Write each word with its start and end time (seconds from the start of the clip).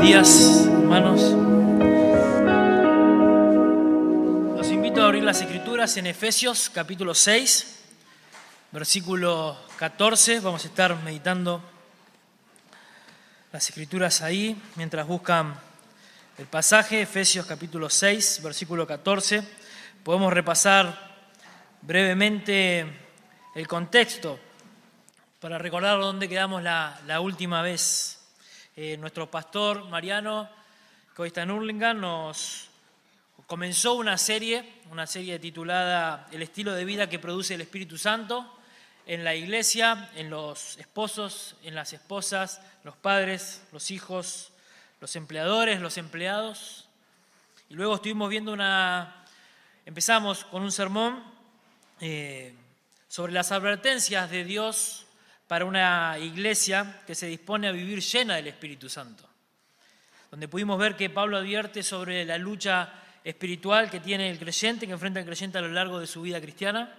días, 0.00 0.64
hermanos. 0.66 1.20
Los 4.56 4.70
invito 4.70 5.02
a 5.02 5.06
abrir 5.06 5.22
las 5.22 5.42
escrituras 5.42 5.94
en 5.98 6.06
Efesios 6.06 6.70
capítulo 6.70 7.14
6, 7.14 7.82
versículo 8.72 9.58
14. 9.76 10.40
Vamos 10.40 10.64
a 10.64 10.68
estar 10.68 10.96
meditando 11.02 11.62
las 13.52 13.68
escrituras 13.68 14.22
ahí 14.22 14.60
mientras 14.76 15.06
buscan 15.06 15.54
el 16.38 16.46
pasaje, 16.46 17.02
Efesios 17.02 17.44
capítulo 17.44 17.90
6, 17.90 18.40
versículo 18.42 18.86
14. 18.86 19.42
Podemos 20.02 20.32
repasar 20.32 21.26
brevemente 21.82 22.86
el 23.54 23.68
contexto 23.68 24.38
para 25.40 25.58
recordar 25.58 26.00
dónde 26.00 26.26
quedamos 26.26 26.62
la, 26.62 26.98
la 27.06 27.20
última 27.20 27.60
vez. 27.60 28.19
Eh, 28.76 28.96
nuestro 28.98 29.28
pastor 29.28 29.88
Mariano, 29.88 30.48
que 31.14 31.22
hoy 31.22 31.28
está 31.28 31.42
en 31.42 31.50
Hurlingham, 31.50 31.98
nos 31.98 32.68
comenzó 33.48 33.94
una 33.94 34.16
serie, 34.16 34.64
una 34.92 35.08
serie 35.08 35.40
titulada 35.40 36.28
El 36.30 36.42
estilo 36.42 36.72
de 36.72 36.84
vida 36.84 37.08
que 37.08 37.18
produce 37.18 37.54
el 37.54 37.62
Espíritu 37.62 37.98
Santo 37.98 38.48
en 39.06 39.24
la 39.24 39.34
iglesia, 39.34 40.08
en 40.14 40.30
los 40.30 40.78
esposos, 40.78 41.56
en 41.64 41.74
las 41.74 41.92
esposas, 41.92 42.60
los 42.84 42.96
padres, 42.96 43.60
los 43.72 43.90
hijos, 43.90 44.52
los 45.00 45.16
empleadores, 45.16 45.80
los 45.80 45.98
empleados. 45.98 46.86
Y 47.70 47.74
luego 47.74 47.96
estuvimos 47.96 48.30
viendo 48.30 48.52
una, 48.52 49.24
empezamos 49.84 50.44
con 50.44 50.62
un 50.62 50.70
sermón 50.70 51.24
eh, 52.00 52.54
sobre 53.08 53.32
las 53.32 53.50
advertencias 53.50 54.30
de 54.30 54.44
Dios 54.44 55.06
para 55.50 55.64
una 55.64 56.16
iglesia 56.16 57.00
que 57.04 57.16
se 57.16 57.26
dispone 57.26 57.66
a 57.66 57.72
vivir 57.72 58.00
llena 58.00 58.36
del 58.36 58.46
Espíritu 58.46 58.88
Santo, 58.88 59.28
donde 60.30 60.46
pudimos 60.46 60.78
ver 60.78 60.94
que 60.94 61.10
Pablo 61.10 61.38
advierte 61.38 61.82
sobre 61.82 62.24
la 62.24 62.38
lucha 62.38 62.88
espiritual 63.24 63.90
que 63.90 63.98
tiene 63.98 64.30
el 64.30 64.38
creyente, 64.38 64.86
que 64.86 64.92
enfrenta 64.92 65.18
el 65.18 65.26
creyente 65.26 65.58
a 65.58 65.62
lo 65.62 65.66
largo 65.66 65.98
de 65.98 66.06
su 66.06 66.22
vida 66.22 66.40
cristiana. 66.40 66.94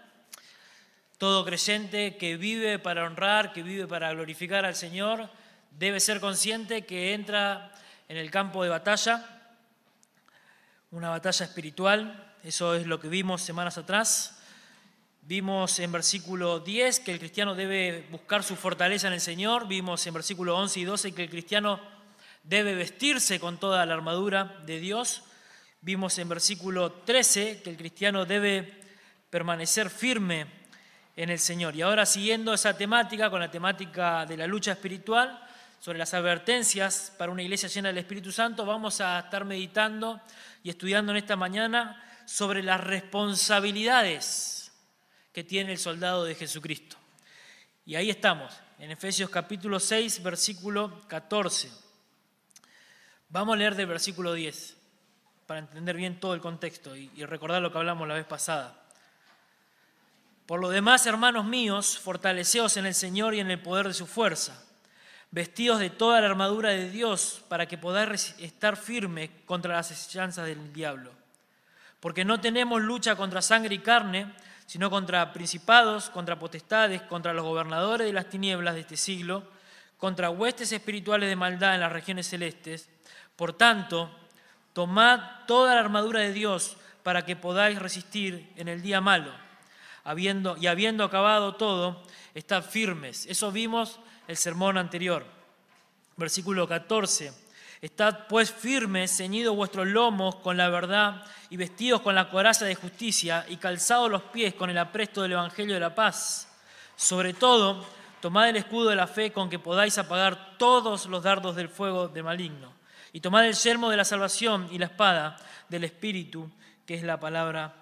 Todo 1.17 1.45
creyente 1.45 2.17
que 2.17 2.35
vive 2.35 2.77
para 2.77 3.05
honrar, 3.05 3.53
que 3.53 3.63
vive 3.63 3.87
para 3.87 4.11
glorificar 4.11 4.65
al 4.65 4.75
Señor, 4.75 5.29
debe 5.79 6.01
ser 6.01 6.19
consciente 6.19 6.85
que 6.85 7.13
entra 7.13 7.71
en 8.09 8.17
el 8.17 8.29
campo 8.31 8.63
de 8.63 8.69
batalla, 8.69 9.25
una 10.91 11.07
batalla 11.07 11.45
espiritual, 11.45 12.33
eso 12.43 12.75
es 12.75 12.85
lo 12.85 12.99
que 12.99 13.07
vimos 13.07 13.41
semanas 13.41 13.77
atrás, 13.77 14.40
Vimos 15.23 15.77
en 15.77 15.91
versículo 15.91 16.59
10 16.59 17.01
que 17.01 17.11
el 17.11 17.19
cristiano 17.19 17.53
debe 17.53 18.07
buscar 18.09 18.43
su 18.43 18.55
fortaleza 18.55 19.05
en 19.05 19.13
el 19.13 19.21
Señor. 19.21 19.67
Vimos 19.67 20.05
en 20.07 20.15
versículo 20.15 20.57
11 20.57 20.79
y 20.79 20.83
12 20.83 21.11
que 21.13 21.23
el 21.23 21.29
cristiano 21.29 21.79
debe 22.43 22.73
vestirse 22.73 23.39
con 23.39 23.59
toda 23.59 23.85
la 23.85 23.93
armadura 23.93 24.57
de 24.65 24.79
Dios. 24.79 25.21
Vimos 25.81 26.17
en 26.17 26.27
versículo 26.27 26.91
13 26.91 27.61
que 27.61 27.69
el 27.69 27.77
cristiano 27.77 28.25
debe 28.25 28.81
permanecer 29.29 29.91
firme 29.91 30.47
en 31.15 31.29
el 31.29 31.39
Señor. 31.39 31.75
Y 31.75 31.83
ahora 31.83 32.07
siguiendo 32.07 32.51
esa 32.51 32.75
temática, 32.75 33.29
con 33.29 33.41
la 33.41 33.51
temática 33.51 34.25
de 34.25 34.37
la 34.37 34.47
lucha 34.47 34.71
espiritual, 34.71 35.39
sobre 35.79 35.99
las 35.99 36.15
advertencias 36.15 37.13
para 37.15 37.31
una 37.31 37.43
iglesia 37.43 37.69
llena 37.69 37.89
del 37.89 37.99
Espíritu 37.99 38.31
Santo, 38.31 38.65
vamos 38.65 39.01
a 39.01 39.19
estar 39.19 39.45
meditando 39.45 40.19
y 40.63 40.71
estudiando 40.71 41.11
en 41.11 41.19
esta 41.19 41.35
mañana 41.35 42.03
sobre 42.25 42.63
las 42.63 42.81
responsabilidades 42.81 44.60
que 45.33 45.43
tiene 45.43 45.73
el 45.73 45.77
soldado 45.77 46.25
de 46.25 46.35
Jesucristo. 46.35 46.97
Y 47.85 47.95
ahí 47.95 48.09
estamos, 48.09 48.53
en 48.79 48.91
Efesios 48.91 49.29
capítulo 49.29 49.79
6, 49.79 50.21
versículo 50.23 51.01
14. 51.07 51.71
Vamos 53.29 53.53
a 53.53 53.57
leer 53.57 53.75
del 53.75 53.87
versículo 53.87 54.33
10 54.33 54.77
para 55.47 55.61
entender 55.61 55.95
bien 55.95 56.19
todo 56.19 56.33
el 56.33 56.41
contexto 56.41 56.95
y, 56.95 57.09
recordar 57.25 57.61
lo 57.61 57.71
que 57.71 57.77
hablamos 57.77 58.07
la 58.07 58.13
vez 58.13 58.25
pasada. 58.25 58.77
Por 60.45 60.59
lo 60.59 60.69
demás, 60.69 61.05
hermanos 61.05 61.45
míos, 61.45 61.97
fortaleceos 61.97 62.77
en 62.77 62.85
el 62.85 62.93
Señor 62.93 63.33
y 63.33 63.39
en 63.39 63.51
el 63.51 63.61
poder 63.61 63.87
de 63.87 63.93
su 63.93 64.05
fuerza, 64.05 64.61
vestidos 65.31 65.79
de 65.79 65.89
toda 65.89 66.19
la 66.19 66.27
armadura 66.27 66.69
de 66.69 66.89
Dios 66.89 67.43
para 67.47 67.67
que 67.67 67.77
podáis 67.77 68.35
estar 68.37 68.75
firmes 68.75 69.29
contra 69.45 69.75
las 69.75 69.91
asechanzas 69.91 70.45
del 70.45 70.73
diablo. 70.73 71.11
Porque 71.99 72.25
no 72.25 72.41
tenemos 72.41 72.81
lucha 72.81 73.15
contra 73.15 73.41
sangre 73.41 73.75
y 73.75 73.79
carne, 73.79 74.33
sino 74.71 74.89
contra 74.89 75.33
principados, 75.33 76.09
contra 76.09 76.39
potestades, 76.39 77.01
contra 77.01 77.33
los 77.33 77.43
gobernadores 77.43 78.07
de 78.07 78.13
las 78.13 78.29
tinieblas 78.29 78.73
de 78.73 78.79
este 78.79 78.95
siglo, 78.95 79.43
contra 79.97 80.29
huestes 80.29 80.71
espirituales 80.71 81.27
de 81.27 81.35
maldad 81.35 81.75
en 81.75 81.81
las 81.81 81.91
regiones 81.91 82.29
celestes. 82.29 82.87
Por 83.35 83.51
tanto, 83.51 84.09
tomad 84.71 85.45
toda 85.45 85.75
la 85.75 85.81
armadura 85.81 86.21
de 86.21 86.31
Dios 86.31 86.77
para 87.03 87.25
que 87.25 87.35
podáis 87.35 87.79
resistir 87.79 88.49
en 88.55 88.69
el 88.69 88.81
día 88.81 89.01
malo. 89.01 89.33
Habiendo, 90.05 90.55
y 90.55 90.67
habiendo 90.67 91.03
acabado 91.03 91.55
todo, 91.55 92.01
estad 92.33 92.63
firmes. 92.63 93.25
Eso 93.25 93.51
vimos 93.51 93.99
el 94.29 94.37
sermón 94.37 94.77
anterior. 94.77 95.25
Versículo 96.15 96.65
14. 96.65 97.33
Estad 97.81 98.27
pues 98.27 98.51
firmes, 98.51 99.17
ceñidos 99.17 99.55
vuestros 99.55 99.87
lomos 99.87 100.35
con 100.35 100.55
la 100.55 100.69
verdad 100.69 101.25
y 101.49 101.57
vestidos 101.57 102.01
con 102.01 102.13
la 102.13 102.29
coraza 102.29 102.65
de 102.65 102.75
justicia 102.75 103.43
y 103.49 103.57
calzados 103.57 104.11
los 104.11 104.21
pies 104.21 104.53
con 104.53 104.69
el 104.69 104.77
apresto 104.77 105.23
del 105.23 105.31
Evangelio 105.31 105.73
de 105.73 105.79
la 105.79 105.95
paz. 105.95 106.47
Sobre 106.95 107.33
todo, 107.33 107.83
tomad 108.21 108.49
el 108.49 108.57
escudo 108.57 108.89
de 108.89 108.95
la 108.95 109.07
fe 109.07 109.31
con 109.31 109.49
que 109.49 109.57
podáis 109.57 109.97
apagar 109.97 110.59
todos 110.59 111.07
los 111.07 111.23
dardos 111.23 111.55
del 111.55 111.69
fuego 111.69 112.07
de 112.07 112.21
maligno. 112.21 112.71
Y 113.13 113.19
tomad 113.19 113.47
el 113.47 113.55
yermo 113.55 113.89
de 113.89 113.97
la 113.97 114.05
salvación 114.05 114.67
y 114.71 114.77
la 114.77 114.85
espada 114.85 115.37
del 115.67 115.83
Espíritu, 115.83 116.51
que 116.85 116.93
es 116.93 117.01
la 117.01 117.19
palabra 117.19 117.73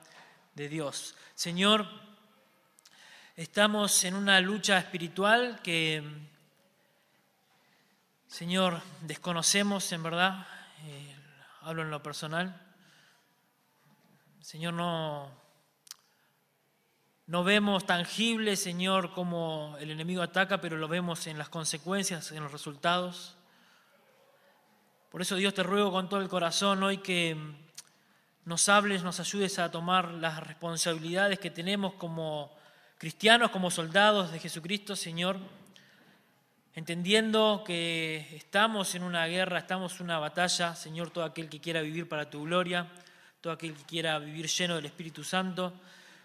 de 0.55 0.69
Dios. 0.69 1.13
Señor, 1.35 1.85
estamos 3.35 4.01
en 4.05 4.16
una 4.16 4.39
lucha 4.39 4.77
espiritual 4.77 5.59
que 5.61 6.28
Señor, 8.29 8.79
desconocemos 9.01 9.91
en 9.91 10.03
verdad, 10.03 10.45
eh, 10.85 11.16
hablo 11.62 11.81
en 11.81 11.90
lo 11.90 12.03
personal, 12.03 12.62
Señor, 14.40 14.75
no, 14.75 15.31
no 17.25 17.44
vemos 17.44 17.88
tangible, 17.88 18.56
Señor, 18.56 19.13
cómo 19.13 19.75
el 19.79 19.90
enemigo 19.90 20.22
ataca, 20.22 20.62
pero 20.62 20.78
lo 20.78 20.88
vemos 20.88 21.25
en 21.25 21.40
las 21.40 21.50
consecuencias, 21.50 22.31
en 22.31 22.44
los 22.44 22.51
resultados. 22.51 23.35
Por 25.09 25.23
eso, 25.23 25.35
Dios, 25.35 25.56
te 25.56 25.63
ruego 25.63 25.91
con 25.91 26.07
todo 26.07 26.22
el 26.22 26.29
corazón 26.29 26.84
hoy 26.84 27.00
que 27.00 27.35
nos 28.46 28.69
hables, 28.69 29.01
nos 29.01 29.19
ayudes 29.19 29.57
a 29.57 29.72
tomar 29.72 30.11
las 30.11 30.46
responsabilidades 30.46 31.40
que 31.40 31.50
tenemos 31.50 31.96
como 31.96 32.56
cristianos, 33.00 33.50
como 33.50 33.72
soldados 33.72 34.31
de 34.31 34.40
Jesucristo, 34.40 34.96
Señor 34.96 35.40
entendiendo 36.75 37.63
que 37.66 38.28
estamos 38.35 38.96
en 38.96 39.03
una 39.03 39.25
guerra, 39.28 39.59
estamos 39.59 40.00
en 40.00 40.06
una 40.06 40.19
batalla, 40.19 40.75
Señor, 40.75 41.12
todo 41.12 41.24
aquel 41.24 41.50
que 41.50 41.59
quiera 41.59 41.81
vivir 41.81 42.07
para 42.07 42.30
tu 42.30 42.44
gloria, 42.44 42.88
todo 43.41 43.53
aquel 43.53 43.74
que 43.74 43.84
quiera 43.84 44.19
vivir 44.19 44.47
lleno 44.47 44.75
del 44.75 44.85
Espíritu 44.85 45.24
Santo, 45.24 45.74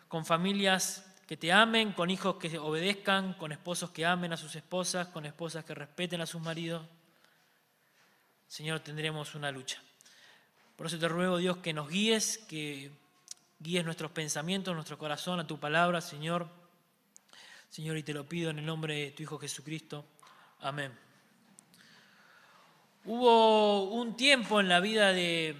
con 0.09 0.25
familias 0.25 1.04
que 1.27 1.37
te 1.37 1.53
amen, 1.53 1.93
con 1.93 2.10
hijos 2.10 2.37
que 2.37 2.59
obedezcan, 2.59 3.34
con 3.34 3.53
esposos 3.53 3.91
que 3.91 4.04
amen 4.04 4.33
a 4.33 4.37
sus 4.37 4.54
esposas, 4.56 5.09
con 5.09 5.25
esposas 5.25 5.65
que 5.65 5.75
respeten 5.75 6.21
a 6.21 6.27
sus 6.27 6.43
maridos. 6.43 6.83
Señor, 8.49 8.81
tendremos 8.81 9.34
una 9.34 9.50
lucha. 9.50 9.83
Por 10.77 10.87
eso 10.87 10.99
te 10.99 11.09
ruego, 11.09 11.38
Dios, 11.38 11.59
que 11.59 11.72
nos 11.72 11.88
guíes, 11.88 12.38
que 12.38 12.91
guíes 13.59 13.84
nuestros 13.84 14.10
pensamientos, 14.10 14.75
nuestro 14.75 14.99
corazón 14.99 15.41
a 15.41 15.47
tu 15.47 15.59
palabra, 15.59 16.00
Señor. 16.00 16.49
Señor, 17.71 17.97
y 17.97 18.03
te 18.03 18.12
lo 18.12 18.28
pido 18.28 18.50
en 18.50 18.59
el 18.59 18.66
nombre 18.66 18.97
de 18.97 19.10
tu 19.12 19.22
Hijo 19.22 19.38
Jesucristo. 19.38 20.04
Amén. 20.64 20.91
Hubo 23.04 23.91
un 23.91 24.16
tiempo 24.16 24.60
en 24.60 24.71
la 24.71 24.80
vida 24.80 25.12
de, 25.12 25.54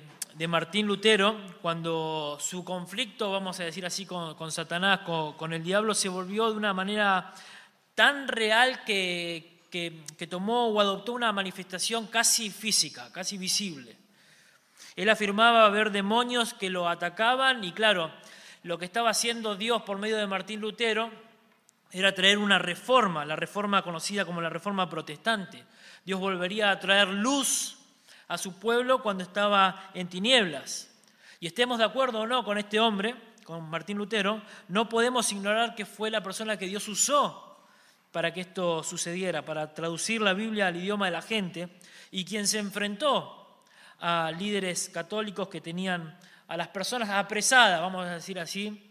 Martín 0.49 0.87
Lutero 0.87 1.39
cuando 1.61 2.39
su 2.41 2.65
conflicto, 2.65 3.31
vamos 3.31 3.61
a 3.61 3.65
decir 3.65 3.85
así, 3.85 4.07
con, 4.07 4.51
Satanás, 4.51 5.01
con, 5.37 5.53
el 5.53 5.63
diablo, 5.63 5.93
se 5.93 6.09
volvió 6.09 6.51
de 6.51 6.57
una 6.57 6.73
manera 6.73 7.35
tan 7.95 8.29
real 8.29 8.83
que, 8.87 9.61
que 9.71 10.27
tomó 10.27 10.69
o 10.69 10.81
adoptó 10.81 11.13
una 11.13 11.33
manifestación 11.33 12.07
casi 12.07 12.49
física, 12.49 13.13
casi 13.13 13.37
visible. 13.37 13.99
Él 14.97 15.11
afirmaba 15.11 15.69
ver 15.69 15.91
demonios 15.91 16.55
que 16.55 16.71
lo 16.71 16.89
atacaban 16.89 17.63
y 17.63 17.73
claro, 17.73 18.11
lo 18.63 18.79
que 18.79 18.87
estaba 18.87 19.11
haciendo 19.11 19.55
Dios 19.55 19.83
por 19.83 19.99
medio 19.99 20.17
de 20.17 20.27
Martín 20.27 20.61
Lutero 20.61 21.11
era 21.95 22.13
traer 22.13 22.39
una 22.39 22.59
reforma, 22.59 23.25
la 23.25 23.37
reforma 23.37 23.81
conocida 23.83 24.25
como 24.25 24.41
la 24.41 24.49
reforma 24.49 24.91
protestante. 24.91 25.65
Dios 26.05 26.19
volvería 26.19 26.73
a 26.73 26.81
traer 26.81 27.07
luz 27.07 27.79
a 28.27 28.37
su 28.37 28.59
pueblo 28.59 29.01
cuando 29.01 29.23
estaba 29.23 29.91
en 29.95 30.09
tinieblas. 30.09 30.93
Y 31.39 31.47
estemos 31.47 31.79
de 31.79 31.85
acuerdo 31.85 32.23
o 32.23 32.27
no 32.27 32.45
con 32.45 32.59
este 32.59 32.81
hombre, 32.81 33.15
con 33.45 33.71
Martín 33.71 33.97
Lutero, 33.97 34.43
no 34.67 34.89
podemos 34.89 35.31
ignorar 35.31 35.77
que 35.77 35.87
fue 35.87 36.11
la 36.11 36.21
persona 36.21 36.57
que 36.57 36.67
Dios 36.67 36.89
usó 36.89 37.65
para 38.11 38.35
que 38.35 38.41
esto 38.41 38.83
sucediera, 38.83 39.45
para 39.45 39.73
traducir 39.73 40.21
la 40.21 40.35
Biblia 40.35 40.67
al 40.67 40.77
idioma 40.77 41.07
de 41.07 41.13
la 41.13 41.23
gente, 41.23 41.69
y 42.11 42.25
quien 42.25 42.49
se 42.49 42.59
enfrentó 42.59 43.63
a 44.01 44.33
líderes 44.37 44.89
católicos 44.89 45.47
que 45.47 45.61
tenían 45.61 46.19
a 46.49 46.57
las 46.57 46.69
personas 46.69 47.11
apresadas, 47.11 47.81
vamos 47.81 48.05
a 48.05 48.15
decir 48.15 48.41
así, 48.41 48.89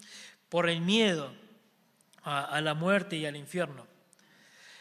por 0.47 0.69
el 0.69 0.79
miedo 0.79 1.42
a, 2.23 2.61
la 2.61 2.73
muerte 2.73 3.15
y 3.15 3.25
al 3.25 3.35
infierno. 3.35 3.85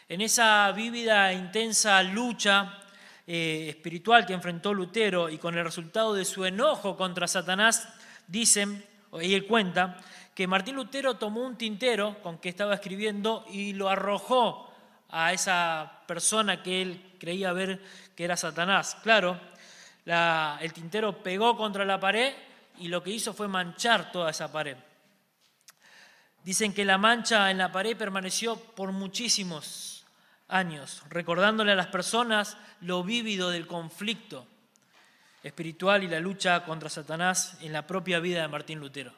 En 0.07 0.21
esa 0.21 0.71
vívida 0.71 1.31
e 1.31 1.35
intensa 1.35 2.01
lucha 2.03 2.79
eh, 3.25 3.67
espiritual 3.69 4.25
que 4.25 4.33
enfrentó 4.33 4.73
Lutero 4.73 5.29
y 5.29 5.37
con 5.37 5.57
el 5.57 5.63
resultado 5.63 6.13
de 6.13 6.25
su 6.25 6.45
enojo 6.45 6.95
contra 6.95 7.27
Satanás, 7.27 7.87
dicen, 8.27 8.85
y 9.21 9.33
él 9.33 9.45
cuenta, 9.45 9.97
que 10.33 10.47
Martín 10.47 10.75
Lutero 10.75 11.15
tomó 11.15 11.41
un 11.41 11.57
tintero 11.57 12.17
con 12.21 12.39
que 12.39 12.49
estaba 12.49 12.73
escribiendo 12.73 13.45
y 13.51 13.73
lo 13.73 13.89
arrojó 13.89 14.71
a 15.09 15.31
esa 15.31 16.01
persona 16.07 16.63
que 16.63 16.81
él 16.81 17.13
creía 17.19 17.53
ver 17.53 17.79
que 18.15 18.23
era 18.23 18.35
Satanás. 18.35 18.97
Claro, 19.03 19.39
el 20.05 20.73
tintero 20.73 21.21
pegó 21.21 21.55
contra 21.55 21.85
la 21.85 21.99
pared 21.99 22.33
y 22.79 22.87
lo 22.87 23.03
que 23.03 23.11
hizo 23.11 23.33
fue 23.33 23.47
manchar 23.47 24.11
toda 24.11 24.31
esa 24.31 24.51
pared. 24.51 24.75
Dicen 26.43 26.73
que 26.73 26.83
la 26.83 26.97
mancha 26.97 27.49
en 27.51 27.57
la 27.57 27.71
pared 27.71 27.95
permaneció 27.95 28.57
por 28.57 28.91
muchísimos 28.91 30.05
años, 30.49 31.01
recordándole 31.09 31.71
a 31.71 31.75
las 31.75 31.87
personas 31.87 32.57
lo 32.81 33.03
vívido 33.03 33.49
del 33.49 33.65
conflicto 33.65 34.45
espiritual 35.41 36.03
y 36.03 36.07
la 36.07 36.19
lucha 36.19 36.65
contra 36.65 36.89
Satanás 36.89 37.57
en 37.61 37.73
la 37.73 37.87
propia 37.87 38.19
vida 38.19 38.41
de 38.41 38.47
Martín 38.47 38.79
Lutero. 38.79 39.13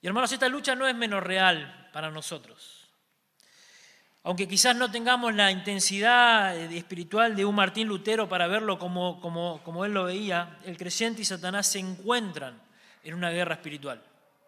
Y 0.00 0.06
hermanos, 0.06 0.32
esta 0.32 0.48
lucha 0.48 0.74
no 0.74 0.86
es 0.86 0.94
menos 0.94 1.22
real 1.22 1.90
para 1.92 2.10
nosotros. 2.10 2.88
Aunque 4.24 4.48
quizás 4.48 4.76
no 4.76 4.90
tengamos 4.90 5.34
la 5.34 5.50
intensidad 5.50 6.56
espiritual 6.56 7.34
de 7.34 7.44
un 7.44 7.54
Martín 7.54 7.88
Lutero 7.88 8.28
para 8.28 8.46
verlo 8.46 8.78
como, 8.78 9.20
como, 9.20 9.60
como 9.64 9.84
él 9.84 9.92
lo 9.92 10.04
veía, 10.04 10.58
el 10.64 10.76
creyente 10.76 11.22
y 11.22 11.24
Satanás 11.24 11.66
se 11.66 11.80
encuentran 11.80 12.60
en 13.02 13.14
una 13.14 13.30
guerra 13.30 13.54
espiritual. 13.54 14.00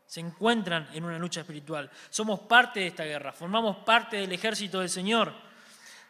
Se 0.07 0.21
encuentran 0.21 0.89
en 0.93 1.05
una 1.05 1.19
lucha 1.19 1.41
espiritual. 1.41 1.91
Somos 2.11 2.41
parte 2.41 2.81
de 2.81 2.87
esta 2.89 3.05
guerra, 3.05 3.33
formamos 3.33 3.79
parte 3.79 4.19
del 4.19 4.33
ejército 4.33 4.81
del 4.81 4.91
Señor, 4.91 5.33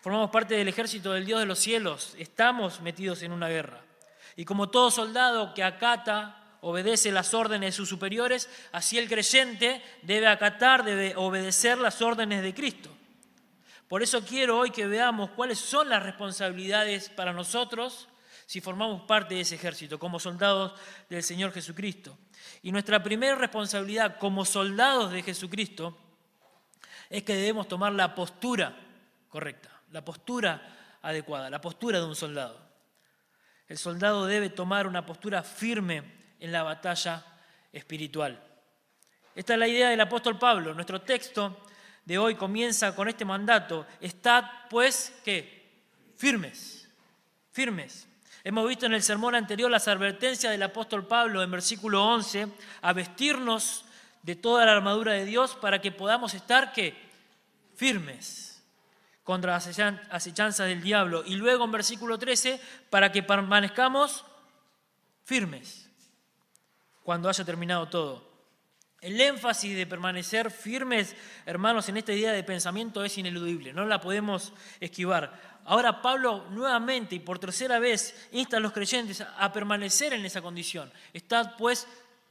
formamos 0.01 0.31
parte 0.31 0.55
del 0.55 0.69
ejército 0.69 1.13
del 1.13 1.25
Dios 1.25 1.41
de 1.41 1.47
los 1.47 1.59
cielos, 1.59 2.15
estamos 2.19 2.81
metidos 2.81 3.23
en 3.23 3.33
una 3.33 3.49
guerra. 3.49 3.81
Y 4.37 4.45
como 4.45 4.69
todo 4.69 4.91
soldado 4.91 5.55
que 5.55 5.63
acata 5.63 6.41
obedece 6.61 7.13
las 7.13 7.35
órdenes 7.35 7.69
de 7.69 7.77
sus 7.77 7.89
superiores, 7.89 8.49
así 8.73 8.99
el 8.99 9.09
creyente 9.09 9.83
debe 10.03 10.27
acatar, 10.27 10.85
debe 10.85 11.15
obedecer 11.17 11.79
las 11.79 12.03
órdenes 12.03 12.43
de 12.43 12.55
Cristo. 12.55 12.91
Por 13.89 14.03
eso 14.03 14.25
quiero 14.25 14.59
hoy 14.59 14.71
que 14.71 14.87
veamos 14.87 15.31
cuáles 15.31 15.59
son 15.59 15.89
las 15.89 16.03
responsabilidades 16.03 17.11
para 17.11 17.33
nosotros 17.33 18.09
si 18.47 18.61
formamos 18.61 19.03
parte 19.03 19.35
de 19.35 19.41
ese 19.41 19.55
ejército, 19.55 19.99
como 19.99 20.19
soldados 20.19 20.73
del 21.09 21.23
Señor 21.23 21.53
Jesucristo. 21.53 22.19
Y 22.63 22.73
nuestra 22.73 23.03
primera 23.03 23.35
responsabilidad 23.35 24.19
como 24.19 24.45
soldados 24.45 25.13
de 25.13 25.23
Jesucristo 25.23 25.99
es 27.11 27.23
que 27.23 27.35
debemos 27.35 27.69
tomar 27.69 27.93
la 27.93 28.15
postura 28.15 28.77
correcta, 29.29 29.71
la 29.91 30.05
postura 30.05 30.99
adecuada, 31.03 31.51
la 31.51 31.61
postura 31.61 31.99
de 31.99 32.07
un 32.07 32.17
soldado. 32.17 32.61
El 33.69 33.79
soldado 33.79 34.27
debe 34.27 34.51
tomar 34.51 34.87
una 34.87 35.07
postura 35.07 35.43
firme 35.43 36.03
en 36.39 36.53
la 36.53 36.63
batalla 36.63 37.25
espiritual. 37.73 38.43
Esta 39.35 39.55
es 39.55 39.59
la 39.59 39.69
idea 39.69 39.89
del 39.89 40.01
apóstol 40.01 40.39
Pablo. 40.39 40.75
Nuestro 40.75 41.01
texto 41.01 41.65
de 42.05 42.19
hoy 42.19 42.35
comienza 42.35 42.95
con 42.95 43.09
este 43.09 43.25
mandato. 43.25 43.87
Estad 44.01 44.45
pues, 44.71 45.19
¿qué? 45.25 45.83
Firmes, 46.17 46.89
firmes. 47.51 48.07
Hemos 48.47 48.69
visto 48.69 48.85
en 48.85 48.93
el 48.93 49.03
sermón 49.03 49.35
anterior 49.35 49.71
las 49.71 49.89
advertencias 49.89 50.53
del 50.53 50.63
apóstol 50.63 51.07
Pablo 51.07 51.43
en 51.43 51.51
versículo 51.51 52.05
11 52.05 52.47
a 52.83 52.93
vestirnos 52.93 53.87
de 54.23 54.37
toda 54.37 54.67
la 54.67 54.73
armadura 54.73 55.13
de 55.15 55.25
Dios 55.25 55.57
para 55.57 55.81
que 55.81 55.91
podamos 55.91 56.35
estar, 56.35 56.71
¿qué? 56.75 56.95
Firmes 57.75 58.63
contra 59.23 59.53
las 59.53 59.67
acechanzas 60.11 60.67
del 60.67 60.83
diablo. 60.83 61.25
Y 61.25 61.37
luego 61.37 61.65
en 61.65 61.73
versículo 61.73 62.19
13, 62.19 62.61
para 62.91 63.11
que 63.11 63.23
permanezcamos 63.23 64.27
firmes 65.25 65.89
cuando 67.03 67.31
haya 67.31 67.45
terminado 67.47 67.89
todo. 67.89 68.35
El 69.01 69.21
énfasis 69.21 69.77
de 69.77 69.87
permanecer 69.87 70.51
firmes, 70.51 71.17
hermanos, 71.47 71.89
en 71.89 71.97
esta 71.97 72.13
idea 72.13 72.33
de 72.33 72.43
pensamiento 72.43 73.05
es 73.05 73.17
ineludible, 73.19 73.73
no 73.73 73.85
la 73.85 74.01
podemos 74.01 74.53
esquivar. 74.81 75.54
Ahora 75.67 76.03
Pablo 76.03 76.47
nuevamente 76.51 77.15
y 77.15 77.21
por 77.21 77.39
tercera 77.39 77.79
vez 77.79 78.29
insta 78.33 78.59
a 78.59 78.61
los 78.61 78.73
creyentes 78.73 79.21
a 79.21 79.53
permanecer 79.53 80.13
en 80.13 80.25
esa 80.25 80.43
condición. 80.43 80.93
Estad 81.13 81.57
pues 81.57 81.87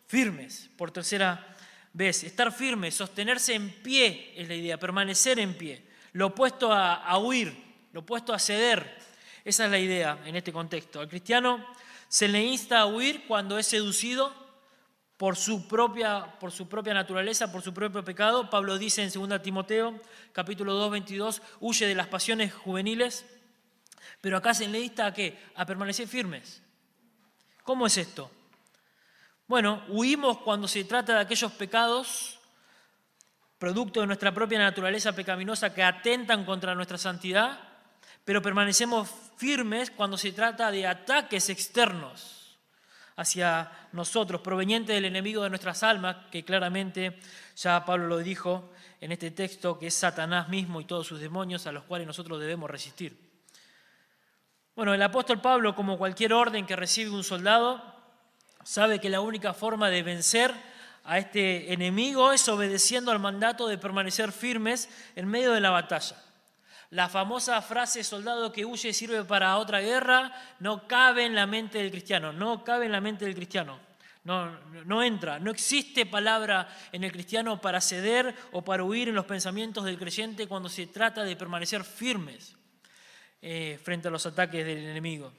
firmes, 0.08 0.70
por 0.78 0.92
tercera 0.92 1.56
vez. 1.94 2.24
Estar 2.24 2.52
firmes, 2.52 2.96
sostenerse 2.96 3.56
en 3.56 3.70
pie 3.70 4.34
es 4.36 4.48
la 4.48 4.56
idea, 4.56 4.78
permanecer 4.78 5.40
en 5.40 5.56
pie. 5.56 5.84
Lo 6.12 6.28
opuesto 6.28 6.72
a, 6.72 6.96
a 6.96 7.18
huir, 7.18 7.56
lo 7.92 8.02
opuesto 8.02 8.34
a 8.34 8.40
ceder. 8.40 8.98
Esa 9.44 9.66
es 9.66 9.72
la 9.72 9.80
idea 9.80 10.20
en 10.26 10.36
este 10.36 10.54
contexto. 10.54 11.00
Al 11.00 11.10
cristiano 11.10 11.66
se 12.08 12.28
le 12.28 12.44
insta 12.44 12.82
a 12.82 12.86
huir 12.86 13.26
cuando 13.28 13.58
es 13.58 13.66
seducido 13.66 14.43
por 15.18 15.36
su, 15.36 15.68
propia, 15.68 16.25
por 16.39 16.51
su 16.51 16.68
propia 16.68 16.94
naturaleza, 16.94 17.51
por 17.51 17.62
su 17.62 17.74
propio 17.74 18.04
pecado. 18.04 18.50
Pablo 18.50 18.77
dice 18.77 19.04
en 19.04 19.12
2 19.12 19.42
Timoteo, 19.42 20.00
capítulo 20.31 20.74
2, 20.74 20.92
22, 20.92 21.42
huye 21.60 21.88
de 21.88 21.95
las 21.95 22.07
pasiones 22.07 22.54
juveniles, 22.54 23.25
pero 24.21 24.38
acá 24.38 24.54
se 24.54 24.68
le 24.68 24.80
insta 24.80 25.06
a 25.06 25.13
qué? 25.13 25.38
A 25.56 25.65
permanecer 25.65 26.07
firmes. 26.07 26.62
¿Cómo 27.63 27.86
es 27.88 27.98
esto? 27.98 28.31
Bueno, 29.48 29.83
huimos 29.89 30.39
cuando 30.39 30.68
se 30.68 30.83
trata 30.83 31.15
de 31.15 31.21
aquellos 31.21 31.51
pecados, 31.54 32.39
producto 33.60 34.01
de 34.01 34.07
nuestra 34.07 34.33
propia 34.33 34.60
naturaleza 34.60 35.13
pecaminosa, 35.13 35.74
que 35.74 35.83
atentan 35.83 36.44
contra 36.44 36.75
nuestra 36.75 36.98
santidad, 36.98 37.60
pero 38.25 38.42
permanecemos 38.42 39.10
firmes 39.38 39.92
cuando 39.92 40.18
se 40.18 40.31
trata 40.31 40.71
de 40.71 40.88
ataques 40.88 41.50
externos 41.50 42.43
hacia 43.15 43.71
nosotros, 43.92 44.42
proveniente 44.42 44.94
del 44.94 45.06
enemigo 45.06 45.44
de 45.44 45.50
nuestras 45.50 45.83
almas, 45.83 46.18
que 46.31 46.44
claramente 46.44 47.19
ya 47.56 47.86
Pablo 47.86 48.07
lo 48.07 48.18
dijo 48.19 48.71
en 49.01 49.12
este 49.12 49.31
texto, 49.31 49.77
que 49.77 49.88
es 49.88 49.94
Satanás 49.94 50.50
mismo 50.50 50.81
y 50.81 50.86
todos 50.86 51.06
sus 51.06 51.19
demonios 51.19 51.68
a 51.68 51.71
los 51.71 51.83
cuales 51.83 52.07
nosotros 52.07 52.39
debemos 52.39 52.69
resistir. 52.69 53.18
Bueno, 54.75 54.93
el 54.93 55.01
apóstol 55.03 55.39
Pablo, 55.39 55.75
como 55.75 55.98
cualquier 55.98 56.34
orden 56.34 56.65
que 56.65 56.75
recibe 56.75 57.12
un 57.12 57.24
soldado, 57.24 57.84
sabe 58.63 59.00
que 59.00 59.10
la 59.10 59.22
única 59.22 59.53
forma 59.53 59.89
de 59.89 60.01
vencer 60.01 60.53
a 61.03 61.20
este 61.20 61.74
enemigo 61.74 62.32
es 62.32 62.48
obedeciendo 62.48 63.12
al 63.12 63.20
mandato 63.20 63.67
de 63.67 63.77
permanecer 63.77 64.32
firmes 64.32 64.89
en 65.15 65.27
medio 65.27 65.51
de 65.51 65.60
la 65.60 65.70
batalla. 65.70 66.15
La 66.94 67.10
famosa 67.10 67.60
frase 67.64 68.04
soldado 68.04 68.52
que 68.52 68.66
huye 68.66 68.94
sirve 68.94 69.24
para 69.24 69.58
otra 69.58 69.82
guerra 69.82 70.32
no 70.60 70.88
cabe 70.88 71.26
en 71.26 71.34
la 71.34 71.48
mente 71.48 71.80
del 71.80 71.90
cristiano, 71.90 72.32
no 72.32 72.64
cabe 72.64 72.86
en 72.86 72.92
la 72.92 73.02
mente 73.02 73.26
del 73.26 73.34
cristiano. 73.34 73.80
No, 74.24 74.60
no 74.86 75.02
entra, 75.02 75.40
no 75.40 75.50
existe 75.50 76.06
palabra 76.06 76.70
en 76.92 77.04
el 77.04 77.12
cristiano 77.12 77.60
para 77.60 77.82
ceder 77.82 78.36
o 78.52 78.62
para 78.62 78.84
huir 78.84 79.10
en 79.10 79.16
los 79.16 79.26
pensamientos 79.26 79.84
del 79.86 79.98
creyente 79.98 80.48
cuando 80.48 80.70
se 80.70 80.86
trata 80.86 81.24
de 81.24 81.36
permanecer 81.36 81.84
firmes 81.84 82.56
eh, 83.42 83.80
frente 83.84 84.08
a 84.08 84.12
los 84.12 84.28
ataques 84.28 84.64
del 84.64 84.78
enemigo. 84.78 85.34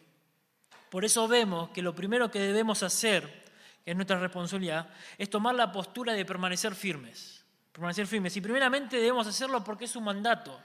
Por 0.91 1.05
eso 1.05 1.29
vemos 1.29 1.71
que 1.71 1.83
lo 1.83 1.95
primero 1.95 2.33
que 2.33 2.41
debemos 2.41 2.83
hacer, 2.83 3.45
que 3.85 3.93
es 3.93 3.97
nuestra 3.97 4.19
responsabilidad, 4.19 4.89
es 5.17 5.31
tomar 5.31 5.55
la 5.55 5.71
postura 5.71 6.15
de 6.15 6.25
permanecer 6.25 6.75
firmes. 6.75 7.45
Permanecer 7.71 8.09
firmes. 8.09 8.37
Y 8.37 8.41
primeramente 8.41 8.97
debemos 8.97 9.29
hacerlo 9.29 9.63
porque 9.63 9.85
es 9.85 9.95
un 9.95 10.03
mandato. 10.03 10.61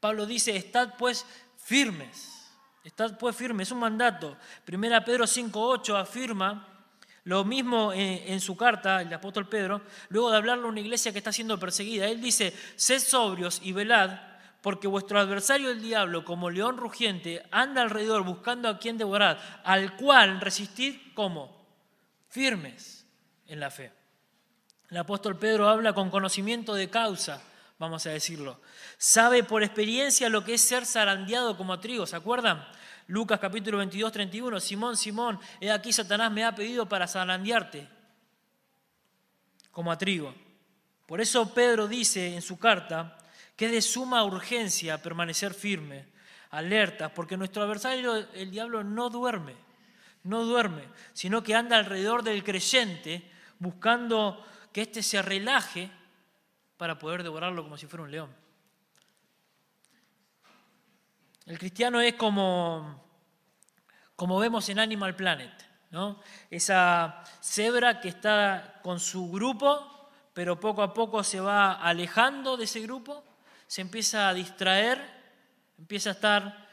Pablo 0.00 0.24
dice, 0.24 0.56
estad 0.56 0.94
pues 0.98 1.26
firmes, 1.58 2.50
estad 2.82 3.18
pues 3.18 3.36
firmes, 3.36 3.68
es 3.68 3.72
un 3.72 3.80
mandato. 3.80 4.36
Primera 4.64 5.04
Pedro 5.04 5.24
5.8 5.24 6.00
afirma 6.00 6.66
lo 7.24 7.44
mismo 7.44 7.92
en, 7.92 8.40
su 8.40 8.56
carta, 8.56 9.02
el 9.02 9.12
apóstol 9.12 9.46
Pedro, 9.46 9.82
luego 10.08 10.30
de 10.30 10.38
hablarle 10.38 10.64
a 10.64 10.68
una 10.68 10.80
iglesia 10.80 11.12
que 11.12 11.18
está 11.18 11.32
siendo 11.32 11.58
perseguida. 11.58 12.08
Él 12.08 12.20
dice, 12.20 12.56
sed 12.76 12.98
sobrios 12.98 13.60
y 13.62 13.72
velad, 13.72 14.18
porque 14.62 14.88
vuestro 14.88 15.20
adversario 15.20 15.70
el 15.70 15.82
diablo, 15.82 16.24
como 16.24 16.48
león 16.48 16.78
rugiente, 16.78 17.46
anda 17.50 17.82
alrededor 17.82 18.24
buscando 18.24 18.68
a 18.68 18.78
quien 18.78 18.96
devorar, 18.96 19.60
al 19.64 19.96
cual 19.96 20.40
resistid 20.40 20.96
como 21.14 21.62
firmes 22.30 23.06
en 23.46 23.60
la 23.60 23.70
fe. 23.70 23.92
El 24.88 24.96
apóstol 24.96 25.38
Pedro 25.38 25.68
habla 25.68 25.92
con 25.92 26.10
conocimiento 26.10 26.74
de 26.74 26.88
causa 26.88 27.42
vamos 27.80 28.06
a 28.06 28.10
decirlo. 28.10 28.60
Sabe 28.98 29.42
por 29.42 29.62
experiencia 29.62 30.28
lo 30.28 30.44
que 30.44 30.54
es 30.54 30.60
ser 30.60 30.84
zarandeado 30.84 31.56
como 31.56 31.80
trigo, 31.80 32.06
¿se 32.06 32.14
acuerdan? 32.14 32.64
Lucas 33.06 33.40
capítulo 33.40 33.78
22, 33.78 34.12
31, 34.12 34.60
Simón, 34.60 34.96
Simón, 34.96 35.40
he 35.60 35.72
aquí 35.72 35.92
Satanás 35.92 36.30
me 36.30 36.44
ha 36.44 36.54
pedido 36.54 36.86
para 36.86 37.08
zarandearte 37.08 37.88
como 39.72 39.90
a 39.90 39.98
trigo. 39.98 40.34
Por 41.06 41.22
eso 41.22 41.52
Pedro 41.54 41.88
dice 41.88 42.34
en 42.34 42.42
su 42.42 42.58
carta 42.58 43.16
que 43.56 43.66
es 43.66 43.72
de 43.72 43.82
suma 43.82 44.24
urgencia 44.24 45.02
permanecer 45.02 45.54
firme, 45.54 46.06
alertas, 46.50 47.10
porque 47.12 47.38
nuestro 47.38 47.62
adversario, 47.62 48.14
el 48.34 48.50
diablo, 48.50 48.84
no 48.84 49.08
duerme, 49.08 49.56
no 50.24 50.44
duerme, 50.44 50.84
sino 51.14 51.42
que 51.42 51.54
anda 51.54 51.78
alrededor 51.78 52.22
del 52.22 52.44
creyente 52.44 53.28
buscando 53.58 54.46
que 54.70 54.82
éste 54.82 55.02
se 55.02 55.22
relaje 55.22 55.90
para 56.80 56.98
poder 56.98 57.22
devorarlo 57.22 57.62
como 57.62 57.76
si 57.76 57.86
fuera 57.86 58.04
un 58.04 58.10
león. 58.10 58.34
El 61.44 61.58
cristiano 61.58 62.00
es 62.00 62.14
como, 62.14 63.04
como 64.16 64.38
vemos 64.38 64.66
en 64.70 64.78
Animal 64.78 65.14
Planet, 65.14 65.52
¿no? 65.90 66.22
esa 66.48 67.22
cebra 67.42 68.00
que 68.00 68.08
está 68.08 68.80
con 68.82 68.98
su 68.98 69.30
grupo, 69.30 70.08
pero 70.32 70.58
poco 70.58 70.82
a 70.82 70.94
poco 70.94 71.22
se 71.22 71.38
va 71.38 71.74
alejando 71.74 72.56
de 72.56 72.64
ese 72.64 72.80
grupo, 72.80 73.24
se 73.66 73.82
empieza 73.82 74.30
a 74.30 74.32
distraer, 74.32 75.02
empieza 75.76 76.08
a 76.08 76.12
estar 76.14 76.66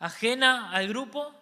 ajena 0.00 0.72
al 0.72 0.88
grupo 0.88 1.32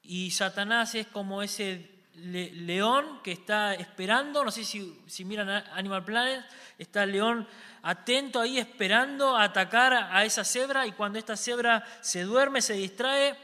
y 0.00 0.30
Satanás 0.30 0.94
es 0.94 1.08
como 1.08 1.42
ese 1.42 1.93
león 2.16 3.20
que 3.22 3.32
está 3.32 3.74
esperando, 3.74 4.44
no 4.44 4.50
sé 4.50 4.64
si, 4.64 5.24
miran 5.24 5.48
Animal 5.48 6.04
Planet, 6.04 6.44
está 6.78 7.04
el 7.04 7.12
león 7.12 7.48
atento 7.82 8.40
ahí 8.40 8.58
esperando 8.58 9.36
a 9.36 9.44
atacar 9.44 9.92
a 9.92 10.24
esa 10.24 10.44
cebra 10.44 10.86
y 10.86 10.92
cuando 10.92 11.18
esta 11.18 11.36
cebra 11.36 11.84
se 12.00 12.22
duerme, 12.22 12.62
se 12.62 12.74
distrae, 12.74 13.36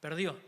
perdió. 0.00 0.38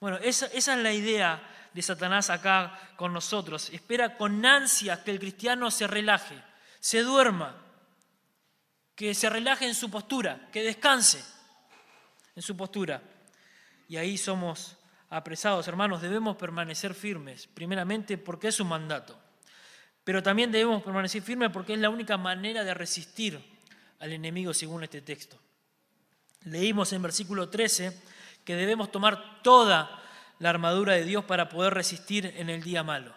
Bueno, 0.00 0.18
esa, 0.18 0.46
esa 0.46 0.74
es 0.74 0.82
la 0.82 0.92
idea 0.92 1.40
de 1.72 1.82
Satanás 1.82 2.30
acá 2.30 2.92
con 2.96 3.12
nosotros. 3.12 3.70
Espera 3.70 4.16
con 4.16 4.44
ansias 4.44 5.00
que 5.00 5.10
el 5.10 5.18
cristiano 5.18 5.70
se 5.70 5.86
relaje, 5.86 6.42
se 6.80 7.02
duerma, 7.02 7.56
que 8.94 9.14
se 9.14 9.30
relaje 9.30 9.66
en 9.66 9.74
su 9.74 9.90
postura, 9.90 10.48
que 10.52 10.62
descanse 10.62 11.24
en 12.34 12.42
su 12.42 12.56
postura. 12.56 13.02
Y 13.88 13.96
ahí 13.96 14.18
somos 14.18 14.77
apresados, 15.10 15.66
hermanos, 15.68 16.02
debemos 16.02 16.36
permanecer 16.36 16.94
firmes, 16.94 17.46
primeramente 17.46 18.18
porque 18.18 18.48
es 18.48 18.60
un 18.60 18.68
mandato, 18.68 19.18
pero 20.04 20.22
también 20.22 20.52
debemos 20.52 20.82
permanecer 20.82 21.22
firmes 21.22 21.50
porque 21.50 21.74
es 21.74 21.78
la 21.78 21.90
única 21.90 22.16
manera 22.16 22.64
de 22.64 22.74
resistir 22.74 23.40
al 23.98 24.12
enemigo 24.12 24.54
según 24.54 24.84
este 24.84 25.02
texto. 25.02 25.38
Leímos 26.44 26.92
en 26.92 27.02
versículo 27.02 27.48
13 27.48 28.00
que 28.44 28.56
debemos 28.56 28.90
tomar 28.90 29.42
toda 29.42 30.02
la 30.38 30.50
armadura 30.50 30.94
de 30.94 31.04
Dios 31.04 31.24
para 31.24 31.48
poder 31.48 31.74
resistir 31.74 32.32
en 32.36 32.48
el 32.48 32.62
día 32.62 32.82
malo. 32.82 33.14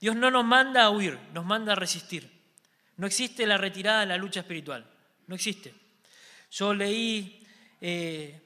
Dios 0.00 0.16
no 0.16 0.30
nos 0.30 0.44
manda 0.44 0.84
a 0.84 0.90
huir, 0.90 1.18
nos 1.32 1.44
manda 1.44 1.72
a 1.72 1.76
resistir. 1.76 2.30
No 2.96 3.06
existe 3.06 3.46
la 3.46 3.56
retirada 3.56 4.02
en 4.02 4.08
la 4.10 4.16
lucha 4.16 4.40
espiritual, 4.40 4.86
no 5.26 5.34
existe. 5.34 5.74
Yo 6.50 6.74
leí 6.74 7.46
eh, 7.80 8.40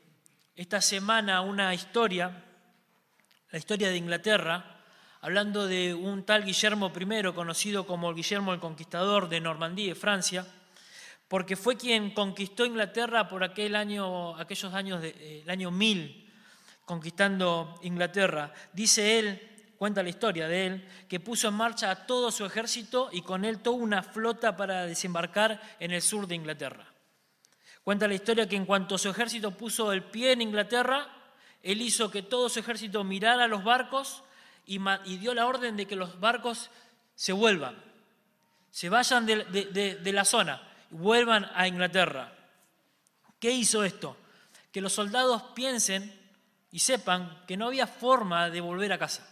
esta 0.55 0.81
semana 0.81 1.41
una 1.41 1.73
historia 1.75 2.45
la 3.51 3.59
historia 3.59 3.89
de 3.89 3.97
Inglaterra, 3.97 4.65
hablando 5.21 5.67
de 5.67 5.93
un 5.93 6.25
tal 6.25 6.45
Guillermo 6.45 6.93
I, 6.95 7.33
conocido 7.33 7.85
como 7.85 8.15
Guillermo 8.15 8.55
el 8.55 8.61
Conquistador 8.61 9.29
de 9.29 9.41
Normandía, 9.41 9.95
Francia, 9.97 10.47
porque 11.27 11.57
fue 11.57 11.77
quien 11.77 12.13
conquistó 12.13 12.65
Inglaterra 12.65 13.29
por 13.29 13.43
aquel 13.43 13.75
año, 13.75 14.37
aquellos 14.37 14.73
años 14.73 15.03
del 15.03 15.15
eh, 15.19 15.45
año 15.49 15.71
1000, 15.71 16.33
conquistando 16.85 17.79
Inglaterra. 17.83 18.53
Dice 18.73 19.19
él, 19.19 19.75
cuenta 19.77 20.03
la 20.03 20.11
historia 20.11 20.47
de 20.47 20.67
él, 20.67 20.89
que 21.09 21.19
puso 21.19 21.49
en 21.49 21.55
marcha 21.55 21.91
a 21.91 22.07
todo 22.07 22.31
su 22.31 22.45
ejército 22.45 23.09
y 23.13 23.23
con 23.23 23.45
él 23.45 23.59
toda 23.59 23.77
una 23.77 24.03
flota 24.05 24.57
para 24.57 24.87
desembarcar 24.87 25.61
en 25.81 25.91
el 25.91 26.03
sur 26.03 26.29
de 26.29 26.37
Inglaterra. 26.37 26.87
Cuenta 27.83 28.07
la 28.07 28.15
historia 28.15 28.49
que 28.49 28.57
en 28.57 28.67
cuanto 28.67 28.97
su 28.97 29.09
ejército 29.09 29.51
puso 29.51 29.93
el 29.93 30.05
pie 30.05 30.33
en 30.33 30.43
Inglaterra, 30.43 31.20
él 31.63 31.83
hizo 31.83 32.11
que 32.11 32.23
todo 32.23 32.49
su 32.49 32.61
ejército 32.61 33.05
mirara 33.05 33.45
a 33.45 33.49
los 33.49 33.65
barcos 33.65 34.23
y, 34.67 34.79
dio 35.19 35.35
la 35.35 35.47
orden 35.47 35.77
de 35.77 35.87
que 35.87 35.97
los 35.97 36.21
barcos 36.21 36.71
se 37.15 37.33
vuelvan, 37.33 37.77
se 38.71 38.89
vayan 38.89 39.27
de, 39.27 40.13
la 40.13 40.25
zona 40.25 40.67
vuelvan 40.91 41.51
a 41.55 41.67
Inglaterra. 41.67 42.33
¿Qué 43.39 43.51
hizo 43.51 43.85
esto? 43.85 44.17
Que 44.73 44.81
los 44.81 44.93
soldados 44.93 45.43
piensen 45.55 46.19
y 46.71 46.79
sepan 46.79 47.43
que 47.47 47.57
no 47.57 47.67
había 47.67 47.87
forma 47.87 48.51
de 48.51 48.61
volver 48.61 48.93
a 48.93 48.99
casa. 48.99 49.27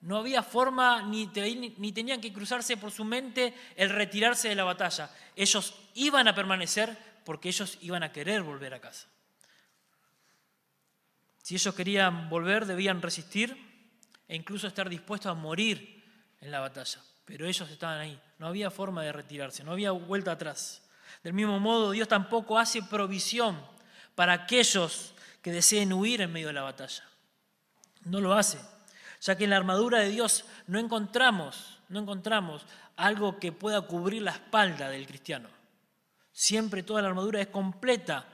No 0.00 0.16
había 0.18 0.42
forma, 0.42 1.02
ni, 1.02 1.26
ni, 1.26 1.92
tenían 1.92 2.20
que 2.20 2.32
cruzarse 2.32 2.76
por 2.76 2.92
su 2.92 3.04
mente 3.04 3.54
el 3.74 3.90
retirarse 3.90 4.48
de 4.48 4.54
la 4.54 4.64
batalla. 4.64 5.10
Ellos 5.34 5.74
iban 5.94 6.28
a 6.28 6.34
permanecer 6.34 6.96
porque 7.24 7.48
ellos 7.48 7.78
iban 7.80 8.02
a 8.02 8.12
querer 8.12 8.42
volver 8.42 8.74
a 8.74 8.80
casa. 8.80 9.08
Si 11.48 11.54
ellos 11.54 11.74
querían 11.74 12.28
volver, 12.28 12.66
debían 12.66 13.00
resistir 13.00 13.56
e 14.28 14.36
incluso 14.36 14.66
estar 14.66 14.86
dispuestos 14.90 15.30
a 15.30 15.34
morir 15.34 16.04
en 16.42 16.50
la 16.50 16.60
batalla. 16.60 17.00
Pero 17.24 17.46
ellos 17.46 17.70
estaban 17.70 17.98
ahí. 17.98 18.20
No 18.38 18.48
había 18.48 18.70
forma 18.70 19.02
de 19.02 19.12
retirarse, 19.12 19.64
no 19.64 19.72
había 19.72 19.92
vuelta 19.92 20.32
atrás. 20.32 20.82
Del 21.22 21.32
mismo 21.32 21.58
modo, 21.58 21.92
Dios 21.92 22.06
tampoco 22.06 22.58
hace 22.58 22.82
provisión 22.82 23.58
para 24.14 24.34
aquellos 24.34 25.14
que 25.40 25.50
deseen 25.50 25.94
huir 25.94 26.20
en 26.20 26.34
medio 26.34 26.48
de 26.48 26.52
la 26.52 26.64
batalla. 26.64 27.02
No 28.04 28.20
lo 28.20 28.34
hace, 28.34 28.58
ya 29.22 29.38
que 29.38 29.44
en 29.44 29.50
la 29.50 29.56
armadura 29.56 30.00
de 30.00 30.10
Dios 30.10 30.44
no 30.66 30.78
encontramos, 30.78 31.78
no 31.88 32.00
encontramos 32.00 32.66
algo 32.94 33.38
que 33.38 33.52
pueda 33.52 33.80
cubrir 33.80 34.20
la 34.20 34.32
espalda 34.32 34.90
del 34.90 35.06
cristiano. 35.06 35.48
Siempre 36.30 36.82
toda 36.82 37.00
la 37.00 37.08
armadura 37.08 37.40
es 37.40 37.46
completa 37.46 38.26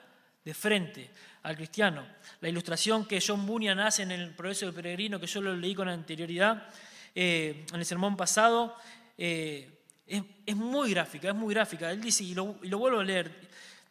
de 0.44 0.52
frente 0.52 1.12
al 1.44 1.56
cristiano. 1.56 2.04
La 2.40 2.48
ilustración 2.48 3.04
que 3.06 3.22
John 3.24 3.46
Bunyan 3.46 3.78
hace 3.78 4.02
en 4.02 4.10
el 4.10 4.30
Progreso 4.34 4.66
del 4.66 4.74
Peregrino, 4.74 5.20
que 5.20 5.26
yo 5.26 5.40
lo 5.40 5.54
leí 5.54 5.74
con 5.74 5.88
anterioridad 5.88 6.68
eh, 7.14 7.66
en 7.72 7.78
el 7.78 7.84
sermón 7.84 8.16
pasado, 8.16 8.76
eh, 9.16 9.70
es, 10.06 10.56
muy 10.56 10.90
gráfica, 10.90 11.28
es 11.28 11.34
muy 11.34 11.54
gráfica. 11.54 11.90
Él 11.90 12.00
dice, 12.00 12.24
lo, 12.34 12.56
y 12.62 12.68
lo 12.68 12.78
vuelvo 12.78 13.00
a 13.00 13.04
leer, 13.04 13.30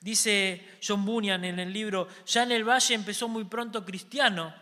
dice 0.02 0.78
John 0.86 1.06
Bunyan 1.06 1.46
en 1.46 1.60
el 1.60 1.72
libro, 1.72 2.08
ya 2.26 2.44
en 2.44 2.52
el 2.52 2.68
valle 2.68 2.96
empezó 2.96 3.28
muy 3.28 3.46
pronto 3.46 3.86
cristiano 3.86 4.54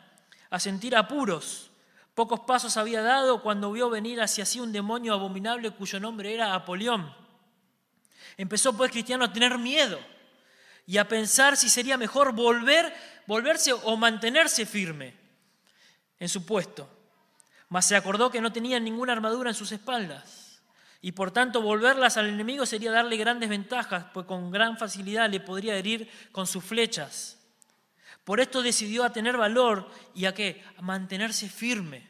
a 0.50 0.60
sentir 0.60 0.96
apuros. 0.96 1.72
Pocos 2.14 2.42
pasos 2.42 2.76
había 2.76 3.02
dado 3.02 3.42
cuando 3.42 3.72
vio 3.72 3.90
venir 3.90 4.20
hacia 4.20 4.46
sí 4.46 4.60
un 4.60 4.74
demonio 4.74 5.14
abominable 5.14 5.72
cuyo 5.72 5.98
nombre 6.02 6.34
era 6.34 6.54
Apolión. 6.54 7.14
Empezó 8.36 8.76
pues 8.76 8.92
cristiano 8.92 9.24
a 9.24 9.32
tener 9.32 9.58
miedo 9.58 9.98
y 10.92 10.98
a 10.98 11.08
pensar 11.08 11.56
si 11.56 11.70
sería 11.70 11.96
mejor 11.96 12.34
volver, 12.34 12.94
volverse 13.26 13.72
o 13.72 13.96
mantenerse 13.96 14.66
firme 14.66 15.14
en 16.20 16.28
su 16.28 16.46
puesto. 16.46 16.86
Mas 17.70 17.86
se 17.86 17.96
acordó 17.96 18.30
que 18.30 18.42
no 18.42 18.52
tenía 18.52 18.78
ninguna 18.78 19.14
armadura 19.14 19.52
en 19.52 19.56
sus 19.56 19.72
espaldas 19.72 20.62
y 21.00 21.14
por 21.14 21.32
tanto 21.32 21.62
volverlas 21.62 22.18
al 22.18 22.28
enemigo 22.28 22.66
sería 22.66 22.92
darle 22.92 23.16
grandes 23.16 23.48
ventajas, 23.48 24.08
pues 24.14 24.26
con 24.26 24.52
gran 24.52 24.78
facilidad 24.78 25.30
le 25.30 25.40
podría 25.40 25.78
herir 25.78 26.10
con 26.34 26.46
sus 26.46 26.62
flechas. 26.62 27.40
Por 28.26 28.42
esto 28.42 28.62
decidió 28.62 29.06
a 29.06 29.14
tener 29.14 29.38
valor 29.38 29.90
y 30.14 30.26
a 30.26 30.34
qué? 30.34 30.62
A 30.76 30.82
mantenerse 30.82 31.48
firme, 31.48 32.06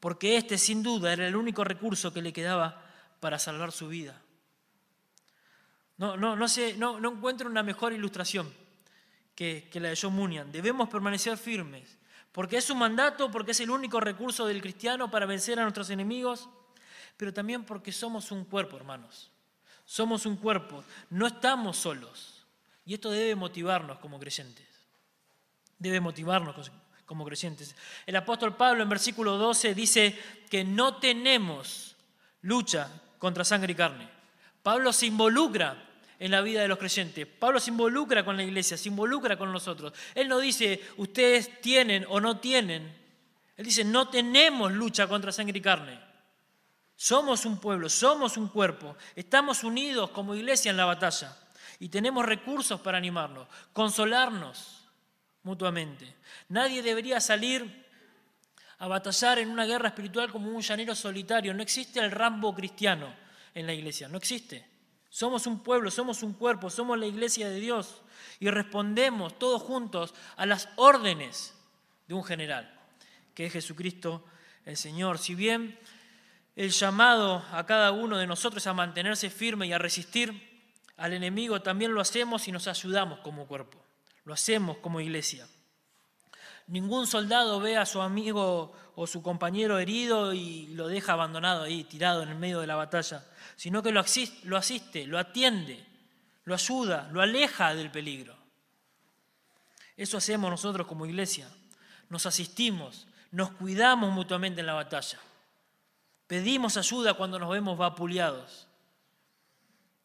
porque 0.00 0.36
este 0.36 0.58
sin 0.58 0.82
duda 0.82 1.12
era 1.12 1.28
el 1.28 1.36
único 1.36 1.62
recurso 1.62 2.12
que 2.12 2.22
le 2.22 2.32
quedaba 2.32 2.82
para 3.20 3.38
salvar 3.38 3.70
su 3.70 3.86
vida. 3.86 4.20
No, 5.96 6.16
no, 6.16 6.34
no, 6.34 6.48
sé, 6.48 6.74
no, 6.76 6.98
encuentro 6.98 7.48
una 7.48 7.62
mejor 7.62 7.92
ilustración 7.92 8.52
que, 9.34 9.68
que 9.70 9.80
la 9.80 9.90
de 9.90 9.98
John 10.00 10.14
Munyan. 10.14 10.50
Debemos 10.50 10.88
permanecer 10.88 11.36
firmes, 11.38 11.98
porque 12.32 12.56
es 12.56 12.68
un 12.70 12.78
mandato, 12.78 13.30
porque 13.30 13.52
es 13.52 13.60
el 13.60 13.70
único 13.70 14.00
recurso 14.00 14.46
del 14.46 14.60
cristiano 14.60 15.10
para 15.10 15.26
vencer 15.26 15.58
a 15.58 15.62
nuestros 15.62 15.90
enemigos, 15.90 16.48
pero 17.16 17.32
también 17.32 17.64
porque 17.64 17.92
somos 17.92 18.32
un 18.32 18.44
cuerpo, 18.44 18.76
hermanos. 18.76 19.30
Somos 19.84 20.26
un 20.26 20.36
cuerpo, 20.36 20.82
no 21.10 21.26
estamos 21.26 21.76
solos. 21.76 22.44
Y 22.86 22.94
esto 22.94 23.10
debe 23.10 23.34
motivarnos 23.34 23.98
como 23.98 24.18
creyentes. 24.18 24.66
Debe 25.78 26.00
motivarnos 26.00 26.70
como 27.06 27.24
creyentes. 27.24 27.74
El 28.06 28.16
apóstol 28.16 28.56
Pablo 28.56 28.82
en 28.82 28.88
versículo 28.88 29.36
12 29.36 29.74
dice 29.74 30.18
que 30.50 30.64
no 30.64 30.96
tenemos 30.96 31.96
lucha 32.42 32.88
contra 33.18 33.44
sangre 33.44 33.72
y 33.72 33.76
carne. 33.76 34.13
Pablo 34.64 34.94
se 34.94 35.04
involucra 35.04 35.76
en 36.18 36.30
la 36.30 36.40
vida 36.40 36.62
de 36.62 36.68
los 36.68 36.78
creyentes. 36.78 37.26
Pablo 37.26 37.60
se 37.60 37.70
involucra 37.70 38.24
con 38.24 38.34
la 38.34 38.42
iglesia, 38.42 38.78
se 38.78 38.88
involucra 38.88 39.36
con 39.36 39.52
nosotros. 39.52 39.92
Él 40.14 40.26
no 40.26 40.38
dice, 40.38 40.80
ustedes 40.96 41.60
tienen 41.60 42.06
o 42.08 42.18
no 42.18 42.38
tienen. 42.38 42.90
Él 43.58 43.64
dice, 43.66 43.84
no 43.84 44.08
tenemos 44.08 44.72
lucha 44.72 45.06
contra 45.06 45.32
sangre 45.32 45.58
y 45.58 45.60
carne. 45.60 46.00
Somos 46.96 47.44
un 47.44 47.60
pueblo, 47.60 47.90
somos 47.90 48.38
un 48.38 48.48
cuerpo. 48.48 48.96
Estamos 49.14 49.64
unidos 49.64 50.08
como 50.12 50.34
iglesia 50.34 50.70
en 50.70 50.78
la 50.78 50.86
batalla. 50.86 51.36
Y 51.78 51.90
tenemos 51.90 52.24
recursos 52.24 52.80
para 52.80 52.96
animarnos, 52.96 53.46
consolarnos 53.74 54.88
mutuamente. 55.42 56.14
Nadie 56.48 56.82
debería 56.82 57.20
salir 57.20 57.84
a 58.78 58.88
batallar 58.88 59.40
en 59.40 59.50
una 59.50 59.66
guerra 59.66 59.88
espiritual 59.88 60.32
como 60.32 60.48
un 60.48 60.62
llanero 60.62 60.94
solitario. 60.94 61.52
No 61.52 61.62
existe 61.62 62.00
el 62.00 62.10
Rambo 62.10 62.54
cristiano 62.54 63.23
en 63.54 63.66
la 63.66 63.72
iglesia, 63.72 64.08
no 64.08 64.18
existe. 64.18 64.66
Somos 65.08 65.46
un 65.46 65.62
pueblo, 65.62 65.90
somos 65.90 66.22
un 66.22 66.32
cuerpo, 66.32 66.70
somos 66.70 66.98
la 66.98 67.06
iglesia 67.06 67.48
de 67.48 67.60
Dios 67.60 68.02
y 68.40 68.50
respondemos 68.50 69.38
todos 69.38 69.62
juntos 69.62 70.12
a 70.36 70.44
las 70.44 70.68
órdenes 70.76 71.54
de 72.08 72.14
un 72.14 72.24
general, 72.24 72.72
que 73.32 73.46
es 73.46 73.52
Jesucristo 73.52 74.24
el 74.64 74.76
Señor. 74.76 75.18
Si 75.18 75.34
bien 75.34 75.78
el 76.56 76.70
llamado 76.70 77.44
a 77.52 77.64
cada 77.66 77.92
uno 77.92 78.18
de 78.18 78.26
nosotros 78.26 78.66
a 78.66 78.74
mantenerse 78.74 79.30
firme 79.30 79.66
y 79.66 79.72
a 79.72 79.78
resistir 79.78 80.52
al 80.96 81.12
enemigo, 81.12 81.62
también 81.62 81.94
lo 81.94 82.00
hacemos 82.00 82.48
y 82.48 82.52
nos 82.52 82.66
ayudamos 82.66 83.20
como 83.20 83.46
cuerpo, 83.46 83.78
lo 84.24 84.34
hacemos 84.34 84.78
como 84.78 85.00
iglesia. 85.00 85.46
Ningún 86.66 87.06
soldado 87.06 87.60
ve 87.60 87.76
a 87.76 87.84
su 87.84 88.00
amigo 88.00 88.72
o 88.96 89.06
su 89.06 89.22
compañero 89.22 89.78
herido 89.78 90.32
y 90.32 90.68
lo 90.68 90.88
deja 90.88 91.12
abandonado 91.12 91.64
ahí, 91.64 91.84
tirado 91.84 92.22
en 92.22 92.30
el 92.30 92.38
medio 92.38 92.60
de 92.60 92.66
la 92.66 92.76
batalla, 92.76 93.24
sino 93.56 93.82
que 93.82 93.92
lo 93.92 94.00
asiste, 94.00 95.06
lo, 95.06 95.18
atiende, 95.18 95.84
lo 96.44 96.54
ayuda, 96.54 97.08
lo 97.12 97.20
aleja 97.20 97.74
del 97.74 97.90
peligro. 97.90 98.36
Eso 99.96 100.16
hacemos 100.16 100.50
nosotros 100.50 100.86
como 100.86 101.06
iglesia. 101.06 101.48
Nos 102.08 102.26
asistimos, 102.26 103.06
nos 103.30 103.50
cuidamos 103.52 104.12
mutuamente 104.12 104.60
en 104.60 104.66
la 104.66 104.74
batalla. 104.74 105.18
Pedimos 106.26 106.76
ayuda 106.76 107.14
cuando 107.14 107.38
nos 107.38 107.50
vemos 107.50 107.76
vapuleados. 107.76 108.66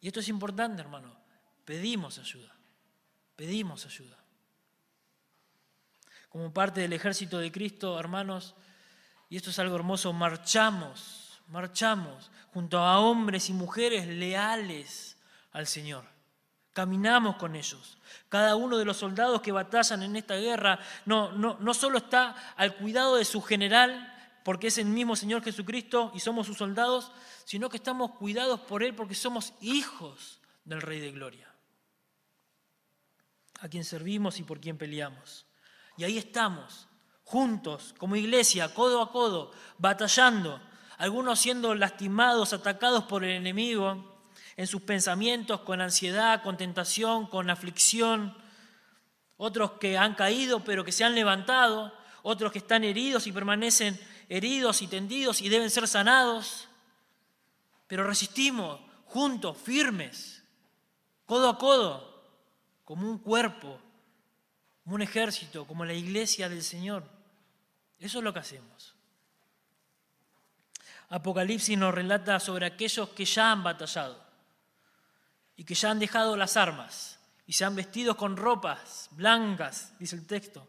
Y 0.01 0.07
esto 0.07 0.19
es 0.19 0.27
importante, 0.27 0.81
hermano. 0.81 1.15
Pedimos 1.63 2.19
ayuda. 2.19 2.53
Pedimos 3.35 3.85
ayuda. 3.85 4.18
Como 6.29 6.53
parte 6.53 6.81
del 6.81 6.93
ejército 6.93 7.39
de 7.39 7.51
Cristo, 7.51 7.99
hermanos, 7.99 8.55
y 9.29 9.37
esto 9.37 9.49
es 9.49 9.59
algo 9.59 9.75
hermoso, 9.75 10.13
marchamos, 10.13 11.41
marchamos 11.47 12.31
junto 12.53 12.79
a 12.79 12.99
hombres 12.99 13.49
y 13.49 13.53
mujeres 13.53 14.07
leales 14.07 15.17
al 15.51 15.67
Señor. 15.67 16.03
Caminamos 16.73 17.35
con 17.35 17.55
ellos. 17.55 17.97
Cada 18.29 18.55
uno 18.55 18.77
de 18.77 18.85
los 18.85 18.97
soldados 18.97 19.41
que 19.41 19.51
batallan 19.51 20.03
en 20.03 20.15
esta 20.15 20.35
guerra 20.35 20.79
no, 21.05 21.31
no, 21.31 21.57
no 21.59 21.73
solo 21.73 21.97
está 21.97 22.35
al 22.55 22.75
cuidado 22.75 23.15
de 23.15 23.25
su 23.25 23.41
general, 23.41 24.15
porque 24.43 24.67
es 24.67 24.77
el 24.77 24.85
mismo 24.85 25.15
Señor 25.15 25.43
Jesucristo 25.43 26.11
y 26.15 26.19
somos 26.19 26.47
sus 26.47 26.57
soldados, 26.57 27.11
sino 27.45 27.69
que 27.69 27.77
estamos 27.77 28.11
cuidados 28.11 28.59
por 28.61 28.83
Él 28.83 28.95
porque 28.95 29.15
somos 29.15 29.53
hijos 29.61 30.39
del 30.63 30.81
Rey 30.81 30.99
de 30.99 31.11
Gloria, 31.11 31.53
a 33.59 33.67
quien 33.67 33.83
servimos 33.83 34.39
y 34.39 34.43
por 34.43 34.59
quien 34.59 34.77
peleamos. 34.77 35.45
Y 35.99 36.05
ahí 36.05 36.17
estamos, 36.17 36.87
juntos, 37.25 37.93
como 37.97 38.15
iglesia, 38.15 38.73
codo 38.73 39.01
a 39.01 39.11
codo, 39.11 39.51
batallando, 39.79 40.61
algunos 40.97 41.41
siendo 41.41 41.75
lastimados, 41.75 42.53
atacados 42.53 43.03
por 43.03 43.25
el 43.25 43.31
enemigo 43.31 44.21
en 44.55 44.65
sus 44.65 44.83
pensamientos, 44.83 45.59
con 45.59 45.81
ansiedad, 45.81 46.41
con 46.41 46.55
tentación, 46.55 47.27
con 47.27 47.49
aflicción, 47.49 48.33
otros 49.35 49.71
que 49.71 49.97
han 49.97 50.15
caído 50.15 50.63
pero 50.63 50.85
que 50.85 50.93
se 50.93 51.03
han 51.03 51.15
levantado, 51.15 51.93
otros 52.23 52.53
que 52.53 52.59
están 52.59 52.85
heridos 52.85 53.27
y 53.27 53.33
permanecen 53.33 53.99
heridos 54.29 54.81
y 54.81 54.87
tendidos 54.87 55.41
y 55.41 55.49
deben 55.49 55.69
ser 55.69 55.85
sanados, 55.85 56.69
pero 57.87 58.05
resistimos 58.05 58.79
juntos, 59.03 59.57
firmes, 59.57 60.45
codo 61.25 61.49
a 61.49 61.57
codo, 61.57 62.23
como 62.85 63.05
un 63.05 63.17
cuerpo, 63.17 63.81
como 64.89 64.95
un 64.95 65.01
ejército, 65.03 65.67
como 65.67 65.85
la 65.85 65.93
iglesia 65.93 66.49
del 66.49 66.63
Señor. 66.63 67.03
Eso 67.99 68.17
es 68.17 68.23
lo 68.23 68.33
que 68.33 68.39
hacemos. 68.39 68.95
Apocalipsis 71.09 71.77
nos 71.77 71.93
relata 71.93 72.39
sobre 72.39 72.65
aquellos 72.65 73.09
que 73.09 73.23
ya 73.23 73.51
han 73.51 73.61
batallado 73.61 74.19
y 75.55 75.63
que 75.63 75.75
ya 75.75 75.91
han 75.91 75.99
dejado 75.99 76.35
las 76.35 76.57
armas 76.57 77.19
y 77.45 77.53
se 77.53 77.65
han 77.65 77.75
vestido 77.75 78.17
con 78.17 78.35
ropas 78.35 79.09
blancas, 79.11 79.93
dice 79.99 80.15
el 80.15 80.25
texto, 80.25 80.67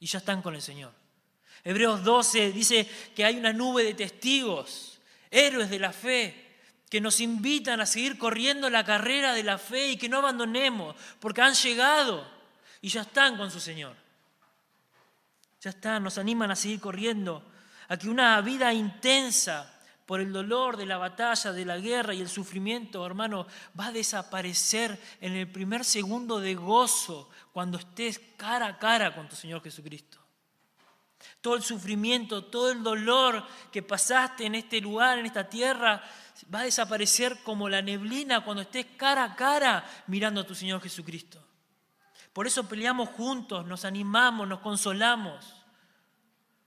y 0.00 0.06
ya 0.06 0.20
están 0.20 0.40
con 0.40 0.54
el 0.54 0.62
Señor. 0.62 0.94
Hebreos 1.64 2.02
12 2.02 2.50
dice 2.50 2.88
que 3.14 3.26
hay 3.26 3.36
una 3.36 3.52
nube 3.52 3.84
de 3.84 3.92
testigos, 3.92 5.00
héroes 5.30 5.68
de 5.68 5.80
la 5.80 5.92
fe, 5.92 6.56
que 6.88 6.98
nos 6.98 7.20
invitan 7.20 7.82
a 7.82 7.84
seguir 7.84 8.16
corriendo 8.16 8.70
la 8.70 8.86
carrera 8.86 9.34
de 9.34 9.42
la 9.42 9.58
fe 9.58 9.88
y 9.88 9.96
que 9.98 10.08
no 10.08 10.20
abandonemos, 10.20 10.96
porque 11.20 11.42
han 11.42 11.52
llegado 11.52 12.32
y 12.84 12.88
ya 12.88 13.00
están 13.00 13.38
con 13.38 13.50
su 13.50 13.60
Señor. 13.60 13.96
Ya 15.62 15.70
están, 15.70 16.04
nos 16.04 16.18
animan 16.18 16.50
a 16.50 16.54
seguir 16.54 16.80
corriendo, 16.80 17.42
a 17.88 17.96
que 17.96 18.10
una 18.10 18.38
vida 18.42 18.74
intensa 18.74 19.80
por 20.04 20.20
el 20.20 20.30
dolor 20.30 20.76
de 20.76 20.84
la 20.84 20.98
batalla, 20.98 21.50
de 21.52 21.64
la 21.64 21.78
guerra 21.78 22.12
y 22.12 22.20
el 22.20 22.28
sufrimiento, 22.28 23.06
hermano, 23.06 23.46
va 23.80 23.86
a 23.86 23.92
desaparecer 23.92 25.00
en 25.22 25.32
el 25.32 25.50
primer 25.50 25.82
segundo 25.82 26.40
de 26.40 26.54
gozo 26.56 27.30
cuando 27.54 27.78
estés 27.78 28.20
cara 28.36 28.66
a 28.66 28.78
cara 28.78 29.14
con 29.14 29.30
tu 29.30 29.34
Señor 29.34 29.62
Jesucristo 29.62 30.18
todo 31.40 31.56
el 31.56 31.62
sufrimiento, 31.62 32.44
todo 32.44 32.70
el 32.70 32.82
dolor 32.82 33.44
que 33.70 33.82
pasaste 33.82 34.46
en 34.46 34.54
este 34.54 34.80
lugar, 34.80 35.18
en 35.18 35.26
esta 35.26 35.46
tierra, 35.46 36.02
va 36.52 36.60
a 36.60 36.64
desaparecer 36.64 37.38
como 37.42 37.68
la 37.68 37.82
neblina 37.82 38.42
cuando 38.42 38.62
estés 38.62 38.86
cara 38.96 39.24
a 39.24 39.36
cara 39.36 39.84
mirando 40.06 40.40
a 40.40 40.46
tu 40.46 40.54
Señor 40.54 40.80
Jesucristo. 40.80 41.43
Por 42.34 42.46
eso 42.46 42.68
peleamos 42.68 43.08
juntos, 43.08 43.64
nos 43.64 43.86
animamos, 43.86 44.46
nos 44.46 44.60
consolamos, 44.60 45.64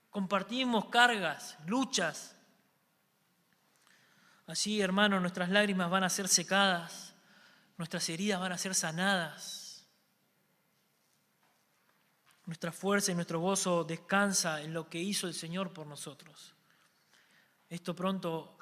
compartimos 0.10 0.86
cargas, 0.86 1.56
luchas. 1.68 2.36
Así, 4.48 4.82
hermanos, 4.82 5.22
nuestras 5.22 5.50
lágrimas 5.50 5.92
van 5.92 6.04
a 6.04 6.10
ser 6.10 6.28
secadas, 6.28 7.14
nuestras 7.78 8.10
heridas 8.10 8.40
van 8.40 8.54
a 8.54 8.58
ser 8.58 8.74
sanadas 8.74 9.68
nuestra 12.48 12.72
fuerza 12.72 13.12
y 13.12 13.16
nuestro 13.16 13.42
gozo 13.42 13.84
descansa 13.84 14.62
en 14.62 14.74
lo 14.74 14.90
que 14.90 15.00
hizo 15.00 15.28
el 15.28 15.34
Señor 15.34 15.74
por 15.74 15.86
nosotros. 15.86 16.56
Esto 17.70 17.94
pronto 17.94 18.58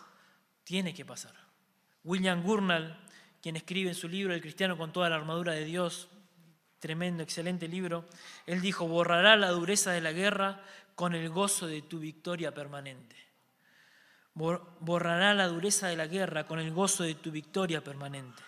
tiene 0.63 0.91
que 0.94 1.06
pasar. 1.06 1.36
William 2.04 2.41
Gurnall, 2.41 2.98
quien 3.41 3.56
escribe 3.56 3.89
en 3.89 3.96
su 3.96 4.10
libro 4.10 4.34
El 4.34 4.41
cristiano 4.41 4.76
con 4.76 4.91
toda 4.91 5.08
la 5.10 5.18
armadura 5.18 5.54
de 5.54 5.65
Dios, 5.65 6.10
tremendo, 6.86 7.24
excelente 7.24 7.67
libro, 7.67 8.06
él 8.45 8.62
dijo, 8.62 8.88
borrará 8.88 9.36
la 9.36 9.50
dureza 9.50 9.91
de 9.91 10.02
la 10.02 10.12
guerra 10.12 10.62
con 10.93 11.15
el 11.15 11.32
gozo 11.32 11.65
de 11.65 11.82
tu 11.82 11.98
victoria 11.98 12.54
permanente. 12.54 13.15
Borrará 14.36 15.34
la 15.34 15.48
dureza 15.48 15.88
de 15.88 15.95
la 15.95 16.06
guerra 16.06 16.45
con 16.45 16.60
el 16.60 16.71
gozo 16.71 17.04
de 17.04 17.15
tu 17.15 17.32
victoria 17.32 17.84
permanente. 17.84 18.43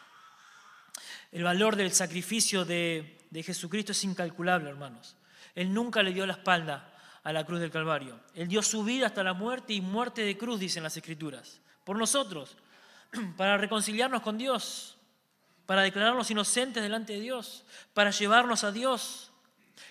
El 1.31 1.41
valor 1.41 1.75
del 1.75 1.91
sacrificio 1.91 2.63
de, 2.63 3.17
de 3.31 3.41
Jesucristo 3.41 3.93
es 3.93 4.03
incalculable, 4.03 4.69
hermanos. 4.69 5.15
Él 5.55 5.73
nunca 5.73 6.03
le 6.03 6.13
dio 6.13 6.27
la 6.27 6.33
espalda 6.33 6.93
a 7.23 7.33
la 7.33 7.43
cruz 7.43 7.59
del 7.59 7.71
Calvario. 7.71 8.19
Él 8.35 8.47
dio 8.47 8.61
su 8.61 8.83
vida 8.83 9.07
hasta 9.07 9.23
la 9.23 9.33
muerte 9.33 9.73
y 9.73 9.81
muerte 9.81 10.21
de 10.21 10.37
cruz, 10.37 10.59
dicen 10.59 10.83
las 10.83 10.95
Escrituras, 10.95 11.59
por 11.83 11.97
nosotros, 11.97 12.55
para 13.35 13.57
reconciliarnos 13.57 14.21
con 14.21 14.37
Dios, 14.37 14.96
para 15.67 15.83
declararnos 15.83 16.31
inocentes 16.31 16.81
delante 16.81 17.13
de 17.13 17.19
Dios, 17.19 17.65
para 17.93 18.09
llevarnos 18.09 18.63
a 18.63 18.71
Dios. 18.71 19.31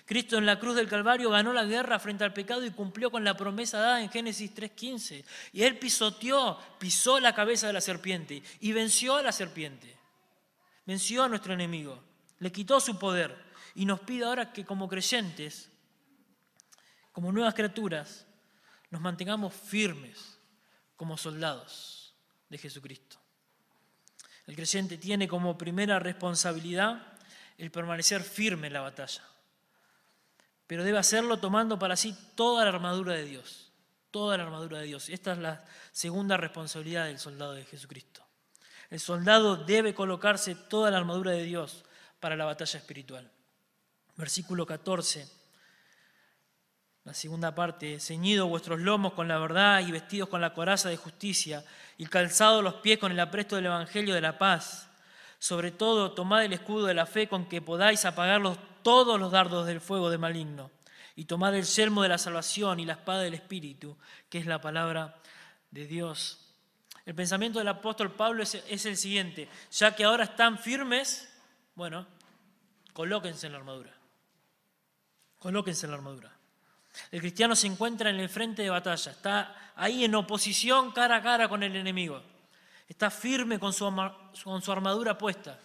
Cristo 0.05 0.37
en 0.37 0.45
la 0.45 0.59
cruz 0.59 0.75
del 0.75 0.89
Calvario 0.89 1.29
ganó 1.29 1.53
la 1.53 1.65
guerra 1.65 1.99
frente 1.99 2.23
al 2.23 2.33
pecado 2.33 2.65
y 2.65 2.71
cumplió 2.71 3.11
con 3.11 3.23
la 3.23 3.37
promesa 3.37 3.77
dada 3.77 4.01
en 4.01 4.09
Génesis 4.09 4.53
3.15. 4.55 5.23
Y 5.53 5.63
Él 5.63 5.77
pisoteó, 5.77 6.59
pisó 6.79 7.19
la 7.19 7.35
cabeza 7.35 7.67
de 7.67 7.73
la 7.73 7.81
serpiente 7.81 8.41
y 8.59 8.71
venció 8.71 9.15
a 9.17 9.21
la 9.21 9.31
serpiente. 9.31 9.95
Venció 10.85 11.23
a 11.23 11.29
nuestro 11.29 11.53
enemigo, 11.53 12.01
le 12.39 12.51
quitó 12.51 12.79
su 12.79 12.97
poder 12.97 13.35
y 13.75 13.85
nos 13.85 13.99
pide 13.99 14.25
ahora 14.25 14.51
que 14.51 14.65
como 14.65 14.87
creyentes, 14.87 15.69
como 17.11 17.31
nuevas 17.31 17.53
criaturas, 17.53 18.25
nos 18.89 19.01
mantengamos 19.01 19.53
firmes 19.53 20.39
como 20.95 21.17
soldados 21.17 22.15
de 22.49 22.57
Jesucristo. 22.57 23.19
El 24.47 24.55
creyente 24.55 24.97
tiene 24.97 25.27
como 25.27 25.57
primera 25.57 25.99
responsabilidad 25.99 27.01
el 27.57 27.69
permanecer 27.71 28.23
firme 28.23 28.67
en 28.67 28.73
la 28.73 28.81
batalla, 28.81 29.21
pero 30.65 30.83
debe 30.83 30.97
hacerlo 30.97 31.37
tomando 31.37 31.77
para 31.77 31.95
sí 31.95 32.15
toda 32.35 32.63
la 32.63 32.69
armadura 32.69 33.13
de 33.13 33.25
Dios, 33.25 33.71
toda 34.09 34.37
la 34.37 34.43
armadura 34.43 34.79
de 34.79 34.85
Dios. 34.85 35.09
Esta 35.09 35.33
es 35.33 35.37
la 35.37 35.65
segunda 35.91 36.37
responsabilidad 36.37 37.05
del 37.05 37.19
soldado 37.19 37.53
de 37.53 37.65
Jesucristo. 37.65 38.25
El 38.89 38.99
soldado 38.99 39.57
debe 39.57 39.93
colocarse 39.93 40.55
toda 40.55 40.89
la 40.91 40.97
armadura 40.97 41.31
de 41.31 41.43
Dios 41.43 41.83
para 42.19 42.35
la 42.35 42.45
batalla 42.45 42.79
espiritual 42.79 43.29
versículo 44.17 44.65
14, 44.65 45.29
la 47.07 47.13
segunda 47.13 47.55
parte, 47.55 48.01
ceñido 48.01 48.49
vuestros 48.49 48.81
lomos 48.81 49.13
con 49.13 49.29
la 49.29 49.39
verdad 49.39 49.79
y 49.79 49.93
vestidos 49.93 50.27
con 50.27 50.41
la 50.41 50.53
coraza 50.53 50.89
de 50.89 50.97
justicia 50.97 51.63
y 51.97 52.05
calzados 52.05 52.61
los 52.61 52.73
pies 52.73 52.99
con 52.99 53.13
el 53.13 53.19
apresto 53.21 53.55
del 53.55 53.67
Evangelio 53.67 54.13
de 54.13 54.19
la 54.19 54.37
paz. 54.37 54.89
Sobre 55.39 55.71
todo, 55.71 56.11
tomad 56.11 56.43
el 56.43 56.51
escudo 56.51 56.85
de 56.85 56.93
la 56.93 57.05
fe 57.05 57.29
con 57.29 57.47
que 57.47 57.61
podáis 57.61 58.03
apagar 58.03 58.41
todos 58.83 59.17
los 59.17 59.31
dardos 59.31 59.65
del 59.65 59.79
fuego 59.79 60.09
de 60.09 60.17
maligno. 60.17 60.69
Y 61.15 61.23
tomad 61.23 61.55
el 61.55 61.63
yelmo 61.63 62.03
de 62.03 62.09
la 62.09 62.17
salvación 62.17 62.81
y 62.81 62.85
la 62.85 62.93
espada 62.93 63.21
del 63.21 63.35
Espíritu, 63.35 63.95
que 64.27 64.39
es 64.39 64.45
la 64.45 64.59
palabra 64.59 65.15
de 65.71 65.87
Dios. 65.87 66.45
El 67.05 67.15
pensamiento 67.15 67.59
del 67.59 67.69
apóstol 67.69 68.11
Pablo 68.11 68.43
es, 68.43 68.55
es 68.55 68.85
el 68.85 68.97
siguiente, 68.97 69.47
ya 69.71 69.95
que 69.95 70.03
ahora 70.03 70.25
están 70.25 70.59
firmes, 70.59 71.33
bueno, 71.73 72.05
colóquense 72.91 73.47
en 73.47 73.53
la 73.53 73.59
armadura. 73.59 73.93
Colóquense 75.39 75.85
en 75.85 75.91
la 75.91 75.97
armadura. 75.99 76.36
El 77.11 77.19
cristiano 77.19 77.55
se 77.55 77.67
encuentra 77.67 78.09
en 78.09 78.19
el 78.19 78.29
frente 78.29 78.61
de 78.61 78.69
batalla, 78.69 79.11
está 79.11 79.71
ahí 79.75 80.03
en 80.03 80.15
oposición 80.15 80.91
cara 80.91 81.17
a 81.17 81.21
cara 81.21 81.47
con 81.47 81.63
el 81.63 81.75
enemigo. 81.75 82.21
Está 82.87 83.09
firme 83.09 83.59
con 83.59 83.73
su, 83.73 83.85
con 84.43 84.61
su 84.61 84.71
armadura 84.71 85.17
puesta, 85.17 85.59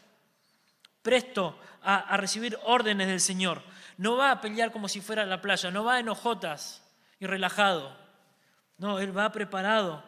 presto 1.02 1.58
a, 1.82 1.98
a 1.98 2.16
recibir 2.16 2.58
órdenes 2.64 3.06
del 3.06 3.20
Señor. 3.20 3.62
No 3.96 4.16
va 4.16 4.32
a 4.32 4.40
pelear 4.40 4.72
como 4.72 4.88
si 4.88 5.00
fuera 5.00 5.22
a 5.22 5.26
la 5.26 5.40
playa, 5.40 5.70
no 5.70 5.84
va 5.84 6.00
en 6.00 6.08
hojotas 6.08 6.82
y 7.20 7.26
relajado. 7.26 7.96
No, 8.78 8.98
él 8.98 9.16
va 9.16 9.30
preparado, 9.30 10.02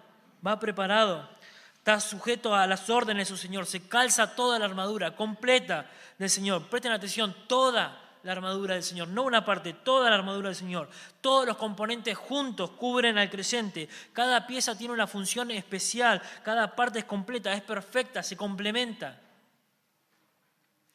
va 0.45 0.59
preparado. 0.59 1.29
Está 1.77 2.01
sujeto 2.01 2.55
a 2.55 2.67
las 2.67 2.89
órdenes 2.91 3.29
de 3.29 3.37
su 3.37 3.41
Señor, 3.41 3.67
se 3.67 3.87
calza 3.87 4.35
toda 4.35 4.59
la 4.59 4.65
armadura 4.65 5.15
completa 5.15 5.89
del 6.19 6.31
Señor. 6.31 6.69
Presten 6.69 6.93
atención, 6.93 7.35
toda 7.47 8.04
la 8.25 8.33
armadura 8.33 8.75
del 8.75 8.83
Señor, 8.83 9.09
no 9.09 9.23
una 9.23 9.45
parte, 9.45 9.75
toda 9.75 10.09
la 10.09 10.17
armadura 10.17 10.49
del 10.49 10.57
Señor. 10.57 10.89
Todos 11.21 11.47
los 11.47 11.59
componentes 11.59 12.17
juntos 12.17 12.71
cubren 12.71 13.19
al 13.19 13.31
creyente. 13.31 13.89
Cada 14.15 14.47
pieza 14.47 14.77
tiene 14.77 14.95
una 14.95 15.07
función 15.07 15.51
especial, 15.51 16.23
cada 16.43 16.75
parte 16.75 17.01
es 17.01 17.05
completa, 17.05 17.53
es 17.53 17.63
perfecta, 17.63 18.23
se 18.23 18.37
complementa. 18.37 19.21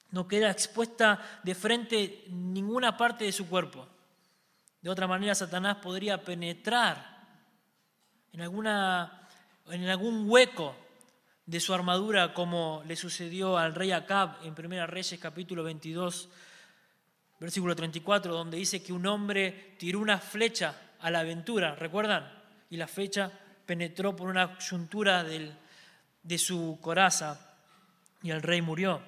No 0.10 0.28
queda 0.28 0.50
expuesta 0.50 1.40
de 1.44 1.54
frente 1.54 2.26
ninguna 2.30 2.98
parte 2.98 3.26
de 3.26 3.32
su 3.32 3.48
cuerpo. 3.48 3.88
De 4.82 4.90
otra 4.90 5.06
manera, 5.06 5.36
Satanás 5.36 5.78
podría 5.78 6.24
penetrar 6.24 7.28
en, 8.34 8.42
alguna, 8.42 9.28
en 9.68 9.88
algún 9.88 10.28
hueco 10.28 10.76
de 11.46 11.60
su 11.60 11.76
armadura, 11.76 12.34
como 12.34 12.82
le 12.88 12.96
sucedió 12.96 13.56
al 13.56 13.76
rey 13.76 13.92
Acab 13.92 14.38
en 14.44 14.56
1 14.58 14.88
Reyes 14.88 15.20
capítulo 15.20 15.64
22, 15.64 16.30
versículo 17.40 17.76
34, 17.76 18.34
donde 18.34 18.58
dice 18.58 18.84
que 18.84 18.94
un 18.94 19.06
hombre 19.08 19.76
tiró 19.78 20.00
una 20.00 20.20
flecha 20.20 20.76
a 21.00 21.10
la 21.10 21.20
aventura, 21.20 21.76
¿recuerdan? 21.76 22.30
Y 22.70 22.78
la 22.78 22.88
flecha 22.88 23.32
penetró 23.66 24.16
por 24.16 24.28
una 24.28 24.58
yuntura 24.60 25.24
de 25.24 26.38
su 26.38 26.78
coraza 26.82 27.56
y 28.22 28.32
el 28.32 28.42
rey 28.42 28.62
murió. 28.62 29.02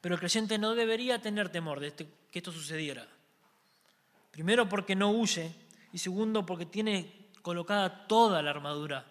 Pero 0.00 0.14
el 0.14 0.20
creyente 0.20 0.58
no 0.58 0.74
debería 0.74 1.20
tener 1.20 1.48
temor 1.48 1.80
de 1.80 1.88
este, 1.88 2.08
que 2.30 2.38
esto 2.38 2.52
sucediera. 2.52 3.06
Primero 4.30 4.68
porque 4.68 4.94
no 4.94 5.10
huye 5.10 5.52
y 5.92 5.98
segundo 5.98 6.46
porque 6.46 6.66
tiene 6.66 7.28
colocada 7.42 8.06
toda 8.06 8.42
la 8.42 8.50
armadura 8.50 9.04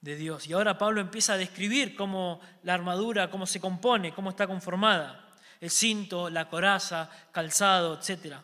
de 0.00 0.16
Dios. 0.16 0.46
Y 0.46 0.52
ahora 0.52 0.78
Pablo 0.78 1.00
empieza 1.00 1.34
a 1.34 1.36
describir 1.36 1.94
cómo 1.94 2.40
la 2.62 2.74
armadura, 2.74 3.30
cómo 3.30 3.46
se 3.46 3.60
compone, 3.60 4.12
cómo 4.12 4.30
está 4.30 4.46
conformada 4.46 5.27
el 5.60 5.70
cinto, 5.70 6.30
la 6.30 6.48
coraza, 6.48 7.10
calzado, 7.32 8.00
etc. 8.00 8.36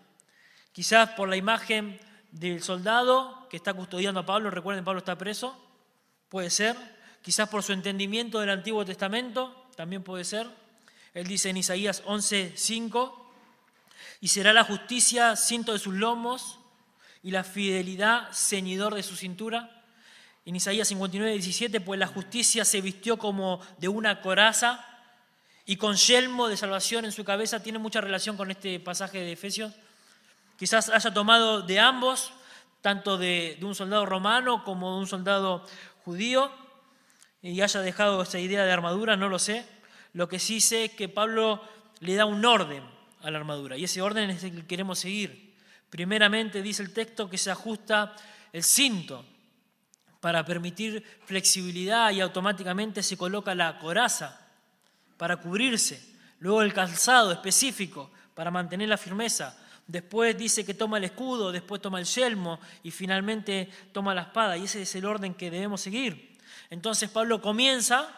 Quizás 0.72 1.11
por 1.11 1.29
la 1.29 1.37
imagen 1.37 2.00
del 2.31 2.62
soldado 2.62 3.46
que 3.48 3.57
está 3.57 3.74
custodiando 3.74 4.20
a 4.20 4.27
Pablo, 4.27 4.50
recuerden, 4.50 4.85
Pablo 4.85 4.98
está 4.98 5.16
preso, 5.16 5.57
puede 6.29 6.50
ser. 6.50 6.77
Quizás 7.22 7.48
por 7.48 7.62
su 7.62 7.72
entendimiento 7.72 8.40
del 8.40 8.50
Antiguo 8.50 8.85
Testamento, 8.85 9.68
también 9.77 10.03
puede 10.03 10.24
ser. 10.24 10.46
Él 11.14 11.27
dice 11.27 11.50
en 11.50 11.57
Isaías 11.57 12.03
11:5, 12.05 13.24
y 14.20 14.29
será 14.29 14.53
la 14.53 14.64
justicia 14.64 15.37
cinto 15.37 15.72
de 15.72 15.79
sus 15.79 15.94
lomos 15.94 16.59
y 17.22 17.31
la 17.31 17.44
fidelidad 17.44 18.33
ceñidor 18.33 18.94
de 18.94 19.03
su 19.03 19.16
cintura. 19.16 19.83
En 20.44 20.57
Isaías 20.57 20.90
59:17, 20.90 21.81
pues 21.81 21.98
la 21.98 22.07
justicia 22.07 22.64
se 22.64 22.81
vistió 22.81 23.16
como 23.16 23.61
de 23.79 23.88
una 23.88 24.20
coraza 24.20 24.85
y 25.66 25.77
con 25.77 25.96
yelmo 25.96 26.48
de 26.48 26.57
salvación 26.57 27.05
en 27.05 27.12
su 27.12 27.24
cabeza 27.24 27.62
tiene 27.62 27.79
mucha 27.79 28.00
relación 28.00 28.37
con 28.37 28.50
este 28.50 28.81
pasaje 28.81 29.18
de 29.18 29.33
Efesios. 29.33 29.72
Quizás 30.59 30.90
haya 30.90 31.12
tomado 31.12 31.62
de 31.62 31.81
ambos, 31.81 32.33
tanto 32.83 33.16
de, 33.16 33.59
un 33.62 33.74
soldado 33.74 34.05
romano 34.05 34.62
como 34.62 34.94
de 34.94 35.00
un 35.00 35.07
soldado 35.07 35.66
judío, 36.05 36.53
y 37.40 37.61
haya 37.61 37.81
dejado 37.81 38.22
esa 38.22 38.38
idea 38.38 38.64
de 38.64 38.72
armadura, 38.72 39.16
no 39.16 39.29
lo 39.29 39.38
sé. 39.38 39.66
Lo 40.12 40.29
que 40.29 40.38
sí 40.38 40.61
sé 40.61 40.87
es 40.87 40.90
que 40.92 41.09
Pablo 41.09 41.62
le 42.00 42.14
da 42.14 42.24
un 42.24 42.44
orden 42.44 42.83
a 43.22 43.31
la 43.31 43.38
armadura, 43.38 43.77
y 43.77 43.85
ese 43.85 44.03
orden 44.03 44.31
es 44.31 44.44
el 44.44 44.55
que 44.55 44.66
queremos 44.66 44.98
seguir. 44.98 45.55
Primeramente 45.88 46.61
dice 46.61 46.83
el 46.83 46.92
texto 46.92 47.31
que 47.31 47.38
se 47.38 47.50
ajusta 47.50 48.14
el 48.53 48.62
cinto 48.62 49.24
para 50.20 50.44
permitir 50.44 51.05
flexibilidad 51.24 52.11
y 52.11 52.20
automáticamente 52.20 53.03
se 53.03 53.16
coloca 53.16 53.55
la 53.55 53.79
coraza 53.79 54.43
para 55.16 55.37
cubrirse, 55.37 56.14
luego 56.40 56.62
el 56.62 56.72
calzado 56.72 57.33
específico 57.33 58.11
para 58.35 58.50
mantener 58.50 58.88
la 58.88 58.98
firmeza, 58.98 59.57
después 59.87 60.37
dice 60.37 60.64
que 60.64 60.74
toma 60.74 60.98
el 60.98 61.05
escudo, 61.05 61.53
después 61.53 61.81
toma 61.81 62.00
el 62.00 62.07
yelmo 62.07 62.59
y 62.83 62.90
finalmente 62.90 63.68
toma 63.92 64.14
la 64.14 64.22
espada, 64.22 64.57
y 64.57 64.64
ese 64.64 64.83
es 64.83 64.94
el 64.94 65.05
orden 65.05 65.35
que 65.35 65.50
debemos 65.50 65.81
seguir. 65.81 66.38
Entonces 66.70 67.11
Pablo 67.11 67.40
comienza 67.40 68.09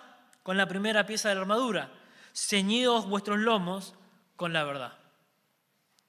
con 0.43 0.57
la 0.57 0.67
primera 0.67 1.07
pieza 1.07 1.29
de 1.29 1.35
la 1.35 1.43
armadura, 1.43 1.93
ceñidos 2.35 3.07
vuestros 3.07 3.39
lomos 3.39 3.95
con 4.37 4.53
la 4.53 4.65
verdad. 4.65 4.93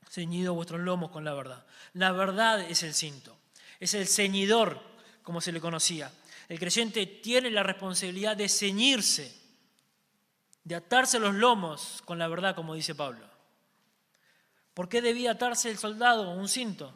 Ceñidos 0.10 0.56
vuestros 0.56 0.82
lomos 0.82 1.12
con 1.12 1.26
la 1.26 1.34
verdad. 1.34 1.65
La 1.93 2.12
verdad 2.12 2.62
es 2.62 2.84
el 2.84 2.93
cinto, 2.93 3.38
es 3.80 3.93
el 3.93 4.08
ceñidor, 4.08 4.82
como 5.23 5.41
se 5.41 5.52
le 5.52 5.60
conocía. 5.60 6.12
El 6.47 6.60
creyente 6.60 7.06
tiene 7.06 7.52
la 7.52 7.63
responsabilidad 7.63 8.38
de 8.38 8.47
ceñirse 8.47 9.47
de 10.67 10.75
atarse 10.75 11.17
los 11.17 11.34
lomos 11.34 12.01
con 12.03 12.19
la 12.19 12.27
verdad, 12.27 12.53
como 12.53 12.73
dice 12.73 12.93
Pablo. 12.93 13.25
¿Por 14.73 14.89
qué 14.89 15.01
debía 15.01 15.32
atarse 15.32 15.69
el 15.69 15.77
soldado 15.77 16.30
un 16.32 16.49
cinto? 16.49 16.93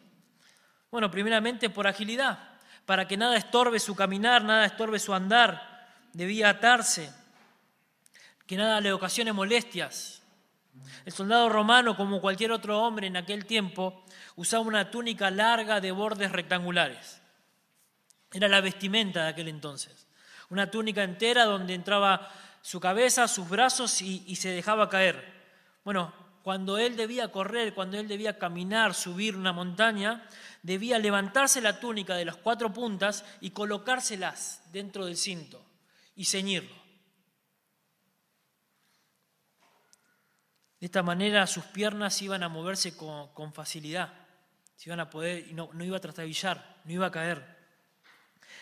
Bueno, 0.92 1.10
primeramente 1.10 1.70
por 1.70 1.88
agilidad, 1.88 2.60
para 2.86 3.08
que 3.08 3.16
nada 3.16 3.38
estorbe 3.38 3.80
su 3.80 3.96
caminar, 3.96 4.44
nada 4.44 4.66
estorbe 4.66 5.00
su 5.00 5.14
andar, 5.14 5.88
debía 6.12 6.50
atarse, 6.50 7.14
que 8.46 8.58
nada 8.58 8.82
le 8.82 8.92
ocasione 8.92 9.32
molestias. 9.32 10.22
El 11.06 11.14
soldado 11.14 11.48
romano, 11.48 11.96
como 11.96 12.20
cualquier 12.20 12.52
otro 12.52 12.78
hombre 12.82 13.08
en 13.08 13.16
aquel 13.16 13.46
tiempo, 13.46 14.04
usaba 14.36 14.66
una 14.66 14.92
túnica 14.92 15.32
larga 15.32 15.80
de 15.80 15.94
bordes 15.94 16.34
rectangulares. 16.34 17.22
Era 18.34 18.50
la 18.50 18.60
vestimenta 18.60 19.24
de 19.24 19.30
aquel 19.30 19.48
entonces. 19.48 20.08
Una 20.50 20.70
túnica 20.70 21.04
entera 21.04 21.46
donde 21.46 21.74
entraba 21.74 22.30
su 22.62 22.80
cabeza, 22.80 23.28
sus 23.28 23.50
brazos 23.50 24.02
y, 24.02 24.36
se 24.36 24.50
dejaba 24.50 24.90
caer. 24.90 25.24
Bueno, 25.84 26.14
cuando 26.44 26.78
él 26.78 26.96
debía 26.96 27.32
correr, 27.32 27.74
cuando 27.74 27.98
él 27.98 28.08
debía 28.08 28.38
caminar, 28.38 28.94
subir 28.94 29.36
una 29.36 29.54
montaña, 29.54 30.28
debía 30.64 31.00
levantarse 31.00 31.62
la 31.62 31.80
túnica 31.80 32.16
de 32.16 32.26
las 32.26 32.38
cuatro 32.38 32.72
puntas 32.72 33.26
y 33.42 33.52
colocárselas 33.52 34.64
dentro 34.72 35.06
del 35.06 35.18
cinto 35.18 35.64
y 36.16 36.26
ceñirlo. 36.26 36.82
De 40.80 40.88
esta 40.88 41.04
manera 41.04 41.46
sus 41.46 41.66
piernas 41.66 42.22
iban 42.24 42.42
a 42.42 42.50
moverse 42.50 42.98
con, 42.98 43.54
facilidad, 43.54 44.14
se 44.76 44.90
iban 44.90 45.00
a 45.00 45.12
poder, 45.12 45.54
no, 45.54 45.70
no 45.74 45.84
iba 45.84 45.98
a 45.98 46.02
trastabillar, 46.02 46.80
no 46.86 46.92
iba 46.92 47.06
a 47.06 47.12
caer. 47.12 47.61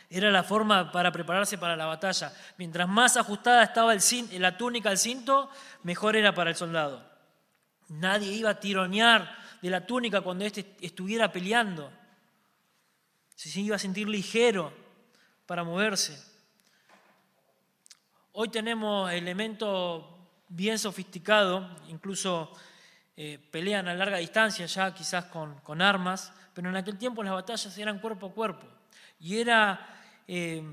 Era 0.09 0.31
la 0.31 0.43
forma 0.43 0.91
para 0.91 1.11
prepararse 1.11 1.59
para 1.59 1.75
la 1.75 1.85
batalla. 1.85 2.33
Mientras 2.57 2.87
más 2.87 3.15
ajustada 3.15 3.63
estaba 3.63 3.93
la 3.93 4.57
túnica 4.57 4.89
al 4.89 4.97
cinto, 4.97 5.51
mejor 5.83 6.15
era 6.15 6.33
para 6.33 6.49
el 6.49 6.55
soldado. 6.55 7.07
Nadie 7.89 8.31
iba 8.31 8.49
a 8.49 8.59
tironear 8.59 9.37
de 9.61 9.69
la 9.69 9.85
túnica 9.85 10.21
cuando 10.21 10.45
éste 10.45 10.75
estuviera 10.81 11.31
peleando. 11.31 11.91
Se 13.35 13.59
iba 13.61 13.75
a 13.75 13.79
sentir 13.79 14.09
ligero 14.09 14.73
para 15.45 15.63
moverse. 15.63 16.19
Hoy 18.31 18.49
tenemos 18.49 19.11
elementos 19.11 20.05
bien 20.47 20.79
sofisticados, 20.79 21.65
incluso 21.87 22.51
eh, 23.15 23.37
pelean 23.51 23.87
a 23.87 23.93
larga 23.93 24.17
distancia 24.17 24.65
ya 24.65 24.93
quizás 24.93 25.25
con, 25.25 25.59
con 25.59 25.81
armas, 25.81 26.33
pero 26.53 26.69
en 26.69 26.77
aquel 26.77 26.97
tiempo 26.97 27.21
las 27.21 27.33
batallas 27.33 27.77
eran 27.77 27.99
cuerpo 27.99 28.27
a 28.27 28.33
cuerpo. 28.33 28.67
Y 29.19 29.37
era 29.39 29.98
eh, 30.31 30.63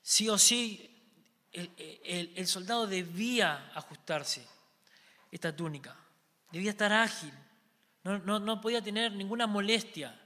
sí 0.00 0.30
o 0.30 0.38
sí 0.38 0.90
el, 1.52 2.46
soldado 2.46 2.86
debía 2.86 3.70
ajustarse 3.74 4.48
esta 5.30 5.54
túnica, 5.54 5.94
debía 6.50 6.70
estar 6.70 6.90
ágil, 6.90 7.34
no 8.02 8.60
podía 8.62 8.80
tener 8.80 9.12
ninguna 9.12 9.46
molestia. 9.46 10.18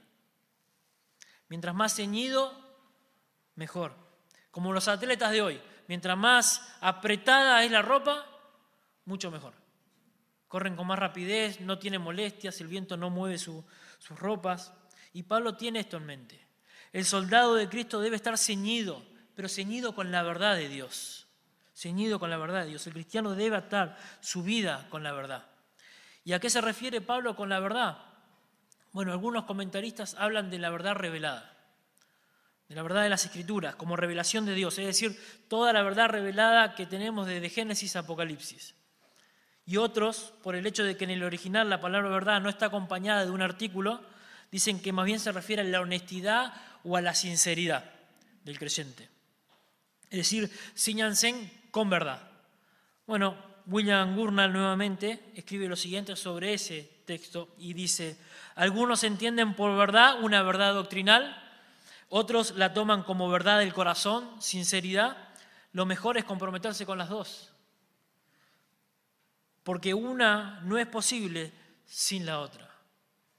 Mientras 1.49 1.75
más 1.75 1.95
ceñido, 1.95 2.53
mejor. 3.55 3.95
Como 4.49 4.71
los 4.71 4.87
atletas 4.87 5.31
de 5.31 5.41
hoy, 5.41 5.61
mientras 5.89 6.17
más 6.17 6.73
apretada 6.79 7.65
es 7.65 7.71
la 7.71 7.81
ropa, 7.81 8.25
mucho 9.03 9.29
mejor. 9.29 9.53
Corren 10.47 10.77
con 10.77 10.87
más 10.87 10.97
rapidez, 10.97 11.59
no 11.59 11.79
tienen 11.79 12.01
molestias, 12.01 12.61
el 12.61 12.67
viento 12.67 12.95
no 12.95 13.09
mueve 13.09 13.37
sus 13.37 13.65
ropas. 14.09 14.71
Y 15.11 15.23
Pablo 15.23 15.57
tiene 15.57 15.79
esto 15.79 15.97
en 15.97 16.05
mente. 16.05 16.48
El 16.91 17.05
soldado 17.05 17.55
de 17.55 17.69
Cristo 17.69 18.01
debe 18.01 18.15
estar 18.15 18.37
ceñido, 18.37 19.03
pero 19.35 19.47
ceñido 19.47 19.93
con 19.93 20.11
la 20.11 20.23
verdad 20.23 20.55
de 20.55 20.69
Dios. 20.69 21.27
Ceñido 21.75 22.19
con 22.19 22.29
la 22.29 22.37
verdad 22.37 22.63
de 22.63 22.69
Dios. 22.69 22.85
El 22.87 22.93
cristiano 22.93 23.35
debe 23.35 23.55
atar 23.55 23.97
su 24.19 24.43
vida 24.43 24.87
con 24.89 25.03
la 25.03 25.13
verdad. 25.13 25.45
¿Y 26.25 26.33
a 26.33 26.39
qué 26.39 26.49
se 26.49 26.61
refiere 26.61 27.01
Pablo 27.01 27.35
con 27.35 27.49
la 27.49 27.59
verdad? 27.59 27.97
Bueno, 28.91 29.11
algunos 29.11 29.45
comentaristas 29.45 30.15
hablan 30.15 30.49
de 30.49 30.59
la 30.59 30.69
verdad 30.71 30.95
revelada, 30.95 31.53
de 32.67 32.75
la 32.75 32.81
verdad 32.81 33.03
de 33.03 33.09
las 33.09 33.23
escrituras, 33.23 33.75
como 33.75 33.95
revelación 33.95 34.45
de 34.45 34.55
Dios, 34.55 34.77
es 34.79 34.85
decir, 34.85 35.17
toda 35.47 35.71
la 35.73 35.83
verdad 35.83 36.09
revelada 36.09 36.75
que 36.75 36.87
tenemos 36.87 37.27
desde 37.27 37.49
Génesis 37.49 37.95
a 37.95 37.99
Apocalipsis. 37.99 38.75
Y 39.65 39.77
otros, 39.77 40.33
por 40.41 40.55
el 40.55 40.65
hecho 40.65 40.83
de 40.83 40.97
que 40.97 41.03
en 41.03 41.11
el 41.11 41.23
original 41.23 41.69
la 41.69 41.79
palabra 41.79 42.09
verdad 42.09 42.41
no 42.41 42.49
está 42.49 42.65
acompañada 42.65 43.25
de 43.25 43.31
un 43.31 43.43
artículo, 43.43 44.01
dicen 44.51 44.81
que 44.81 44.91
más 44.91 45.05
bien 45.05 45.19
se 45.19 45.31
refiere 45.31 45.61
a 45.61 45.65
la 45.65 45.81
honestidad 45.81 46.53
o 46.83 46.95
a 46.95 47.01
la 47.01 47.13
sinceridad 47.13 47.91
del 48.43 48.57
creyente. 48.57 49.09
Es 50.09 50.17
decir, 50.19 50.51
ciñanse 50.75 51.51
con 51.71 51.89
verdad. 51.89 52.21
Bueno, 53.05 53.37
William 53.67 54.15
Gurnall 54.15 54.51
nuevamente 54.51 55.31
escribe 55.35 55.67
lo 55.67 55.75
siguiente 55.75 56.15
sobre 56.15 56.53
ese 56.53 56.89
texto 57.05 57.55
y 57.57 57.73
dice, 57.73 58.17
algunos 58.55 59.03
entienden 59.03 59.55
por 59.55 59.77
verdad 59.77 60.23
una 60.23 60.41
verdad 60.41 60.73
doctrinal, 60.73 61.43
otros 62.09 62.51
la 62.55 62.73
toman 62.73 63.03
como 63.03 63.29
verdad 63.29 63.59
del 63.59 63.73
corazón, 63.73 64.41
sinceridad. 64.41 65.17
Lo 65.73 65.85
mejor 65.85 66.17
es 66.17 66.23
comprometerse 66.23 66.85
con 66.85 66.97
las 66.97 67.09
dos 67.09 67.51
porque 69.69 69.93
una 69.93 70.61
no 70.63 70.79
es 70.79 70.87
posible 70.87 71.53
sin 71.85 72.25
la 72.25 72.39
otra. 72.39 72.67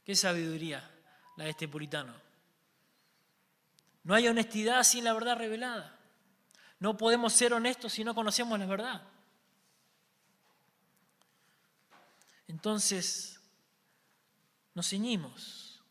Qué 0.05 0.15
sabiduría 0.15 0.89
la 1.37 1.43
de 1.43 1.51
este 1.51 1.67
puritano. 1.67 2.15
No 4.03 4.15
hay 4.15 4.29
honestidad 4.29 4.83
sin 4.83 5.05
la 5.05 5.13
verdad 5.13 5.37
revelada. 5.37 5.97
No 6.79 6.97
podemos 6.97 7.33
ser 7.33 7.53
honestos 7.53 7.93
si 7.93 8.05
no 8.05 8.15
conocemos 8.15 8.59
la 8.59 8.67
verdad. 8.67 9.03
Entonces, 12.49 13.39
nos 14.75 14.89
ceñimos 14.89 15.83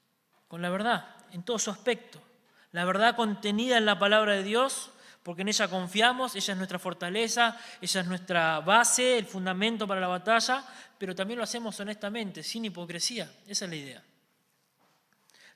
con 0.48 0.62
la 0.62 0.69
verdad 0.69 1.15
en 1.32 1.43
todo 1.43 1.60
su 1.60 1.69
aspecto. 1.69 2.22
La 2.72 2.86
verdad 2.86 3.15
contenida 3.15 3.78
en 3.78 3.86
la 3.86 4.00
palabra 4.00 4.34
de 4.34 4.43
Dios 4.43 4.91
porque 5.24 5.43
en 5.43 5.50
ella 5.50 5.67
confiamos, 5.67 6.36
ella 6.36 6.54
es 6.54 6.58
nuestra 6.58 6.80
fortaleza, 6.80 7.58
ella 7.82 8.02
es 8.02 8.08
nuestra 8.08 8.62
base, 8.62 9.17
el 9.17 9.26
fundamento 9.26 9.88
para 9.88 10.02
la 10.02 10.08
batalla, 10.08 10.65
pero 10.98 11.13
también 11.13 11.38
lo 11.38 11.43
hacemos 11.43 11.80
honestamente, 11.80 12.41
sin 12.41 12.65
hipocresía. 12.65 13.32
Esa 13.45 13.65
es 13.65 13.69
la 13.69 13.76
idea. 13.76 14.04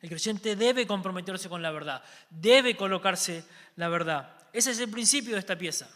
El 0.03 0.09
creyente 0.09 0.55
debe 0.55 0.85
comprometerse 0.85 1.49
con 1.49 1.63
la 1.63 1.71
verdad, 1.71 2.03
debe 2.29 2.77
colocarse 2.77 3.43
la 3.77 3.87
verdad. 3.87 4.35
Ese 4.53 4.69
es 4.69 4.79
el 4.79 4.91
principio 4.91 5.33
de 5.33 5.39
esta 5.39 5.57
pieza. 5.57 5.89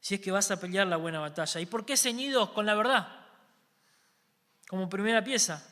Si 0.00 0.14
es 0.14 0.20
que 0.22 0.30
vas 0.30 0.50
a 0.50 0.58
pelear 0.58 0.86
la 0.86 0.96
buena 0.96 1.20
batalla. 1.20 1.60
¿Y 1.60 1.66
por 1.66 1.84
qué 1.84 1.98
ceñidos 1.98 2.48
con 2.50 2.64
la 2.64 2.74
verdad? 2.74 3.26
Como 4.66 4.88
primera 4.88 5.22
pieza. 5.22 5.62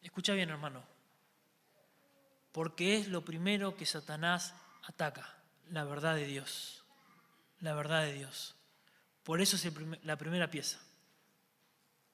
Escucha 0.00 0.32
bien, 0.32 0.48
hermano 0.48 0.90
porque 2.52 2.96
es 2.96 3.08
lo 3.08 3.24
primero 3.24 3.76
que 3.76 3.86
Satanás 3.86 4.54
ataca, 4.84 5.36
la 5.68 5.84
verdad 5.84 6.14
de 6.14 6.26
Dios, 6.26 6.84
la 7.60 7.74
verdad 7.74 8.02
de 8.02 8.12
Dios. 8.12 8.56
Por 9.22 9.40
eso 9.40 9.56
es 9.56 9.72
la 10.04 10.16
primera 10.16 10.50
pieza, 10.50 10.78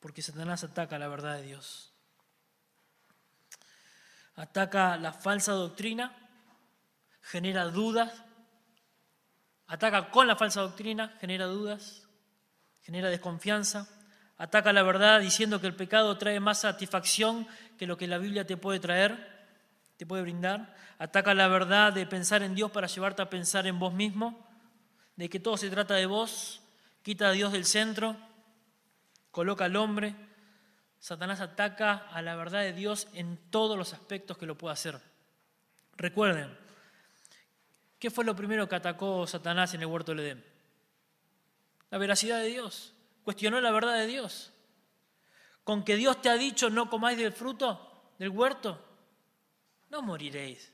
porque 0.00 0.22
Satanás 0.22 0.64
ataca 0.64 0.98
la 0.98 1.08
verdad 1.08 1.36
de 1.36 1.42
Dios. 1.42 1.92
Ataca 4.36 4.96
la 4.96 5.12
falsa 5.12 5.52
doctrina, 5.52 6.14
genera 7.22 7.64
dudas, 7.64 8.22
ataca 9.66 10.10
con 10.10 10.26
la 10.26 10.36
falsa 10.36 10.60
doctrina, 10.60 11.16
genera 11.20 11.46
dudas, 11.46 12.06
genera 12.82 13.08
desconfianza, 13.08 13.88
ataca 14.36 14.72
la 14.72 14.82
verdad 14.82 15.20
diciendo 15.20 15.60
que 15.60 15.66
el 15.66 15.74
pecado 15.74 16.16
trae 16.18 16.38
más 16.38 16.60
satisfacción 16.60 17.48
que 17.78 17.86
lo 17.86 17.96
que 17.96 18.06
la 18.06 18.18
Biblia 18.18 18.46
te 18.46 18.56
puede 18.56 18.78
traer 18.78 19.36
te 19.96 20.06
puede 20.06 20.22
brindar. 20.22 20.74
Ataca 20.98 21.34
la 21.34 21.48
verdad 21.48 21.92
de 21.92 22.06
pensar 22.06 22.42
en 22.42 22.54
Dios 22.54 22.70
para 22.70 22.86
llevarte 22.86 23.22
a 23.22 23.30
pensar 23.30 23.66
en 23.66 23.78
vos 23.78 23.92
mismo, 23.92 24.46
de 25.16 25.28
que 25.28 25.40
todo 25.40 25.56
se 25.56 25.70
trata 25.70 25.94
de 25.94 26.06
vos, 26.06 26.62
quita 27.02 27.28
a 27.28 27.32
Dios 27.32 27.52
del 27.52 27.64
centro, 27.64 28.16
coloca 29.30 29.64
al 29.64 29.76
hombre. 29.76 30.14
Satanás 31.06 31.40
ataca 31.40 32.08
a 32.10 32.20
la 32.20 32.34
verdad 32.34 32.62
de 32.62 32.72
Dios 32.72 33.06
en 33.12 33.36
todos 33.50 33.78
los 33.78 33.92
aspectos 33.92 34.36
que 34.36 34.44
lo 34.44 34.58
pueda 34.58 34.72
hacer. 34.72 35.00
Recuerden, 35.96 36.58
¿qué 38.00 38.10
fue 38.10 38.24
lo 38.24 38.34
primero 38.34 38.68
que 38.68 38.74
atacó 38.74 39.24
Satanás 39.24 39.72
en 39.74 39.82
el 39.82 39.86
huerto 39.86 40.10
del 40.10 40.24
Edén? 40.24 40.44
La 41.90 41.98
veracidad 41.98 42.40
de 42.40 42.48
Dios. 42.48 42.92
Cuestionó 43.22 43.60
la 43.60 43.70
verdad 43.70 43.94
de 43.94 44.08
Dios. 44.08 44.52
Con 45.62 45.84
que 45.84 45.94
Dios 45.94 46.20
te 46.20 46.28
ha 46.28 46.34
dicho 46.34 46.70
no 46.70 46.90
comáis 46.90 47.18
del 47.18 47.32
fruto 47.32 48.12
del 48.18 48.30
huerto, 48.30 48.84
no 49.90 50.02
moriréis. 50.02 50.72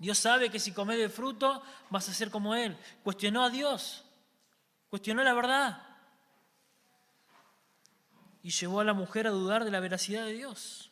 Dios 0.00 0.18
sabe 0.18 0.50
que 0.50 0.58
si 0.58 0.72
comes 0.72 0.98
el 0.98 1.10
fruto 1.10 1.62
vas 1.90 2.08
a 2.08 2.12
ser 2.12 2.28
como 2.28 2.56
Él. 2.56 2.76
Cuestionó 3.04 3.44
a 3.44 3.50
Dios, 3.50 4.04
cuestionó 4.90 5.22
la 5.22 5.32
verdad 5.32 5.91
y 8.42 8.50
llevó 8.50 8.80
a 8.80 8.84
la 8.84 8.92
mujer 8.92 9.26
a 9.26 9.30
dudar 9.30 9.64
de 9.64 9.70
la 9.70 9.80
veracidad 9.80 10.24
de 10.24 10.32
Dios. 10.32 10.90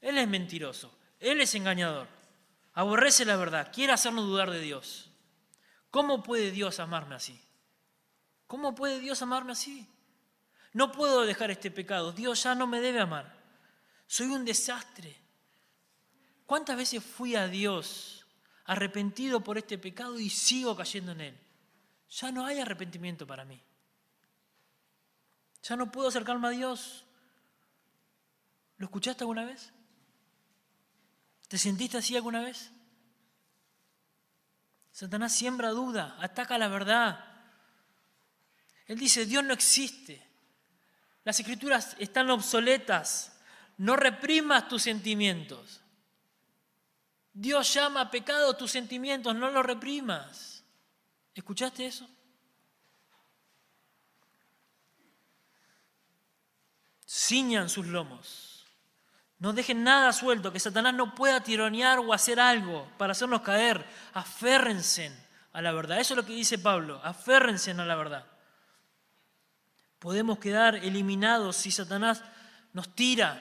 Él 0.00 0.18
es 0.18 0.28
mentiroso, 0.28 0.92
Él 1.20 1.40
es 1.40 1.54
engañador, 1.54 2.08
aborrece 2.74 3.24
la 3.24 3.36
verdad, 3.36 3.70
quiere 3.72 3.92
hacernos 3.92 4.26
dudar 4.26 4.50
de 4.50 4.60
Dios. 4.60 5.10
¿Cómo 5.90 6.22
puede 6.22 6.50
Dios 6.50 6.80
amarme 6.80 7.14
así? 7.14 7.40
¿Cómo 8.46 8.74
puede 8.74 9.00
Dios 9.00 9.22
amarme 9.22 9.52
así? 9.52 9.88
No 10.72 10.90
puedo 10.90 11.22
dejar 11.22 11.50
este 11.50 11.70
pecado, 11.70 12.12
Dios 12.12 12.42
ya 12.42 12.54
no 12.54 12.66
me 12.66 12.80
debe 12.80 13.00
amar. 13.00 13.32
Soy 14.06 14.26
un 14.26 14.44
desastre. 14.44 15.16
¿Cuántas 16.46 16.76
veces 16.76 17.02
fui 17.02 17.36
a 17.36 17.46
Dios 17.46 18.26
arrepentido 18.66 19.40
por 19.40 19.56
este 19.56 19.78
pecado 19.78 20.18
y 20.18 20.28
sigo 20.28 20.76
cayendo 20.76 21.12
en 21.12 21.20
él? 21.20 21.38
Ya 22.10 22.30
no 22.30 22.44
hay 22.44 22.58
arrepentimiento 22.58 23.26
para 23.26 23.44
mí. 23.44 23.60
Ya 25.64 25.76
no 25.76 25.90
puedo 25.90 26.08
acercarme 26.08 26.48
a 26.48 26.50
Dios. 26.50 27.04
¿Lo 28.76 28.86
escuchaste 28.86 29.24
alguna 29.24 29.44
vez? 29.44 29.72
¿Te 31.48 31.56
sentiste 31.56 31.96
así 31.96 32.14
alguna 32.14 32.42
vez? 32.42 32.70
Satanás 34.92 35.32
siembra 35.32 35.70
duda, 35.70 36.16
ataca 36.20 36.58
la 36.58 36.68
verdad. 36.68 37.24
Él 38.86 38.98
dice, 38.98 39.24
Dios 39.24 39.42
no 39.42 39.54
existe. 39.54 40.22
Las 41.24 41.40
escrituras 41.40 41.96
están 41.98 42.28
obsoletas. 42.30 43.40
No 43.78 43.96
reprimas 43.96 44.68
tus 44.68 44.82
sentimientos. 44.82 45.80
Dios 47.32 47.72
llama 47.72 48.02
a 48.02 48.10
pecado 48.10 48.54
tus 48.56 48.70
sentimientos, 48.70 49.34
no 49.34 49.50
los 49.50 49.64
reprimas. 49.64 50.62
¿Escuchaste 51.34 51.86
eso? 51.86 52.08
Ciñan 57.16 57.68
sus 57.68 57.86
lomos. 57.86 58.66
No 59.38 59.52
dejen 59.52 59.84
nada 59.84 60.12
suelto, 60.12 60.52
que 60.52 60.58
Satanás 60.58 60.94
no 60.94 61.14
pueda 61.14 61.42
tironear 61.42 61.98
o 61.98 62.12
hacer 62.12 62.40
algo 62.40 62.88
para 62.98 63.12
hacernos 63.12 63.42
caer. 63.42 63.84
Aférrense 64.14 65.12
a 65.52 65.62
la 65.62 65.72
verdad. 65.72 66.00
Eso 66.00 66.14
es 66.14 66.16
lo 66.16 66.26
que 66.26 66.34
dice 66.34 66.58
Pablo. 66.58 67.00
Aférrense 67.04 67.70
a 67.70 67.74
la 67.74 67.94
verdad. 67.94 68.26
Podemos 69.98 70.38
quedar 70.38 70.76
eliminados 70.76 71.56
si 71.56 71.70
Satanás 71.70 72.22
nos 72.72 72.94
tira 72.94 73.40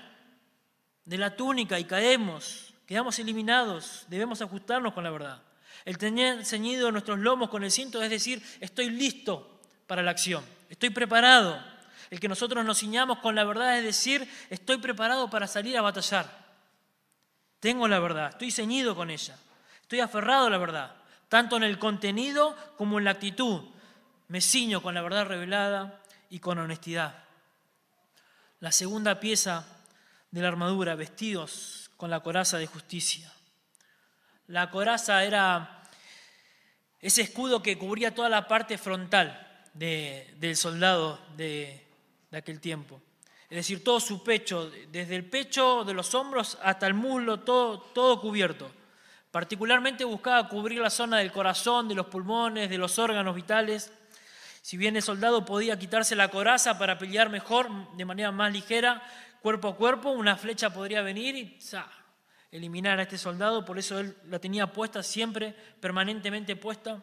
de 1.05 1.17
la 1.17 1.36
túnica 1.36 1.79
y 1.79 1.86
caemos 1.86 2.73
quedamos 2.86 3.17
eliminados, 3.19 4.05
debemos 4.07 4.41
ajustarnos 4.41 4.93
con 4.93 5.03
la 5.03 5.09
verdad. 5.09 5.41
El 5.86 5.97
tener 5.97 6.45
ceñido 6.45 6.91
nuestros 6.91 7.19
lomos 7.19 7.49
con 7.49 7.63
el 7.63 7.71
cinto 7.71 8.01
es 8.01 8.09
decir, 8.09 8.43
estoy 8.59 8.89
listo 8.89 9.62
para 9.88 10.03
la 10.03 10.12
acción, 10.12 10.43
estoy 10.69 10.89
preparado. 10.91 11.72
El 12.13 12.19
que 12.19 12.28
nosotros 12.28 12.63
nos 12.63 12.78
ciñamos 12.78 13.17
con 13.17 13.34
la 13.34 13.43
verdad 13.43 13.76
es 13.80 13.84
decir, 13.84 14.32
estoy 14.52 14.78
preparado 14.78 15.32
para 15.32 15.47
salir 15.47 15.76
a 15.80 15.82
batallar. 15.82 16.30
Tengo 17.60 17.88
la 17.88 17.97
verdad, 17.97 18.30
estoy 18.30 18.52
ceñido 18.52 18.95
con 18.95 19.10
ella, 19.10 19.36
estoy 19.82 19.99
aferrado 19.99 20.45
a 20.45 20.49
la 20.52 20.60
verdad, 20.60 20.95
tanto 21.28 21.58
en 21.58 21.63
el 21.63 21.80
contenido 21.80 22.56
como 22.78 22.99
en 22.99 23.06
la 23.06 23.10
actitud. 23.10 23.63
Me 24.28 24.41
ciño 24.41 24.84
con 24.84 24.93
la 24.93 25.02
verdad 25.02 25.26
revelada 25.26 26.04
y 26.30 26.38
con 26.38 26.60
honestidad. 26.60 27.23
La 28.60 28.71
segunda 28.71 29.19
pieza 29.19 29.65
de 30.30 30.41
la 30.43 30.49
armadura, 30.49 30.93
vestidos 30.93 31.89
con 31.97 32.12
la 32.12 32.19
coraza 32.19 32.60
de 32.60 32.67
justicia. 32.67 33.34
La 34.45 34.69
coraza 34.69 35.23
era 35.23 35.82
ese 37.02 37.23
escudo 37.23 37.63
que 37.63 37.80
cubría 37.80 38.13
toda 38.13 38.30
la 38.30 38.47
parte 38.47 38.78
frontal 38.78 39.65
del 39.73 40.56
soldado 40.56 41.19
de, 41.36 41.83
aquel 42.38 42.60
tiempo. 42.60 43.02
Es 43.50 43.58
decir, 43.58 43.84
todo 43.84 44.00
su 44.00 44.24
pecho, 44.24 44.72
desde 44.91 45.15
el 45.15 45.26
pecho 45.26 45.84
de 45.84 45.93
los 45.93 46.15
hombros 46.15 46.58
hasta 46.63 46.88
el 46.88 46.93
muslo, 46.93 47.41
todo, 47.41 47.80
todo 47.80 48.19
cubierto, 48.19 48.72
Particularmente 49.34 50.06
buscaba 50.06 50.48
cubrir 50.48 50.80
la 50.80 50.91
zona 50.91 51.17
del 51.17 51.32
corazón, 51.32 51.88
de 51.88 51.96
los 51.96 52.06
pulmones, 52.06 52.69
de 52.69 52.78
los 52.78 53.00
órganos 53.00 53.34
vitales. 53.34 53.91
Si 54.62 54.78
bien 54.78 54.96
el 54.96 55.02
soldado 55.02 55.43
podía 55.43 55.80
quitarse 55.80 56.15
la 56.15 56.28
coraza 56.28 56.78
para 56.78 57.00
pelear 57.00 57.32
mejor, 57.32 57.67
de 57.98 58.06
manera 58.06 58.32
más 58.32 58.54
ligera, 58.54 59.02
cuerpo 59.41 59.69
a 59.69 59.76
cuerpo, 59.76 60.12
una 60.12 60.38
flecha 60.38 60.72
podría 60.72 61.02
venir 61.02 61.36
y 61.36 61.58
eliminar 62.52 63.00
a 63.00 63.02
este 63.02 63.17
soldado. 63.17 63.65
Por 63.65 63.80
eso 63.80 63.98
él 64.00 64.15
la 64.28 64.38
tenía 64.38 64.67
puesta 64.72 65.02
siempre, 65.02 65.56
permanentemente 65.80 66.56
puesta. 66.56 67.02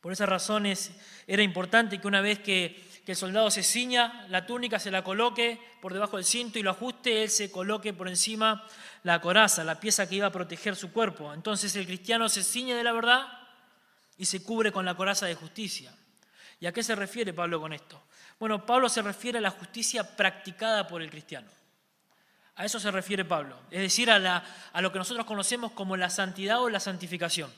Por 0.00 0.10
esas 0.10 0.28
razones 0.28 0.90
era 1.24 1.44
importante 1.44 2.00
que 2.00 2.08
una 2.08 2.20
vez 2.20 2.40
que, 2.40 2.82
el 3.12 3.16
soldado 3.16 3.50
se 3.50 3.62
ciña 3.62 4.26
la 4.28 4.46
túnica, 4.46 4.78
se 4.78 4.90
la 4.90 5.02
coloque 5.02 5.60
por 5.80 5.92
debajo 5.92 6.16
del 6.16 6.24
cinto 6.24 6.58
y 6.58 6.62
lo 6.62 6.70
ajuste, 6.70 7.22
él 7.22 7.30
se 7.30 7.50
coloque 7.50 7.92
por 7.92 8.08
encima 8.08 8.66
la 9.02 9.20
coraza, 9.20 9.64
la 9.64 9.80
pieza 9.80 10.08
que 10.08 10.16
iba 10.16 10.26
a 10.26 10.32
proteger 10.32 10.76
su 10.76 10.92
cuerpo. 10.92 11.32
Entonces 11.32 11.74
el 11.76 11.86
cristiano 11.86 12.28
se 12.28 12.42
ciñe 12.42 12.74
de 12.74 12.84
la 12.84 12.92
verdad 12.92 13.26
y 14.18 14.26
se 14.26 14.42
cubre 14.42 14.72
con 14.72 14.84
la 14.84 14.94
coraza 14.94 15.26
de 15.26 15.34
justicia. 15.34 15.94
¿Y 16.60 16.66
a 16.66 16.72
qué 16.72 16.82
se 16.82 16.94
refiere 16.94 17.32
Pablo 17.32 17.60
con 17.60 17.72
esto? 17.72 18.02
Bueno, 18.38 18.66
Pablo 18.66 18.88
se 18.88 19.02
refiere 19.02 19.38
a 19.38 19.40
la 19.40 19.50
justicia 19.50 20.16
practicada 20.16 20.86
por 20.86 21.00
el 21.00 21.10
cristiano. 21.10 21.48
A 22.56 22.66
eso 22.66 22.78
se 22.78 22.90
refiere 22.90 23.24
Pablo, 23.24 23.58
es 23.70 23.80
decir, 23.80 24.10
a, 24.10 24.44
a 24.72 24.80
lo 24.82 24.92
que 24.92 24.98
nosotros 24.98 25.24
conocemos 25.24 25.72
como 25.72 25.96
la 25.96 26.10
santidad 26.10 26.60
o 26.60 26.68
la 26.68 26.80
santificación. 26.80 27.50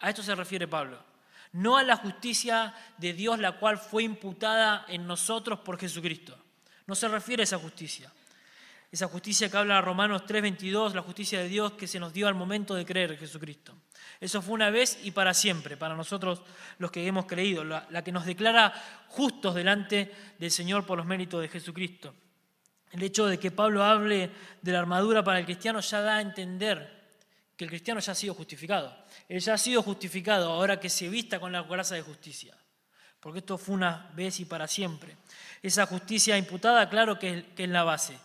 A 0.00 0.10
esto 0.10 0.22
se 0.22 0.34
refiere 0.34 0.68
Pablo. 0.68 1.15
No 1.52 1.76
a 1.76 1.82
la 1.82 1.96
justicia 1.96 2.74
de 2.98 3.12
Dios 3.12 3.38
la 3.38 3.52
cual 3.52 3.78
fue 3.78 4.02
imputada 4.02 4.84
en 4.88 5.06
nosotros 5.06 5.60
por 5.60 5.78
Jesucristo. 5.78 6.36
No 6.86 6.94
se 6.94 7.08
refiere 7.08 7.42
a 7.42 7.44
esa 7.44 7.58
justicia 7.58 8.12
esa 8.90 9.08
justicia 9.08 9.50
que 9.50 9.56
habla 9.56 9.80
Romanos 9.80 10.22
3:22, 10.26 10.94
la 10.94 11.02
justicia 11.02 11.40
de 11.40 11.48
Dios 11.48 11.72
que 11.72 11.86
se 11.86 11.98
nos 11.98 12.12
dio 12.12 12.28
al 12.28 12.34
momento 12.34 12.74
de 12.74 12.86
creer 12.86 13.12
en 13.12 13.18
Jesucristo. 13.18 13.74
Eso 14.20 14.40
fue 14.40 14.54
una 14.54 14.70
vez 14.70 14.98
y 15.02 15.10
para 15.10 15.34
siempre, 15.34 15.76
para 15.76 15.94
nosotros 15.94 16.42
los 16.78 16.90
que 16.90 17.06
hemos 17.06 17.26
creído, 17.26 17.64
la, 17.64 17.86
la 17.90 18.02
que 18.02 18.12
nos 18.12 18.24
declara 18.24 18.72
justos 19.08 19.54
delante 19.54 20.14
del 20.38 20.50
Señor 20.50 20.86
por 20.86 20.96
los 20.96 21.06
méritos 21.06 21.42
de 21.42 21.48
Jesucristo. 21.48 22.14
El 22.92 23.02
hecho 23.02 23.26
de 23.26 23.38
que 23.38 23.50
Pablo 23.50 23.84
hable 23.84 24.30
de 24.62 24.72
la 24.72 24.78
armadura 24.78 25.22
para 25.22 25.40
el 25.40 25.44
cristiano 25.44 25.80
ya 25.80 26.00
da 26.00 26.16
a 26.16 26.20
entender 26.20 27.04
que 27.56 27.64
el 27.64 27.70
cristiano 27.70 28.00
ya 28.00 28.12
ha 28.12 28.14
sido 28.14 28.34
justificado. 28.34 28.96
Él 29.28 29.40
ya 29.40 29.54
ha 29.54 29.58
sido 29.58 29.82
justificado 29.82 30.52
ahora 30.52 30.78
que 30.78 30.88
se 30.88 31.08
vista 31.08 31.40
con 31.40 31.52
la 31.52 31.62
gracia 31.62 31.96
de 31.96 32.02
justicia. 32.02 32.54
Porque 33.20 33.40
esto 33.40 33.58
fue 33.58 33.74
una 33.74 34.10
vez 34.14 34.38
y 34.40 34.44
para 34.44 34.68
siempre. 34.68 35.16
Esa 35.62 35.86
justicia 35.86 36.38
imputada, 36.38 36.88
claro 36.88 37.18
que 37.18 37.52
es 37.56 37.68
la 37.68 37.82
base. 37.82 38.18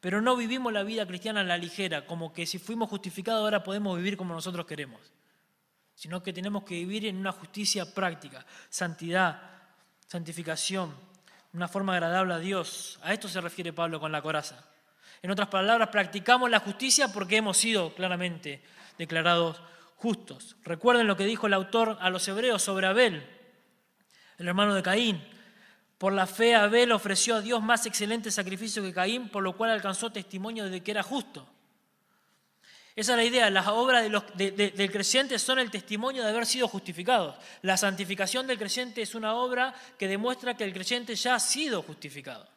Pero 0.00 0.20
no 0.20 0.36
vivimos 0.36 0.72
la 0.72 0.82
vida 0.82 1.06
cristiana 1.06 1.40
a 1.40 1.44
la 1.44 1.58
ligera, 1.58 2.06
como 2.06 2.32
que 2.32 2.46
si 2.46 2.58
fuimos 2.58 2.88
justificados 2.88 3.42
ahora 3.42 3.62
podemos 3.62 3.96
vivir 3.96 4.16
como 4.16 4.34
nosotros 4.34 4.66
queremos, 4.66 5.00
sino 5.94 6.22
que 6.22 6.32
tenemos 6.32 6.64
que 6.64 6.74
vivir 6.74 7.06
en 7.06 7.16
una 7.16 7.32
justicia 7.32 7.92
práctica, 7.92 8.44
santidad, 8.68 9.42
santificación, 10.06 10.94
una 11.52 11.68
forma 11.68 11.94
agradable 11.94 12.34
a 12.34 12.38
Dios. 12.38 13.00
A 13.02 13.14
esto 13.14 13.28
se 13.28 13.40
refiere 13.40 13.72
Pablo 13.72 13.98
con 13.98 14.12
la 14.12 14.22
coraza. 14.22 14.64
En 15.22 15.30
otras 15.30 15.48
palabras, 15.48 15.88
practicamos 15.88 16.50
la 16.50 16.60
justicia 16.60 17.08
porque 17.08 17.38
hemos 17.38 17.56
sido 17.56 17.94
claramente 17.94 18.62
declarados 18.98 19.60
justos. 19.96 20.56
Recuerden 20.64 21.06
lo 21.06 21.16
que 21.16 21.24
dijo 21.24 21.46
el 21.46 21.54
autor 21.54 21.98
a 22.00 22.10
los 22.10 22.26
hebreos 22.28 22.62
sobre 22.62 22.86
Abel, 22.86 23.26
el 24.38 24.48
hermano 24.48 24.74
de 24.74 24.82
Caín. 24.82 25.22
Por 25.98 26.12
la 26.12 26.26
fe 26.26 26.54
Abel 26.54 26.92
ofreció 26.92 27.36
a 27.36 27.40
Dios 27.40 27.62
más 27.62 27.86
excelente 27.86 28.30
sacrificio 28.30 28.82
que 28.82 28.92
Caín, 28.92 29.28
por 29.28 29.42
lo 29.42 29.56
cual 29.56 29.70
alcanzó 29.70 30.12
testimonio 30.12 30.64
de 30.68 30.82
que 30.82 30.90
era 30.90 31.02
justo. 31.02 31.46
Esa 32.94 33.12
es 33.12 33.16
la 33.18 33.24
idea, 33.24 33.50
las 33.50 33.66
obras 33.66 34.10
del 34.34 34.90
creyente 34.90 35.38
son 35.38 35.58
el 35.58 35.70
testimonio 35.70 36.22
de 36.22 36.30
haber 36.30 36.46
sido 36.46 36.66
justificados. 36.66 37.36
La 37.60 37.76
santificación 37.76 38.46
del 38.46 38.56
creyente 38.56 39.02
es 39.02 39.14
una 39.14 39.34
obra 39.34 39.74
que 39.98 40.08
demuestra 40.08 40.56
que 40.56 40.64
el 40.64 40.72
creyente 40.72 41.14
ya 41.14 41.34
ha 41.34 41.40
sido 41.40 41.82
justificado. 41.82 42.48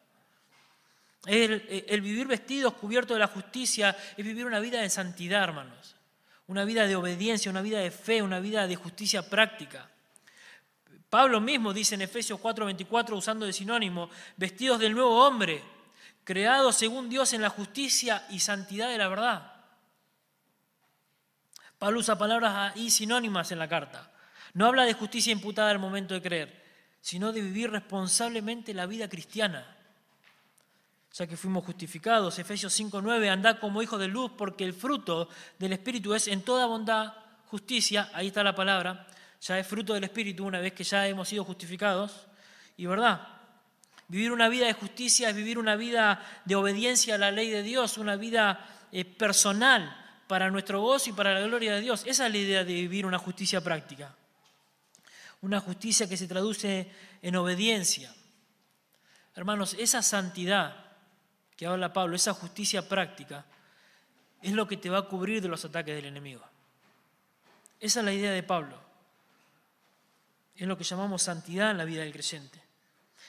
El, 1.26 2.00
vivir 2.00 2.26
vestidos, 2.26 2.72
cubiertos 2.72 3.16
de 3.16 3.18
la 3.18 3.26
justicia, 3.26 3.94
es 4.16 4.24
vivir 4.24 4.46
una 4.46 4.60
vida 4.60 4.80
de 4.80 4.88
santidad, 4.88 5.44
hermanos. 5.44 5.94
Una 6.50 6.64
vida 6.64 6.88
de 6.88 6.96
obediencia, 6.96 7.48
una 7.48 7.62
vida 7.62 7.78
de 7.78 7.92
fe, 7.92 8.22
una 8.22 8.40
vida 8.40 8.66
de 8.66 8.74
justicia 8.74 9.22
práctica. 9.22 9.88
Pablo 11.08 11.40
mismo 11.40 11.72
dice 11.72 11.94
en 11.94 12.02
Efesios 12.02 12.40
4:24, 12.40 13.16
usando 13.16 13.46
de 13.46 13.52
sinónimo, 13.52 14.10
vestidos 14.36 14.80
del 14.80 14.92
nuevo 14.92 15.24
hombre, 15.24 15.62
creados 16.24 16.74
según 16.74 17.08
Dios 17.08 17.32
en 17.34 17.42
la 17.42 17.50
justicia 17.50 18.26
y 18.30 18.40
santidad 18.40 18.88
de 18.88 18.98
la 18.98 19.06
verdad. 19.06 19.52
Pablo 21.78 22.00
usa 22.00 22.18
palabras 22.18 22.74
ahí 22.74 22.90
sinónimas 22.90 23.52
en 23.52 23.60
la 23.60 23.68
carta. 23.68 24.10
No 24.52 24.66
habla 24.66 24.82
de 24.86 24.94
justicia 24.94 25.30
imputada 25.30 25.70
al 25.70 25.78
momento 25.78 26.14
de 26.14 26.22
creer, 26.22 26.64
sino 27.00 27.30
de 27.30 27.42
vivir 27.42 27.70
responsablemente 27.70 28.74
la 28.74 28.86
vida 28.86 29.08
cristiana. 29.08 29.76
Ya 31.12 31.26
que 31.26 31.36
fuimos 31.36 31.64
justificados, 31.64 32.38
Efesios 32.38 32.72
5:9, 32.72 33.30
andad 33.30 33.58
como 33.58 33.82
hijos 33.82 33.98
de 33.98 34.06
luz, 34.06 34.30
porque 34.38 34.64
el 34.64 34.72
fruto 34.72 35.28
del 35.58 35.72
Espíritu 35.72 36.14
es 36.14 36.28
en 36.28 36.42
toda 36.42 36.66
bondad, 36.66 37.14
justicia, 37.46 38.08
ahí 38.14 38.28
está 38.28 38.44
la 38.44 38.54
palabra, 38.54 39.08
ya 39.40 39.58
es 39.58 39.66
fruto 39.66 39.94
del 39.94 40.04
Espíritu 40.04 40.44
una 40.44 40.60
vez 40.60 40.72
que 40.72 40.84
ya 40.84 41.08
hemos 41.08 41.28
sido 41.28 41.44
justificados. 41.44 42.26
Y 42.76 42.86
verdad, 42.86 43.26
vivir 44.06 44.30
una 44.30 44.48
vida 44.48 44.66
de 44.66 44.72
justicia 44.72 45.30
es 45.30 45.36
vivir 45.36 45.58
una 45.58 45.76
vida 45.76 46.24
de 46.44 46.54
obediencia 46.54 47.16
a 47.16 47.18
la 47.18 47.30
ley 47.30 47.50
de 47.50 47.62
Dios, 47.62 47.98
una 47.98 48.16
vida 48.16 48.66
eh, 48.92 49.04
personal 49.04 49.96
para 50.28 50.50
nuestro 50.50 50.80
gozo 50.80 51.10
y 51.10 51.12
para 51.12 51.34
la 51.34 51.40
gloria 51.40 51.74
de 51.74 51.80
Dios. 51.80 52.04
Esa 52.06 52.26
es 52.26 52.32
la 52.32 52.38
idea 52.38 52.64
de 52.64 52.72
vivir 52.72 53.04
una 53.04 53.18
justicia 53.18 53.60
práctica. 53.60 54.14
Una 55.40 55.58
justicia 55.58 56.08
que 56.08 56.16
se 56.16 56.28
traduce 56.28 56.88
en 57.20 57.34
obediencia. 57.34 58.14
Hermanos, 59.34 59.74
esa 59.78 60.02
santidad 60.02 60.89
que 61.60 61.66
habla 61.66 61.92
Pablo, 61.92 62.16
esa 62.16 62.32
justicia 62.32 62.88
práctica, 62.88 63.44
es 64.40 64.52
lo 64.52 64.66
que 64.66 64.78
te 64.78 64.88
va 64.88 64.96
a 64.96 65.02
cubrir 65.02 65.42
de 65.42 65.48
los 65.48 65.62
ataques 65.62 65.94
del 65.94 66.06
enemigo. 66.06 66.42
Esa 67.78 68.00
es 68.00 68.06
la 68.06 68.14
idea 68.14 68.32
de 68.32 68.42
Pablo. 68.42 68.80
Es 70.56 70.66
lo 70.66 70.78
que 70.78 70.84
llamamos 70.84 71.22
santidad 71.22 71.70
en 71.70 71.76
la 71.76 71.84
vida 71.84 72.00
del 72.00 72.14
creyente. 72.14 72.62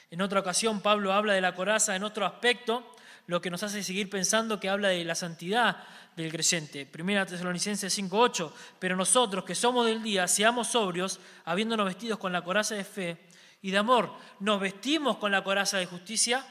En 0.09 0.21
otra 0.21 0.39
ocasión 0.39 0.79
Pablo 0.79 1.11
habla 1.11 1.33
de 1.33 1.41
la 1.41 1.53
coraza 1.53 1.93
en 1.93 2.05
otro 2.05 2.25
aspecto, 2.25 2.95
lo 3.27 3.41
que 3.41 3.49
nos 3.49 3.63
hace 3.63 3.83
seguir 3.83 4.09
pensando 4.09 4.61
que 4.61 4.69
habla 4.69 4.87
de 4.87 5.03
la 5.03 5.15
santidad 5.15 5.83
del 6.15 6.31
creyente. 6.31 6.85
Primera 6.85 7.25
Tesalonicenses 7.25 7.93
5:8, 7.93 8.53
pero 8.79 8.95
nosotros 8.95 9.43
que 9.43 9.55
somos 9.55 9.85
del 9.85 10.01
día, 10.01 10.25
seamos 10.29 10.69
sobrios, 10.69 11.19
habiéndonos 11.43 11.85
vestidos 11.85 12.17
con 12.17 12.31
la 12.31 12.45
coraza 12.45 12.75
de 12.75 12.85
fe 12.85 13.27
y 13.61 13.71
de 13.71 13.77
amor. 13.77 14.15
Nos 14.39 14.61
vestimos 14.61 15.17
con 15.17 15.33
la 15.33 15.43
coraza 15.43 15.79
de 15.79 15.85
justicia, 15.85 16.45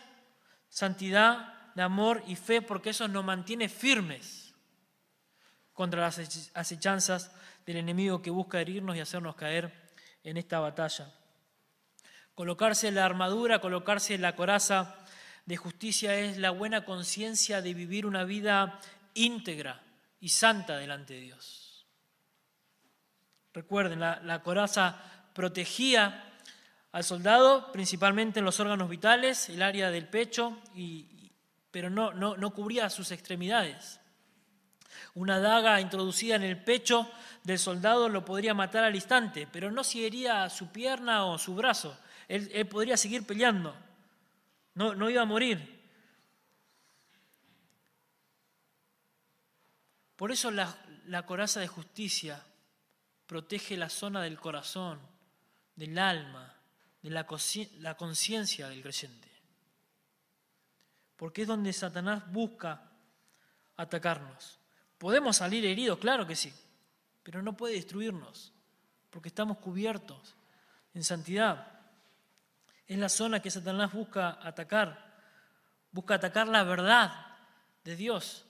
santidad, 0.68 1.59
de 1.74 1.82
amor 1.82 2.22
y 2.26 2.36
fe, 2.36 2.62
porque 2.62 2.90
eso 2.90 3.08
nos 3.08 3.24
mantiene 3.24 3.68
firmes 3.68 4.54
contra 5.72 6.00
las 6.00 6.50
acechanzas 6.54 7.32
del 7.64 7.76
enemigo 7.76 8.20
que 8.20 8.30
busca 8.30 8.60
herirnos 8.60 8.96
y 8.96 9.00
hacernos 9.00 9.36
caer 9.36 9.72
en 10.24 10.36
esta 10.36 10.60
batalla. 10.60 11.12
Colocarse 12.34 12.90
la 12.90 13.04
armadura, 13.04 13.60
colocarse 13.60 14.18
la 14.18 14.34
coraza 14.34 14.96
de 15.46 15.56
justicia 15.56 16.14
es 16.16 16.38
la 16.38 16.50
buena 16.50 16.84
conciencia 16.84 17.62
de 17.62 17.74
vivir 17.74 18.06
una 18.06 18.24
vida 18.24 18.80
íntegra 19.14 19.82
y 20.20 20.28
santa 20.28 20.76
delante 20.76 21.14
de 21.14 21.20
Dios. 21.20 21.86
Recuerden, 23.52 23.98
la, 24.00 24.42
coraza 24.44 24.96
protegía 25.34 26.24
al 26.92 27.04
soldado, 27.04 27.72
principalmente 27.72 28.38
en 28.38 28.44
los 28.44 28.60
órganos 28.60 28.88
vitales, 28.88 29.48
el 29.48 29.62
área 29.62 29.90
del 29.90 30.06
pecho, 30.06 30.56
y, 30.74 31.19
pero 31.70 31.90
no, 31.90 32.12
no, 32.12 32.36
no 32.36 32.52
cubría 32.52 32.90
sus 32.90 33.10
extremidades. 33.10 34.00
Una 35.14 35.40
daga 35.40 35.80
introducida 35.80 36.36
en 36.36 36.42
el 36.42 36.62
pecho 36.62 37.10
del 37.42 37.58
soldado 37.58 38.08
lo 38.08 38.24
podría 38.24 38.54
matar 38.54 38.84
al 38.84 38.94
instante, 38.94 39.46
pero 39.50 39.70
no 39.70 39.82
si 39.82 40.04
hería 40.04 40.48
su 40.50 40.68
pierna 40.70 41.24
o 41.26 41.38
su 41.38 41.54
brazo. 41.54 41.98
Él, 42.28 42.66
podría 42.68 42.96
seguir 42.96 43.26
peleando, 43.26 43.74
no, 44.74 44.94
no 44.94 45.10
iba 45.10 45.22
a 45.22 45.26
morir. 45.26 45.80
Por 50.14 50.30
eso 50.30 50.50
la, 50.50 50.76
la 51.06 51.24
coraza 51.24 51.60
de 51.60 51.66
justicia 51.66 52.44
protege 53.26 53.76
la 53.76 53.88
zona 53.88 54.22
del 54.22 54.38
corazón, 54.38 55.00
del 55.74 55.98
alma, 55.98 56.54
de 57.02 57.10
la 57.10 57.96
conciencia 57.96 58.68
del 58.68 58.82
creyente. 58.82 59.29
Porque 61.20 61.42
es 61.42 61.48
donde 61.48 61.70
Satanás 61.74 62.32
busca 62.32 62.80
atacarnos. 63.76 64.58
¿Podemos 64.96 65.36
salir 65.36 65.66
heridos? 65.66 65.98
Claro 65.98 66.26
que 66.26 66.34
sí, 66.34 66.50
pero 67.22 67.42
no 67.42 67.58
puede 67.58 67.74
destruirnos, 67.74 68.54
porque 69.10 69.28
estamos 69.28 69.58
cubiertos 69.58 70.34
en 70.94 71.04
santidad. 71.04 71.78
Es 72.86 72.96
la 72.96 73.10
zona 73.10 73.40
que 73.40 73.50
Satanás 73.50 73.92
busca 73.92 74.38
atacar, 74.40 75.14
busca 75.92 76.14
atacar 76.14 76.48
la 76.48 76.64
verdad 76.64 77.36
de 77.84 77.96
Dios, 77.96 78.46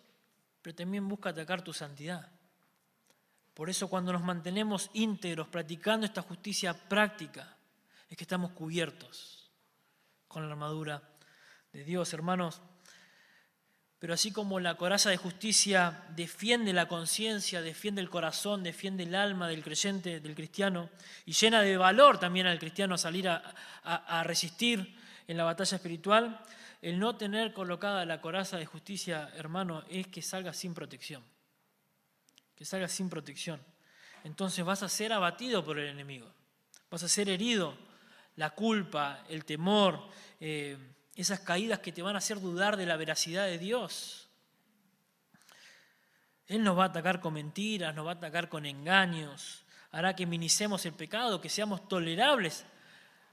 pero 0.63 0.77
también 0.77 1.09
busca 1.09 1.31
atacar 1.31 1.63
tu 1.63 1.73
santidad. 1.73 2.31
Por 3.53 3.69
eso 3.69 3.91
cuando 3.91 4.13
nos 4.13 4.23
mantenemos 4.23 4.91
íntegros 4.93 5.49
practicando 5.49 6.07
esta 6.07 6.23
justicia 6.23 6.73
práctica, 6.89 7.57
es 8.09 8.17
que 8.17 8.23
estamos 8.23 8.53
cubiertos 8.53 9.51
con 10.29 10.47
la 10.47 10.53
armadura 10.53 11.10
de 11.73 11.85
Dios, 11.85 12.13
hermanos. 12.13 12.61
Pero 14.01 14.15
así 14.15 14.33
como 14.33 14.61
la 14.61 14.77
coraza 14.77 15.11
de 15.11 15.19
justicia 15.19 16.05
defiende 16.17 16.73
la 16.73 16.89
conciencia, 16.89 17.61
defiende 17.61 18.01
el 18.01 18.09
corazón, 18.09 18.63
defiende 18.63 19.03
el 19.03 19.15
alma 19.15 19.47
del 19.47 19.63
creyente, 19.63 20.21
del 20.21 20.35
cristiano, 20.35 20.89
y 21.27 21.33
llena 21.33 21.61
de 21.61 21.77
valor 21.77 22.19
también 22.19 22.47
al 22.47 22.59
cristiano 22.59 22.97
salir 22.97 23.29
a, 23.29 24.23
resistir 24.25 24.97
en 25.29 25.37
la 25.37 25.45
batalla 25.45 25.77
espiritual, 25.77 26.41
el 26.81 26.99
no 26.99 27.17
tener 27.17 27.53
colocada 27.53 28.07
la 28.07 28.23
coraza 28.23 28.57
de 28.57 28.65
justicia, 28.65 29.31
hermano, 29.37 29.85
es 29.91 30.07
que 30.07 30.23
salga 30.23 30.55
sin 30.55 30.73
protección. 30.73 31.23
Que 32.57 32.65
salga 32.65 32.89
sin 32.89 33.11
protección. 33.11 33.61
Entonces 34.25 34.65
vas 34.65 34.83
a 34.83 34.89
ser 34.89 35.13
abatido 35.13 35.63
por 35.63 35.79
el 35.79 35.89
enemigo. 35.89 36.33
Vas 36.91 37.03
a 37.03 37.09
ser 37.09 37.29
herido. 37.29 37.77
La 38.37 38.51
culpa, 38.51 39.25
el 39.29 39.45
temor, 39.45 40.09
eh, 40.41 40.79
esas 41.21 41.41
caídas 41.41 41.81
que 41.81 41.93
te 41.93 42.03
van 42.03 42.15
a 42.15 42.19
hacer 42.19 42.41
dudar 42.41 42.77
de 42.77 42.87
la 42.87 42.97
veracidad 42.97 43.47
de 43.47 43.59
Dios. 43.59 44.29
Él 46.47 46.65
nos 46.65 46.77
va 46.77 46.85
a 46.85 46.87
atacar 46.87 47.21
con 47.21 47.35
mentiras, 47.35 47.95
nos 47.95 48.07
va 48.07 48.13
a 48.13 48.15
atacar 48.15 48.49
con 48.49 48.67
engaños, 48.67 49.65
hará 49.93 50.17
que 50.17 50.27
minicemos 50.27 50.85
el 50.87 50.95
pecado, 50.95 51.41
que 51.41 51.49
seamos 51.49 51.89
tolerables 51.89 52.65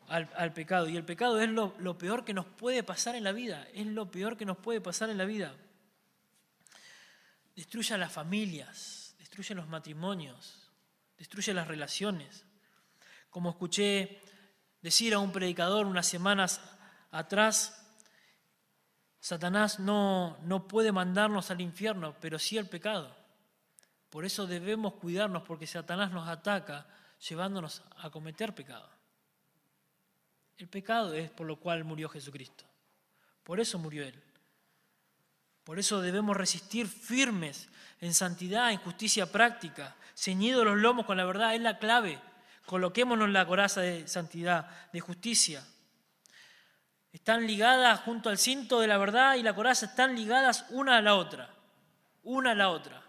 al, 0.07 0.53
pecado. 0.53 0.87
Y 0.87 0.97
el 0.97 1.03
pecado 1.03 1.41
es 1.41 1.49
lo, 1.49 1.75
lo 1.79 1.97
peor 1.97 2.23
que 2.23 2.33
nos 2.33 2.45
puede 2.45 2.83
pasar 2.83 3.15
en 3.15 3.23
la 3.23 3.31
vida, 3.31 3.67
es 3.73 3.87
lo 3.87 4.11
peor 4.11 4.37
que 4.37 4.45
nos 4.45 4.57
puede 4.57 4.81
pasar 4.81 5.09
en 5.09 5.17
la 5.17 5.25
vida. 5.25 5.55
Destruye 7.55 7.97
las 7.97 8.11
familias, 8.11 9.15
destruye 9.17 9.55
los 9.55 9.67
matrimonios, 9.67 10.71
destruye 11.17 11.53
las 11.53 11.67
relaciones. 11.67 12.45
Como 13.31 13.49
escuché 13.49 14.21
decir 14.81 15.13
a 15.13 15.19
un 15.19 15.31
predicador 15.31 15.87
unas 15.87 16.07
semanas 16.07 16.61
atrás, 17.11 17.76
Satanás 19.27 19.77
no, 19.81 20.37
no 20.43 20.69
puede 20.69 20.93
mandarnos 20.93 21.51
al 21.51 21.59
infierno, 21.59 22.15
pero 22.21 22.39
sí 22.39 22.57
al 22.57 22.67
pecado. 22.67 23.13
Por 24.09 24.23
eso 24.23 24.47
debemos 24.47 24.93
cuidarnos 24.93 25.43
porque 25.43 25.67
Satanás 25.67 26.13
nos 26.13 26.29
ataca 26.29 26.87
llevándonos 27.27 27.83
a 27.97 28.09
cometer 28.09 28.55
pecado. 28.55 28.89
El 30.57 30.69
pecado 30.69 31.13
es 31.13 31.29
por 31.29 31.45
lo 31.45 31.57
cual 31.59 31.83
murió 31.83 32.07
Jesucristo. 32.07 32.63
Por 33.43 33.59
eso 33.59 33.77
murió 33.77 34.05
Él. 34.05 34.23
Por 35.65 35.77
eso 35.77 35.99
debemos 35.99 36.37
resistir 36.37 36.87
firmes 36.87 37.67
en 37.99 38.13
santidad, 38.13 38.71
en 38.71 38.77
justicia 38.77 39.29
práctica, 39.29 39.97
ceñidos 40.15 40.63
los 40.63 40.77
lomos 40.77 41.05
con 41.05 41.17
la 41.17 41.25
verdad, 41.25 41.53
es 41.53 41.59
la 41.59 41.79
clave. 41.79 42.17
Coloquémonos 42.65 43.27
la 43.27 43.45
coraza 43.45 43.81
de 43.81 44.07
santidad, 44.07 44.89
de 44.93 45.01
justicia. 45.01 45.67
Están 47.17 47.47
ligadas 47.47 48.01
junto 48.01 48.29
al 48.29 48.37
cinto 48.37 48.79
de 48.79 48.85
la 48.85 48.99
verdad 48.99 49.37
y 49.37 49.41
la 49.41 49.55
coraza, 49.55 49.87
están 49.87 50.15
ligadas 50.15 50.65
una 50.69 50.97
a 50.97 51.01
la 51.01 51.15
otra, 51.15 51.49
una 52.21 52.51
a 52.51 52.55
la 52.55 52.69
otra. 52.69 53.01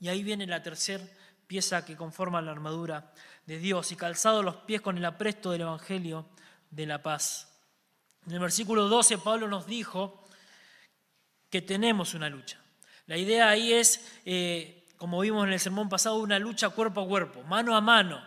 Y 0.00 0.08
ahí 0.08 0.24
viene 0.24 0.48
la 0.48 0.64
tercera 0.64 1.04
pieza 1.46 1.84
que 1.84 1.96
conforma 1.96 2.42
la 2.42 2.50
armadura 2.50 3.12
de 3.46 3.60
Dios 3.60 3.92
y 3.92 3.96
calzado 3.96 4.42
los 4.42 4.56
pies 4.56 4.80
con 4.80 4.98
el 4.98 5.04
apresto 5.04 5.52
del 5.52 5.60
Evangelio 5.60 6.26
de 6.70 6.86
la 6.86 7.04
paz. 7.04 7.56
En 8.26 8.32
el 8.32 8.40
versículo 8.40 8.88
12 8.88 9.18
Pablo 9.18 9.46
nos 9.46 9.64
dijo 9.64 10.26
que 11.48 11.62
tenemos 11.62 12.14
una 12.14 12.28
lucha. 12.28 12.58
La 13.06 13.16
idea 13.16 13.48
ahí 13.48 13.72
es, 13.72 14.20
eh, 14.24 14.88
como 14.96 15.20
vimos 15.20 15.46
en 15.46 15.52
el 15.52 15.60
sermón 15.60 15.88
pasado, 15.88 16.16
una 16.16 16.40
lucha 16.40 16.70
cuerpo 16.70 17.02
a 17.02 17.06
cuerpo, 17.06 17.44
mano 17.44 17.76
a 17.76 17.80
mano 17.80 18.20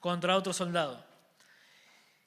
contra 0.00 0.36
otro 0.36 0.52
soldado. 0.52 1.06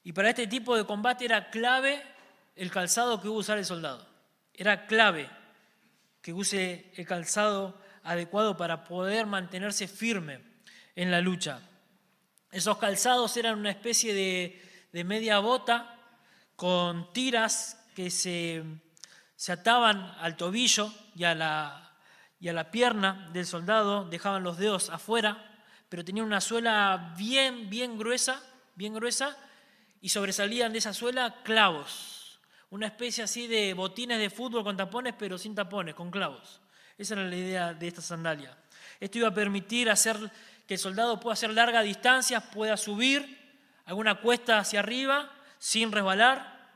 Y 0.02 0.14
para 0.14 0.30
este 0.30 0.46
tipo 0.46 0.74
de 0.74 0.86
combate 0.86 1.26
era 1.26 1.50
clave 1.50 2.13
el 2.56 2.70
calzado 2.70 3.20
que 3.20 3.26
iba 3.26 3.36
a 3.36 3.40
usar 3.40 3.58
el 3.58 3.64
soldado. 3.64 4.06
Era 4.52 4.86
clave 4.86 5.28
que 6.22 6.32
use 6.32 6.92
el 6.96 7.06
calzado 7.06 7.78
adecuado 8.02 8.56
para 8.56 8.84
poder 8.84 9.26
mantenerse 9.26 9.88
firme 9.88 10.40
en 10.94 11.10
la 11.10 11.20
lucha. 11.20 11.60
Esos 12.50 12.78
calzados 12.78 13.36
eran 13.36 13.58
una 13.58 13.70
especie 13.70 14.14
de, 14.14 15.04
media 15.04 15.40
bota 15.40 15.98
con 16.54 17.12
tiras 17.12 17.84
que 17.96 18.10
se, 18.10 18.62
se, 19.34 19.52
ataban 19.52 20.14
al 20.20 20.36
tobillo 20.36 20.92
y 21.16 21.24
a, 21.24 21.34
la, 21.34 21.96
y 22.38 22.48
a 22.48 22.52
la 22.52 22.70
pierna 22.70 23.28
del 23.32 23.46
soldado, 23.46 24.04
dejaban 24.04 24.44
los 24.44 24.56
dedos 24.56 24.90
afuera, 24.90 25.50
pero 25.88 26.04
tenían 26.04 26.26
una 26.26 26.40
suela 26.40 27.14
bien, 27.18 27.68
bien 27.68 27.98
gruesa, 27.98 28.40
bien 28.76 28.94
gruesa, 28.94 29.36
y 30.00 30.10
sobresalían 30.10 30.72
de 30.72 30.78
esa 30.78 30.92
suela 30.92 31.42
clavos 31.42 32.13
una 32.74 32.86
especie 32.88 33.22
así 33.22 33.46
de 33.46 33.72
botines 33.72 34.18
de 34.18 34.28
fútbol 34.28 34.64
con 34.64 34.76
tapones, 34.76 35.14
pero 35.16 35.38
sin 35.38 35.54
tapones, 35.54 35.94
con 35.94 36.10
clavos. 36.10 36.60
Esa 36.98 37.14
era 37.14 37.22
la 37.24 37.36
idea 37.36 37.72
de 37.72 37.86
esta 37.86 38.02
sandalia. 38.02 38.58
Esto 38.98 39.18
iba 39.18 39.28
a 39.28 39.34
permitir 39.34 39.88
hacer 39.88 40.18
que 40.66 40.74
el 40.74 40.80
soldado 40.80 41.20
pueda 41.20 41.34
hacer 41.34 41.50
largas 41.50 41.84
distancias, 41.84 42.42
pueda 42.52 42.76
subir 42.76 43.38
alguna 43.84 44.16
cuesta 44.16 44.58
hacia 44.58 44.80
arriba 44.80 45.30
sin 45.56 45.92
resbalar, 45.92 46.68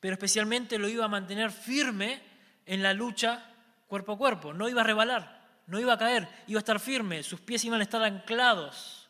pero 0.00 0.14
especialmente 0.14 0.76
lo 0.76 0.88
iba 0.88 1.04
a 1.04 1.08
mantener 1.08 1.52
firme 1.52 2.20
en 2.66 2.82
la 2.82 2.92
lucha 2.92 3.44
cuerpo 3.86 4.14
a 4.14 4.18
cuerpo. 4.18 4.52
No 4.52 4.68
iba 4.68 4.80
a 4.80 4.84
resbalar, 4.84 5.40
no 5.68 5.78
iba 5.78 5.92
a 5.92 5.98
caer, 5.98 6.28
iba 6.48 6.58
a 6.58 6.66
estar 6.66 6.80
firme, 6.80 7.22
sus 7.22 7.40
pies 7.40 7.64
iban 7.64 7.78
a 7.78 7.84
estar 7.84 8.02
anclados. 8.02 9.08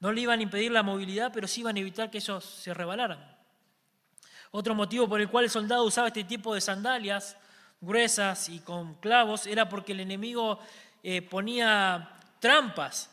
No 0.00 0.10
le 0.10 0.22
iban 0.22 0.40
a 0.40 0.42
impedir 0.42 0.72
la 0.72 0.82
movilidad, 0.82 1.30
pero 1.32 1.46
sí 1.46 1.60
iban 1.60 1.76
a 1.76 1.80
evitar 1.80 2.10
que 2.10 2.18
ellos 2.18 2.44
se 2.44 2.74
rebalaran. 2.74 3.39
Otro 4.52 4.74
motivo 4.74 5.08
por 5.08 5.20
el 5.20 5.28
cual 5.28 5.44
el 5.44 5.50
soldado 5.50 5.84
usaba 5.84 6.08
este 6.08 6.24
tipo 6.24 6.54
de 6.54 6.60
sandalias 6.60 7.36
gruesas 7.80 8.48
y 8.48 8.60
con 8.60 8.94
clavos 8.94 9.46
era 9.46 9.68
porque 9.68 9.92
el 9.92 10.00
enemigo 10.00 10.58
eh, 11.02 11.22
ponía 11.22 12.10
trampas, 12.40 13.10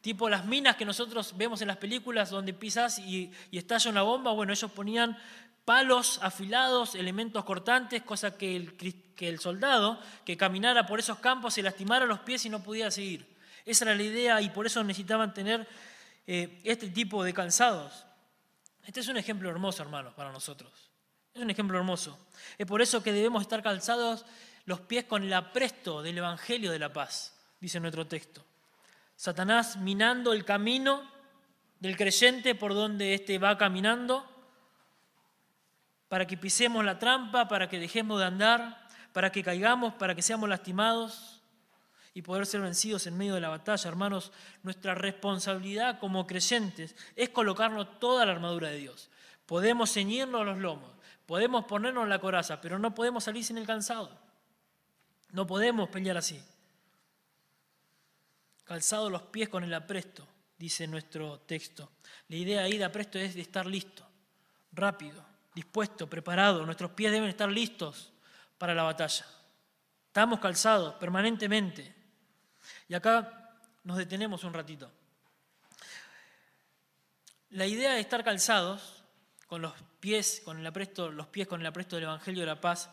tipo 0.00 0.28
las 0.28 0.46
minas 0.46 0.76
que 0.76 0.84
nosotros 0.84 1.36
vemos 1.36 1.60
en 1.60 1.68
las 1.68 1.76
películas 1.76 2.30
donde 2.30 2.54
pisas 2.54 2.98
y, 2.98 3.32
estalla 3.52 3.90
una 3.90 4.02
bomba. 4.02 4.32
Bueno, 4.32 4.52
ellos 4.52 4.70
ponían 4.70 5.18
palos 5.64 6.20
afilados, 6.22 6.94
elementos 6.94 7.44
cortantes, 7.44 8.02
cosa 8.02 8.36
que 8.38 8.56
el, 8.56 9.38
soldado 9.40 10.00
que 10.24 10.36
caminara 10.36 10.86
por 10.86 11.00
esos 11.00 11.18
campos 11.18 11.54
se 11.54 11.62
lastimara 11.62 12.06
los 12.06 12.20
pies 12.20 12.46
y 12.46 12.50
no 12.50 12.62
podía 12.62 12.90
seguir. 12.90 13.26
Esa 13.66 13.84
era 13.84 13.94
la 13.94 14.02
idea 14.02 14.40
y 14.40 14.48
por 14.48 14.64
eso 14.64 14.82
necesitaban 14.82 15.34
tener 15.34 15.68
eh, 16.26 16.60
este 16.64 16.88
tipo 16.88 17.22
de 17.24 17.34
calzados. 17.34 18.07
Este 18.88 19.00
es 19.00 19.08
un 19.08 19.18
ejemplo 19.18 19.50
hermoso, 19.50 19.82
hermanos, 19.82 20.14
para 20.14 20.32
nosotros. 20.32 20.72
Es 21.34 21.42
un 21.42 21.50
ejemplo 21.50 21.76
hermoso. 21.76 22.18
Es 22.56 22.66
por 22.66 22.80
eso 22.80 23.02
que 23.02 23.12
debemos 23.12 23.42
estar 23.42 23.62
calzados 23.62 24.24
los 24.64 24.80
pies 24.80 25.04
con 25.04 25.22
el 25.22 25.32
apresto 25.34 26.00
del 26.00 26.16
Evangelio 26.16 26.72
de 26.72 26.78
la 26.78 26.90
paz, 26.90 27.38
dice 27.60 27.80
nuestro 27.80 28.06
texto. 28.06 28.42
Satanás 29.14 29.76
minando 29.76 30.32
el 30.32 30.42
camino 30.46 31.02
del 31.80 31.98
creyente 31.98 32.54
por 32.54 32.72
donde 32.72 33.12
éste 33.12 33.36
va 33.36 33.58
caminando, 33.58 34.26
para 36.08 36.26
que 36.26 36.38
pisemos 36.38 36.82
la 36.82 36.98
trampa, 36.98 37.46
para 37.46 37.68
que 37.68 37.78
dejemos 37.78 38.18
de 38.18 38.24
andar, 38.24 38.88
para 39.12 39.30
que 39.30 39.44
caigamos, 39.44 39.92
para 39.92 40.14
que 40.14 40.22
seamos 40.22 40.48
lastimados 40.48 41.37
y 42.18 42.22
poder 42.22 42.46
ser 42.46 42.60
vencidos 42.62 43.06
en 43.06 43.16
medio 43.16 43.34
de 43.34 43.40
la 43.40 43.48
batalla. 43.48 43.88
Hermanos, 43.88 44.32
nuestra 44.64 44.92
responsabilidad 44.92 46.00
como 46.00 46.26
creyentes 46.26 46.96
es 47.14 47.28
colocarnos 47.28 48.00
toda 48.00 48.26
la 48.26 48.32
armadura 48.32 48.70
de 48.70 48.78
Dios. 48.78 49.08
Podemos 49.46 49.92
ceñirnos 49.92 50.44
los 50.44 50.58
lomos, 50.58 50.90
podemos 51.26 51.66
ponernos 51.66 52.08
la 52.08 52.18
coraza, 52.18 52.60
pero 52.60 52.76
no 52.76 52.92
podemos 52.92 53.22
salir 53.22 53.44
sin 53.44 53.56
el 53.56 53.68
cansado. 53.68 54.18
No 55.30 55.46
podemos 55.46 55.90
pelear 55.90 56.16
así. 56.16 56.42
Calzado 58.64 59.08
los 59.10 59.22
pies 59.22 59.48
con 59.48 59.62
el 59.62 59.72
apresto, 59.72 60.26
dice 60.58 60.88
nuestro 60.88 61.38
texto. 61.42 61.88
La 62.26 62.34
idea 62.34 62.62
ahí 62.62 62.78
de 62.78 62.84
apresto 62.84 63.20
es 63.20 63.36
de 63.36 63.42
estar 63.42 63.64
listo, 63.64 64.04
rápido, 64.72 65.24
dispuesto, 65.54 66.10
preparado. 66.10 66.66
Nuestros 66.66 66.90
pies 66.90 67.12
deben 67.12 67.28
estar 67.28 67.48
listos 67.48 68.12
para 68.58 68.74
la 68.74 68.82
batalla. 68.82 69.24
Estamos 70.08 70.40
calzados 70.40 70.94
permanentemente. 70.94 71.97
Y 72.88 72.94
acá 72.94 73.52
nos 73.84 73.98
detenemos 73.98 74.44
un 74.44 74.54
ratito. 74.54 74.90
La 77.50 77.66
idea 77.66 77.94
de 77.94 78.00
estar 78.00 78.24
calzados 78.24 79.04
con 79.46 79.62
los 79.62 79.72
pies, 80.00 80.42
con 80.44 80.58
el 80.58 80.66
apresto, 80.66 81.10
los 81.10 81.26
pies 81.28 81.46
con 81.46 81.60
el 81.60 81.66
apresto 81.66 81.96
del 81.96 82.04
Evangelio 82.04 82.40
de 82.40 82.46
la 82.46 82.60
Paz, 82.60 82.90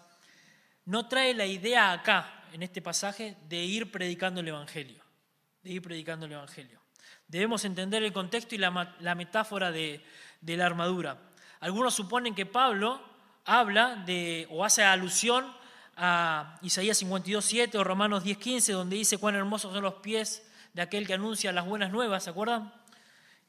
no 0.86 1.08
trae 1.08 1.34
la 1.34 1.46
idea 1.46 1.92
acá, 1.92 2.44
en 2.54 2.64
este 2.64 2.82
pasaje, 2.82 3.38
de 3.50 3.58
ir 3.58 3.92
predicando 3.92 4.42
el 4.42 4.48
Evangelio, 4.48 5.04
de 5.64 5.72
ir 5.72 5.82
predicando 5.82 6.26
el 6.26 6.34
Evangelio. 6.34 6.80
Debemos 7.28 7.66
entender 7.66 8.04
el 8.04 8.14
contexto 8.14 8.56
y 8.56 8.60
la, 8.60 8.96
la 9.00 9.16
metáfora 9.16 9.72
de, 9.72 10.06
de 10.42 10.58
la 10.58 10.66
armadura. 10.66 11.20
Algunos 11.60 11.96
suponen 11.96 12.36
que 12.36 12.46
Pablo 12.46 13.02
habla 13.46 13.96
de 14.06 14.48
o 14.52 14.64
hace 14.64 14.84
alusión 14.84 15.52
a 15.96 16.60
Isaías 16.62 17.02
52.7 17.02 17.76
o 17.76 17.84
Romanos 17.84 18.24
10.15, 18.24 18.74
donde 18.74 18.98
dice 18.98 19.18
cuán 19.18 19.36
hermosos 19.36 19.74
son 19.74 19.84
los 19.84 19.96
pies 19.96 20.44
de 20.74 20.82
aquel 20.82 21.08
que 21.08 21.14
anuncia 21.14 21.52
las 21.52 21.66
buenas 21.66 21.92
nuevas, 21.92 22.24
¿se 22.24 22.30
acuerdan? 22.30 22.74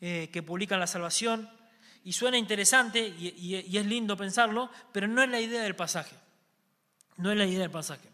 Eh, 0.01 0.31
que 0.33 0.43
publican 0.43 0.79
la 0.79 0.87
salvación. 0.87 1.51
Y 2.05 2.13
suena 2.13 2.39
interesante 2.39 3.01
y, 3.01 3.77
es 3.77 3.87
lindo 3.87 4.17
pensarlo, 4.17 4.71
pero 4.93 5.09
no 5.09 5.23
es 5.23 5.29
la 5.29 5.41
idea 5.41 5.63
del 5.63 5.75
pasaje. 5.75 6.15
No 7.17 7.33
es 7.33 7.37
la 7.37 7.47
idea 7.47 7.61
del 7.61 7.71
pasaje. 7.71 8.09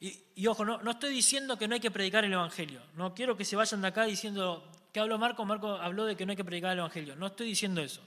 Y, 0.00 0.46
ojo, 0.46 0.64
no, 0.64 0.80
no, 0.80 0.92
estoy 0.92 1.12
diciendo 1.12 1.58
que 1.58 1.68
no 1.68 1.74
hay 1.74 1.80
que 1.80 1.90
predicar 1.90 2.24
el 2.24 2.32
Evangelio. 2.32 2.80
No 2.94 3.14
quiero 3.14 3.36
que 3.36 3.44
se 3.44 3.56
vayan 3.56 3.82
de 3.82 3.88
acá 3.88 4.04
diciendo, 4.04 4.72
¿qué 4.92 5.00
habló 5.00 5.18
Marco? 5.18 5.44
Marco 5.44 5.74
habló 5.74 6.06
de 6.06 6.16
que 6.16 6.24
no 6.24 6.30
hay 6.30 6.36
que 6.36 6.44
predicar 6.44 6.72
el 6.72 6.78
Evangelio. 6.78 7.16
No 7.16 7.26
estoy 7.26 7.48
diciendo 7.48 7.82
eso. 7.82 8.00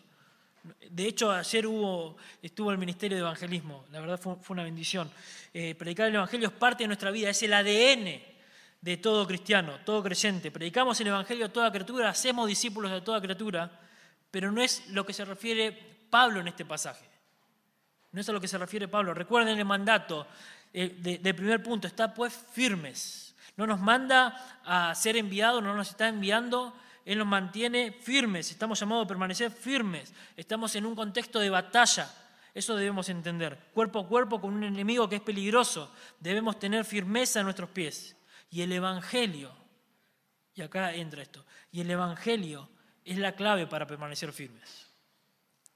De 0.89 1.07
hecho, 1.07 1.31
ayer 1.31 1.65
hubo, 1.65 2.17
estuvo 2.41 2.71
el 2.71 2.77
Ministerio 2.77 3.17
de 3.17 3.21
Evangelismo. 3.21 3.85
La 3.91 3.99
verdad 3.99 4.19
fue, 4.19 4.35
una 4.49 4.63
bendición. 4.63 5.09
Eh, 5.53 5.75
predicar 5.75 6.07
el 6.07 6.15
Evangelio 6.15 6.47
es 6.47 6.53
parte 6.53 6.83
de 6.83 6.87
nuestra 6.87 7.11
vida, 7.11 7.29
es 7.29 7.41
el 7.43 7.53
ADN 7.53 8.21
de 8.81 8.97
todo 8.97 9.27
cristiano, 9.27 9.79
todo 9.85 10.03
creyente. 10.03 10.51
Predicamos 10.51 10.99
el 11.01 11.07
Evangelio 11.07 11.45
a 11.45 11.49
toda 11.49 11.71
criatura, 11.71 12.09
hacemos 12.09 12.47
discípulos 12.47 12.91
de 12.91 13.01
toda 13.01 13.21
criatura 13.21 13.71
pero 14.31 14.51
no 14.51 14.61
es 14.61 14.87
lo 14.89 15.05
que 15.05 15.13
se 15.13 15.25
refiere 15.25 15.71
Pablo 16.09 16.39
en 16.39 16.47
este 16.47 16.65
pasaje. 16.65 17.05
No 18.13 18.21
es 18.21 18.29
a 18.29 18.31
lo 18.31 18.41
que 18.41 18.47
se 18.47 18.57
refiere 18.57 18.87
Pablo. 18.87 19.13
Recuerden 19.13 19.59
el 19.59 19.65
mandato 19.65 20.25
eh, 20.73 21.19
del 21.21 21.35
primer 21.35 21.61
punto, 21.61 21.87
está 21.87 22.13
pues 22.13 22.33
firmes. 22.33 23.35
No 23.57 23.67
nos 23.67 23.79
manda 23.79 24.61
a 24.63 24.95
ser 24.95 25.17
enviados, 25.17 25.61
no 25.61 25.75
nos 25.75 25.89
está 25.89 26.07
enviando, 26.07 26.73
Él 27.05 27.17
nos 27.17 27.27
mantiene 27.27 27.91
firmes. 27.91 28.51
Estamos 28.51 28.79
llamados 28.79 29.05
a 29.05 29.07
permanecer 29.07 29.51
firmes. 29.51 30.13
Estamos 30.37 30.75
en 30.75 30.85
un 30.85 30.95
contexto 30.95 31.39
de 31.39 31.49
batalla. 31.49 32.09
Eso 32.53 32.75
debemos 32.75 33.09
entender. 33.09 33.57
Cuerpo 33.73 33.99
a 33.99 34.07
cuerpo 34.07 34.41
con 34.41 34.53
un 34.53 34.63
enemigo 34.63 35.07
que 35.09 35.17
es 35.17 35.21
peligroso. 35.21 35.93
Debemos 36.19 36.59
tener 36.59 36.85
firmeza 36.85 37.39
en 37.39 37.45
nuestros 37.45 37.69
pies. 37.69 38.15
Y 38.49 38.61
el 38.61 38.71
Evangelio, 38.71 39.51
y 40.53 40.61
acá 40.61 40.93
entra 40.93 41.21
esto, 41.21 41.45
y 41.71 41.81
el 41.81 41.89
Evangelio 41.89 42.69
es 43.05 43.17
la 43.17 43.33
clave 43.33 43.65
para 43.65 43.87
permanecer 43.87 44.33
firmes. 44.33 44.87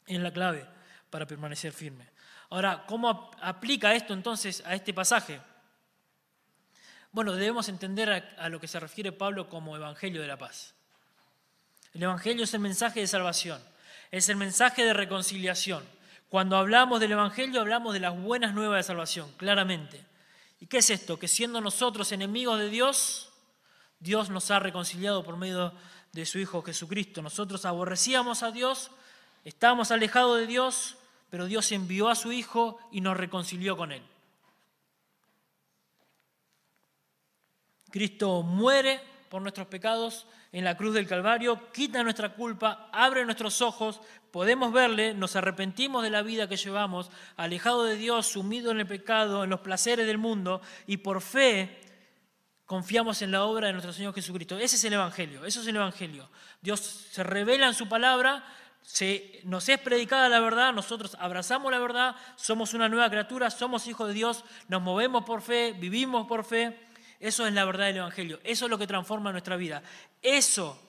Es 0.06 0.20
la 0.20 0.32
clave 0.32 0.68
para 1.10 1.26
permanecer 1.26 1.72
firmes. 1.72 2.08
Ahora, 2.50 2.86
¿cómo 2.86 3.32
aplica 3.42 3.96
esto 3.96 4.14
entonces 4.14 4.62
a 4.66 4.76
este 4.76 4.94
pasaje? 4.94 5.42
Bueno, 7.12 7.32
debemos 7.32 7.70
entender 7.70 8.36
a, 8.38 8.50
lo 8.50 8.60
que 8.60 8.68
se 8.68 8.80
refiere 8.80 9.14
Pablo 9.14 9.48
como 9.48 9.76
Evangelio 9.76 10.22
de 10.22 10.28
la 10.28 10.38
paz. 10.38 10.75
El 11.96 12.04
Evangelio 12.04 12.44
es 12.44 12.54
el 12.54 12.60
mensaje 12.60 13.00
de 13.00 13.08
salvación, 13.08 13.64
es 14.12 14.28
el 14.28 14.36
mensaje 14.36 14.84
de 14.84 14.94
reconciliación. 14.94 15.82
Cuando 16.28 16.58
hablamos 16.58 17.00
del 17.00 17.14
Evangelio 17.14 17.62
hablamos 17.62 17.94
de 17.94 18.02
las 18.02 18.20
buenas 18.20 18.54
nuevas 18.54 18.80
de 18.80 18.84
salvación, 18.84 19.32
claramente. 19.38 20.06
¿Y 20.60 20.68
qué 20.68 20.80
es 20.80 20.90
esto? 20.90 21.18
Que 21.18 21.30
siendo 21.30 21.62
nosotros 21.62 22.12
enemigos 22.12 22.60
de 22.60 22.68
Dios, 22.68 23.32
Dios 24.02 24.30
nos 24.30 24.52
ha 24.52 24.60
reconciliado 24.60 25.24
por 25.24 25.38
medio 25.38 25.72
de 26.12 26.26
su 26.26 26.38
Hijo 26.38 26.62
Jesucristo. 26.62 27.22
Nosotros 27.22 27.64
aborrecíamos 27.64 28.44
a 28.44 28.52
Dios, 28.52 28.92
estábamos 29.46 29.90
alejados 29.90 30.38
de 30.38 30.48
Dios, 30.48 30.98
pero 31.30 31.46
Dios 31.46 31.72
envió 31.72 32.10
a 32.10 32.16
su 32.16 32.34
Hijo 32.34 32.78
y 32.92 33.00
nos 33.00 33.16
reconcilió 33.16 33.78
con 33.78 33.94
Él. 33.94 34.04
Cristo 37.90 38.44
muere 38.44 39.02
por 39.30 39.42
nuestros 39.42 39.68
pecados 39.68 40.28
en 40.56 40.64
la 40.64 40.78
cruz 40.78 40.94
del 40.94 41.06
Calvario, 41.06 41.70
quita 41.74 42.02
nuestra 42.02 42.30
culpa, 42.30 42.88
abre 42.94 43.26
nuestros 43.26 43.62
ojos, 43.62 44.00
podemos 44.32 44.72
verle, 44.72 45.14
nos 45.14 45.36
arrepentimos 45.36 46.02
de 46.02 46.10
la 46.10 46.22
vida 46.22 46.48
que 46.48 46.56
llevamos, 46.56 47.12
alejado 47.36 47.84
de 47.84 47.98
Dios, 47.98 48.28
sumido 48.28 48.72
en 48.72 48.80
el 48.80 48.88
pecado, 48.88 49.44
en 49.44 49.50
los 49.50 49.60
placeres 49.60 50.08
del 50.08 50.18
mundo, 50.18 50.62
y 50.88 50.96
por 50.96 51.20
fe 51.20 51.82
confiamos 52.66 53.22
en 53.22 53.32
la 53.32 53.44
obra 53.44 53.68
de 53.68 53.74
nuestro 53.74 53.92
Señor 53.92 54.14
Jesucristo. 54.14 54.58
Ese 54.58 54.78
es 54.78 54.84
el 54.86 54.94
Evangelio, 54.94 55.44
eso 55.44 55.60
es 55.60 55.68
el 55.68 55.76
Evangelio. 55.76 56.30
Dios 56.62 56.80
se 56.80 57.22
revela 57.22 57.68
en 57.68 57.74
su 57.74 57.90
palabra, 57.90 58.46
se, 58.82 59.42
nos 59.44 59.68
es 59.68 59.78
predicada 59.78 60.30
la 60.30 60.40
verdad, 60.40 60.72
nosotros 60.72 61.18
abrazamos 61.20 61.70
la 61.70 61.80
verdad, 61.80 62.16
somos 62.38 62.74
una 62.74 62.88
nueva 62.88 63.10
criatura, 63.10 63.50
somos 63.50 63.88
hijos 63.88 64.08
de 64.08 64.14
Dios, 64.14 64.46
nos 64.70 64.82
movemos 64.82 65.26
por 65.26 65.42
fe, 65.42 65.74
vivimos 65.78 66.28
por 66.28 66.46
fe. 66.46 66.85
Eso 67.20 67.48
es 67.48 67.54
la 67.54 67.66
verdad 67.66 67.88
del 67.88 67.98
Evangelio, 67.98 68.40
eso 68.44 68.66
es 68.66 68.72
lo 68.72 68.78
que 68.78 68.88
transforma 68.88 69.32
nuestra 69.32 69.56
vida. 69.56 69.82
Eso 70.22 70.80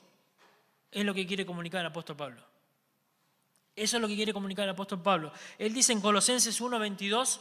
es 0.91 1.05
lo 1.05 1.15
que 1.15 1.27
quiere 1.27 1.47
comunicar 1.47 1.81
el 1.81 1.87
apóstol 1.87 2.17
Pablo. 2.17 2.43
Eso 3.75 3.97
es 3.97 4.01
lo 4.01 4.09
que 4.09 4.17
quiere 4.17 4.33
comunicar 4.33 4.65
el 4.65 4.71
apóstol 4.71 5.03
Pablo. 5.03 5.33
Él 5.59 5.75
dice 5.75 5.93
en 5.93 6.01
Colosenses 6.01 6.61
1:22, 6.61 7.41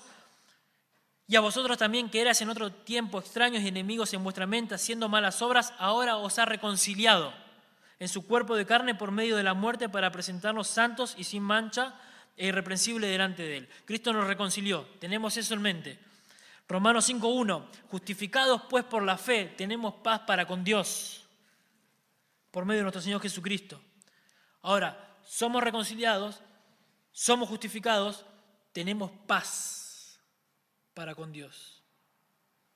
y 1.27 1.36
a 1.36 1.39
vosotros 1.39 1.77
también 1.77 2.09
que 2.09 2.21
eras 2.21 2.41
en 2.41 2.49
otro 2.49 2.71
tiempo 2.71 3.19
extraños 3.19 3.63
y 3.63 3.67
enemigos 3.67 4.13
en 4.13 4.23
vuestra 4.23 4.45
mente, 4.45 4.75
haciendo 4.75 5.09
malas 5.09 5.41
obras, 5.41 5.73
ahora 5.79 6.17
os 6.17 6.38
ha 6.38 6.45
reconciliado 6.45 7.33
en 7.97 8.09
su 8.09 8.27
cuerpo 8.27 8.55
de 8.55 8.65
carne 8.65 8.93
por 8.93 9.11
medio 9.11 9.38
de 9.38 9.43
la 9.43 9.53
muerte 9.53 9.89
para 9.89 10.11
presentarnos 10.11 10.67
santos 10.67 11.15
y 11.17 11.23
sin 11.23 11.41
mancha 11.41 11.95
e 12.38 12.47
irreprensible 12.47 13.07
delante 13.07 13.43
de 13.43 13.57
él. 13.57 13.69
Cristo 13.86 14.13
nos 14.13 14.27
reconcilió, 14.27 14.86
tenemos 14.99 15.38
eso 15.38 15.53
en 15.53 15.61
mente. 15.61 15.99
Romanos 16.68 17.09
5.1, 17.09 17.68
justificados 17.89 18.63
pues 18.70 18.84
por 18.84 19.03
la 19.03 19.18
fe, 19.18 19.53
tenemos 19.57 19.95
paz 19.95 20.22
para 20.22 20.47
con 20.47 20.63
Dios, 20.63 21.28
por 22.51 22.66
medio 22.66 22.80
de 22.80 22.84
nuestro 22.84 23.01
Señor 23.01 23.22
Jesucristo. 23.22 23.80
Ahora, 24.61 25.20
somos 25.24 25.63
reconciliados, 25.63 26.41
somos 27.11 27.49
justificados, 27.49 28.26
tenemos 28.72 29.11
paz 29.28 30.20
para 30.93 31.13
con 31.13 31.32
Dios. 31.32 31.84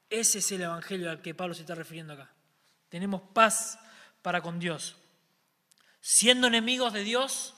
Ese 0.10 0.40
es 0.40 0.52
el 0.52 0.62
Evangelio 0.62 1.10
al 1.10 1.22
que 1.22 1.34
Pablo 1.34 1.54
se 1.54 1.62
está 1.62 1.76
refiriendo 1.76 2.14
acá. 2.14 2.30
Tenemos 2.90 3.22
paz 3.34 3.80
para 4.22 4.42
con 4.42 4.60
Dios. 4.60 4.96
Siendo 6.02 6.48
enemigos 6.48 6.94
de 6.94 7.04
Dios, 7.04 7.56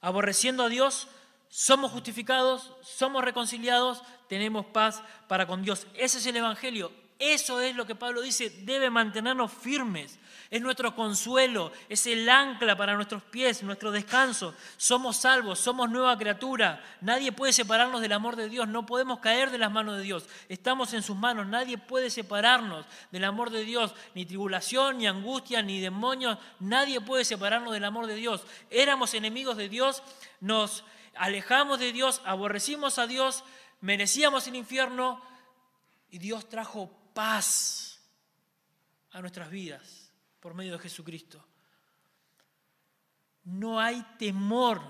aborreciendo 0.00 0.64
a 0.64 0.68
Dios, 0.68 1.08
somos 1.48 1.92
justificados, 1.92 2.72
somos 2.82 3.24
reconciliados, 3.24 4.02
tenemos 4.28 4.66
paz 4.66 5.02
para 5.26 5.46
con 5.46 5.62
Dios. 5.62 5.86
Ese 5.94 6.18
es 6.18 6.26
el 6.26 6.36
Evangelio. 6.36 6.92
Eso 7.18 7.60
es 7.60 7.74
lo 7.74 7.84
que 7.84 7.96
Pablo 7.96 8.20
dice, 8.20 8.48
debe 8.48 8.90
mantenernos 8.90 9.52
firmes. 9.52 10.18
Es 10.50 10.62
nuestro 10.62 10.94
consuelo, 10.94 11.72
es 11.88 12.06
el 12.06 12.28
ancla 12.28 12.76
para 12.76 12.94
nuestros 12.94 13.22
pies, 13.24 13.62
nuestro 13.62 13.90
descanso. 13.90 14.54
Somos 14.76 15.16
salvos, 15.16 15.58
somos 15.58 15.90
nueva 15.90 16.16
criatura. 16.16 16.82
Nadie 17.00 17.32
puede 17.32 17.52
separarnos 17.52 18.00
del 18.00 18.12
amor 18.12 18.36
de 18.36 18.48
Dios, 18.48 18.68
no 18.68 18.86
podemos 18.86 19.18
caer 19.18 19.50
de 19.50 19.58
las 19.58 19.70
manos 19.70 19.96
de 19.96 20.04
Dios. 20.04 20.26
Estamos 20.48 20.94
en 20.94 21.02
sus 21.02 21.16
manos, 21.16 21.46
nadie 21.48 21.76
puede 21.76 22.08
separarnos 22.08 22.86
del 23.10 23.24
amor 23.24 23.50
de 23.50 23.64
Dios. 23.64 23.94
Ni 24.14 24.24
tribulación, 24.24 24.98
ni 24.98 25.06
angustia, 25.08 25.60
ni 25.60 25.80
demonios, 25.80 26.38
nadie 26.60 27.00
puede 27.00 27.24
separarnos 27.24 27.72
del 27.72 27.84
amor 27.84 28.06
de 28.06 28.14
Dios. 28.14 28.42
Éramos 28.70 29.12
enemigos 29.12 29.56
de 29.56 29.68
Dios, 29.68 30.02
nos 30.40 30.84
alejamos 31.18 31.78
de 31.78 31.92
Dios, 31.92 32.22
aborrecimos 32.24 32.98
a 32.98 33.06
Dios, 33.06 33.44
merecíamos 33.80 34.46
el 34.46 34.56
infierno 34.56 35.22
y 36.10 36.18
Dios 36.18 36.48
trajo 36.48 36.90
paz 37.14 38.00
a 39.10 39.20
nuestras 39.20 39.50
vidas 39.50 40.12
por 40.40 40.54
medio 40.54 40.72
de 40.72 40.78
Jesucristo. 40.78 41.44
No 43.44 43.80
hay 43.80 44.02
temor 44.18 44.82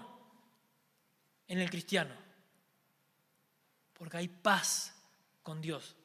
en 1.46 1.58
el 1.60 1.70
cristiano, 1.70 2.14
porque 3.94 4.18
hay 4.18 4.28
paz 4.28 4.94
con 5.42 5.60
Dios. 5.60 5.96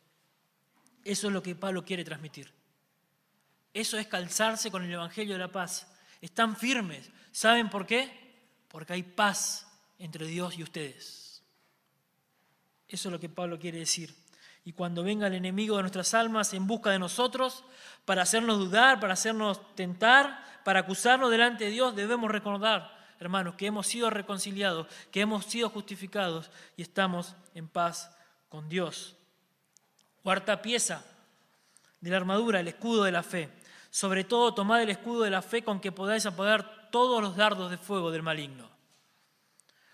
Eso 1.03 1.27
es 1.27 1.33
lo 1.33 1.43
que 1.43 1.55
Pablo 1.55 1.83
quiere 1.83 2.03
transmitir. 2.03 2.53
Eso 3.73 3.97
es 3.97 4.07
calzarse 4.07 4.71
con 4.71 4.83
el 4.83 4.93
Evangelio 4.93 5.33
de 5.33 5.39
la 5.39 5.51
paz. 5.51 5.87
Están 6.21 6.55
firmes. 6.55 7.09
¿Saben 7.31 7.69
por 7.69 7.85
qué? 7.85 8.37
Porque 8.69 8.93
hay 8.93 9.03
paz 9.03 9.67
entre 10.03 10.27
Dios 10.27 10.57
y 10.57 10.63
ustedes. 10.63 11.41
Eso 12.87 13.09
es 13.09 13.11
lo 13.11 13.19
que 13.19 13.29
Pablo 13.29 13.57
quiere 13.57 13.79
decir 13.79 14.13
y 14.65 14.71
cuando 14.71 15.03
venga 15.03 15.27
el 15.27 15.33
enemigo 15.33 15.75
de 15.75 15.83
nuestras 15.83 16.13
almas 16.13 16.53
en 16.53 16.67
busca 16.67 16.89
de 16.89 16.99
nosotros, 16.99 17.63
para 18.05 18.21
hacernos 18.21 18.59
dudar, 18.59 18.99
para 18.99 19.13
hacernos 19.13 19.75
tentar, 19.75 20.41
para 20.63 20.81
acusarnos 20.81 21.29
delante 21.31 21.65
de 21.65 21.71
Dios, 21.71 21.95
debemos 21.95 22.31
recordar, 22.31 22.97
hermanos, 23.19 23.55
que 23.55 23.65
hemos 23.65 23.87
sido 23.87 24.09
reconciliados, 24.09 24.87
que 25.11 25.21
hemos 25.21 25.45
sido 25.45 25.69
justificados 25.69 26.49
y 26.77 26.81
estamos 26.81 27.35
en 27.53 27.67
paz 27.67 28.15
con 28.47 28.69
Dios. 28.69 29.17
Cuarta 30.21 30.61
pieza 30.61 31.03
de 31.99 32.09
la 32.09 32.17
armadura, 32.17 32.61
el 32.61 32.67
escudo 32.69 33.03
de 33.03 33.11
la 33.11 33.23
fe. 33.23 33.49
Sobre 33.89 34.23
todo, 34.23 34.53
tomad 34.53 34.81
el 34.81 34.89
escudo 34.89 35.23
de 35.23 35.29
la 35.29 35.41
fe 35.41 35.63
con 35.63 35.81
que 35.81 35.91
podáis 35.91 36.25
apagar 36.25 36.89
todos 36.89 37.21
los 37.21 37.35
dardos 37.35 37.69
de 37.69 37.77
fuego 37.77 38.11
del 38.11 38.23
maligno. 38.23 38.72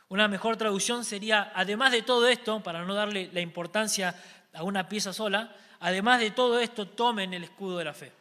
Una 0.09 0.27
mejor 0.27 0.57
traducción 0.57 1.05
sería, 1.05 1.51
además 1.55 1.91
de 1.91 2.01
todo 2.01 2.27
esto, 2.27 2.61
para 2.63 2.83
no 2.83 2.95
darle 2.95 3.29
la 3.31 3.41
importancia 3.41 4.15
a 4.53 4.63
una 4.63 4.89
pieza 4.89 5.13
sola, 5.13 5.55
además 5.79 6.19
de 6.19 6.31
todo 6.31 6.59
esto, 6.59 6.87
tomen 6.87 7.33
el 7.33 7.43
escudo 7.43 7.77
de 7.77 7.85
la 7.85 7.93
fe. 7.93 8.11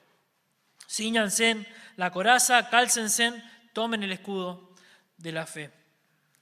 Cíñanse 0.86 1.66
la 1.96 2.12
coraza, 2.12 2.68
cálcense, 2.68 3.42
tomen 3.72 4.02
el 4.02 4.12
escudo 4.12 4.74
de 5.16 5.32
la 5.32 5.46
fe. 5.46 5.70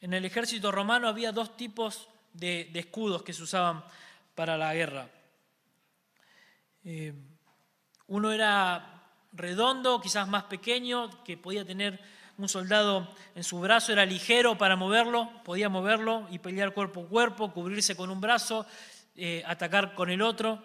En 0.01 0.15
el 0.15 0.25
ejército 0.25 0.73
romano 0.73 1.09
había 1.09 1.31
dos 1.31 1.57
tipos 1.57 2.09
de, 2.33 2.71
escudos 2.75 3.23
que 3.23 3.33
se 3.33 3.43
usaban 3.43 3.85
para 4.35 4.59
la 4.59 4.75
guerra. 4.75 5.09
Eh, 6.85 7.15
uno 8.09 8.33
era 8.33 9.05
redondo, 9.33 10.01
quizás 10.01 10.27
más 10.27 10.45
pequeño, 10.45 11.23
que 11.25 11.37
podía 11.37 11.65
tener 11.65 12.01
un 12.39 12.49
soldado 12.49 13.09
en 13.35 13.45
su 13.45 13.59
brazo, 13.61 13.93
era 13.93 14.05
ligero 14.05 14.59
para 14.59 14.77
moverlo, 14.77 15.31
podía 15.45 15.69
moverlo 15.69 16.27
y 16.31 16.39
pelear 16.39 16.75
cuerpo 16.75 17.03
a 17.03 17.09
cuerpo, 17.09 17.53
cubrirse 17.53 17.97
con 17.97 18.11
un 18.11 18.21
brazo, 18.21 18.67
eh, 19.15 19.43
atacar 19.47 19.95
con 19.95 20.11
el 20.11 20.21
otro, 20.21 20.63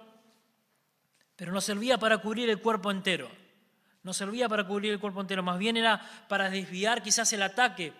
pero 1.35 1.51
no 1.51 1.61
servía 1.61 1.97
para 1.97 2.17
cubrir 2.17 2.49
el 2.49 2.59
cuerpo 2.59 2.91
entero, 2.91 3.29
no 4.03 4.13
servía 4.13 4.49
para 4.49 4.65
cubrir 4.65 4.91
el 4.91 4.99
cuerpo 4.99 5.21
entero, 5.21 5.43
más 5.43 5.57
bien 5.57 5.77
era 5.77 6.01
para 6.27 6.49
desviar 6.49 7.01
quizás 7.01 7.31
el 7.33 7.41
ataque 7.41 7.93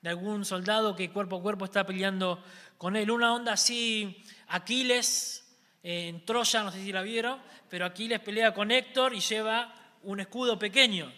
de 0.00 0.10
algún 0.10 0.44
soldado 0.44 0.94
que 0.94 1.10
cuerpo 1.10 1.36
a 1.36 1.42
cuerpo 1.42 1.64
está 1.64 1.84
peleando 1.84 2.42
con 2.78 2.94
él. 2.94 3.10
Una 3.10 3.34
onda 3.34 3.54
así, 3.54 4.22
Aquiles 4.48 5.58
en 5.82 6.24
Troya, 6.24 6.62
no 6.62 6.70
sé 6.70 6.82
si 6.82 6.92
la 6.92 7.02
vieron, 7.02 7.40
pero 7.68 7.86
Aquiles 7.86 8.20
pelea 8.20 8.54
con 8.54 8.70
Héctor 8.70 9.14
y 9.14 9.20
lleva 9.20 9.74
un 10.02 10.20
escudo 10.20 10.58
pequeño 10.58 11.12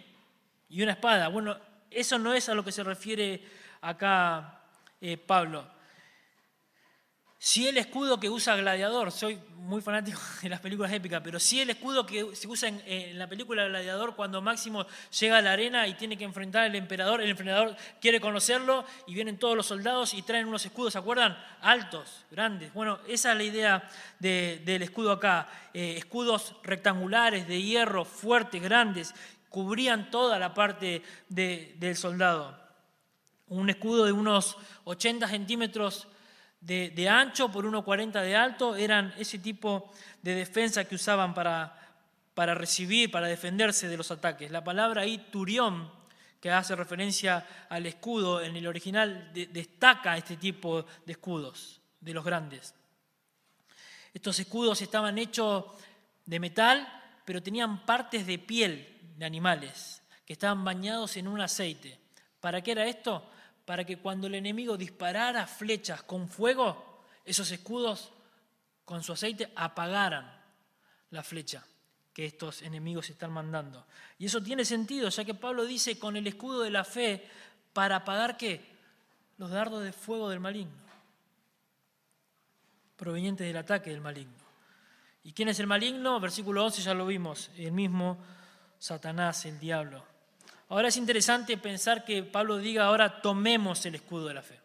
y 0.69 0.83
una 0.83 0.93
espada. 0.93 1.29
Bueno, 1.29 1.59
eso 1.91 2.19
no 2.19 2.35
es 2.35 2.49
a 2.49 2.55
lo 2.55 2.65
que 2.65 2.73
se 2.73 2.83
refiere 2.83 3.43
acá 3.81 4.61
eh, 5.01 5.17
Pablo. 5.17 5.79
Si 7.41 7.69
el 7.69 7.79
escudo 7.79 8.19
que 8.19 8.29
usa 8.29 8.57
Gladiador, 8.57 9.13
soy 9.13 9.39
muy 9.55 9.81
fanático 9.81 10.19
de 10.43 10.49
las 10.49 10.59
películas 10.59 10.93
épicas, 10.93 11.21
pero 11.23 11.39
si 11.39 11.61
el 11.61 11.71
escudo 11.71 12.05
que 12.05 12.35
se 12.35 12.49
usa 12.49 12.69
en, 12.69 13.17
la 13.17 13.29
película 13.29 13.65
Gladiador 13.69 14.17
cuando 14.17 14.43
Máximo 14.43 14.87
llega 15.21 15.39
a 15.39 15.43
la 15.43 15.53
arena 15.53 15.87
y 15.87 15.95
tiene 15.95 16.19
que 16.19 16.25
enfrentar 16.25 16.65
al 16.65 16.75
emperador, 16.75 17.21
el 17.21 17.31
emperador 17.31 17.77
quiere 18.01 18.21
conocerlo 18.21 18.85
y 19.07 19.15
vienen 19.15 19.39
todos 19.39 19.57
los 19.57 19.67
soldados 19.67 20.15
y 20.15 20.23
traen 20.23 20.49
unos 20.49 20.67
escudos, 20.67 20.95
¿se 20.95 20.99
acuerdan? 20.99 21.39
Altos, 21.61 22.27
grandes. 22.29 22.75
Bueno, 22.75 22.99
esa 23.07 23.31
es 23.31 23.39
la 23.39 23.45
idea 23.45 23.91
del 24.19 24.83
escudo 24.83 25.13
acá. 25.13 25.49
Eh, 25.73 25.95
escudos 25.97 26.57
rectangulares 26.65 27.47
de 27.47 27.63
hierro, 27.63 28.05
fuertes, 28.05 28.61
grandes, 28.61 29.15
cubrían 29.49 30.11
toda 30.11 30.39
la 30.39 30.55
parte 30.55 31.03
del 31.29 31.97
soldado. 31.97 32.59
Un 33.49 33.71
escudo 33.71 34.05
de 34.05 34.13
unos 34.13 34.57
80 34.85 35.29
centímetros 35.29 36.09
de, 36.61 37.09
ancho 37.09 37.51
por 37.51 37.65
1,40 37.65 38.23
de 38.23 38.37
alto, 38.37 38.77
eran 38.77 39.15
ese 39.17 39.39
tipo 39.39 39.93
de 40.23 40.35
defensa 40.35 40.85
que 40.85 40.97
usaban 40.97 41.35
para, 41.35 41.75
recibir, 42.55 43.11
para 43.11 43.29
defenderse 43.29 43.89
de 43.89 43.97
los 43.97 44.11
ataques. 44.11 44.51
La 44.51 44.65
palabra 44.65 45.03
ahí, 45.03 45.19
turión, 45.31 45.91
que 46.41 46.51
hace 46.51 46.77
referencia 46.77 47.47
al 47.69 47.87
escudo, 47.87 48.43
en 48.43 48.57
el 48.57 48.67
original 48.67 49.33
destaca 49.33 50.17
este 50.17 50.37
tipo 50.37 50.85
de 51.05 51.13
escudos, 51.13 51.81
de 52.01 52.15
los 52.15 52.25
grandes. 52.25 52.75
Estos 54.15 54.39
escudos 54.39 54.81
estaban 54.83 55.19
hechos 55.19 55.65
de 56.25 56.41
metal, 56.41 56.87
pero 57.25 57.43
tenían 57.43 57.85
partes 57.85 58.27
de 58.27 58.39
piel 58.39 58.98
de 59.19 59.27
animales 59.27 60.03
que 60.25 60.33
estaban 60.33 60.65
bañados 60.65 61.17
en 61.17 61.29
un 61.29 61.41
aceite. 61.41 61.99
¿Para 62.41 62.63
qué 62.63 62.73
era 62.73 62.87
esto? 62.87 63.29
para 63.69 63.85
que 63.85 63.99
cuando 63.99 64.29
el 64.29 64.35
enemigo 64.35 64.79
disparara 64.79 65.47
flechas 65.47 66.03
con 66.03 66.27
fuego, 66.27 67.03
esos 67.23 67.51
escudos 67.51 68.11
con 68.87 69.03
su 69.03 69.13
aceite 69.13 69.53
apagaran 69.55 70.43
la 71.11 71.23
flecha 71.23 71.63
que 72.15 72.25
estos 72.25 72.63
enemigos 72.63 73.11
están 73.11 73.31
mandando. 73.31 73.87
Y 74.17 74.25
eso 74.25 74.43
tiene 74.43 74.65
sentido, 74.65 75.11
ya 75.11 75.23
que 75.23 75.35
Pablo 75.35 75.67
dice 75.67 75.99
con 75.99 76.17
el 76.17 76.27
escudo 76.27 76.63
de 76.63 76.71
la 76.71 76.83
fe 76.83 77.29
para 77.75 77.97
apagar 77.97 78.39
qué? 78.39 78.75
Los 79.37 79.51
dardos 79.51 79.85
de 79.85 79.93
fuego 79.93 80.31
del 80.31 80.41
maligno, 80.41 80.73
provenientes 82.97 83.47
del 83.47 83.59
ataque 83.59 83.91
del 83.91 84.01
maligno. 84.01 84.33
¿Y 85.25 85.35
quién 85.35 85.51
es 85.51 85.61
el 85.61 85.67
maligno? 85.67 86.21
Versículo 86.21 86.65
11 86.65 86.81
ya 86.81 86.95
lo 86.95 87.05
vimos, 87.05 87.51
el 87.59 87.73
mismo 87.73 88.17
Satanás, 88.79 89.45
el 89.45 89.59
diablo. 89.59 90.05
Ahora 90.69 90.89
es 90.89 90.97
interesante 90.97 91.57
pensar 91.57 92.05
que 92.05 92.23
Pablo 92.23 92.59
diga 92.59 92.85
ahora 92.85 93.21
tomemos 93.23 93.85
el 93.87 93.95
escudo 93.95 94.29
de 94.29 94.35
la 94.35 94.43
fe. 94.43 94.61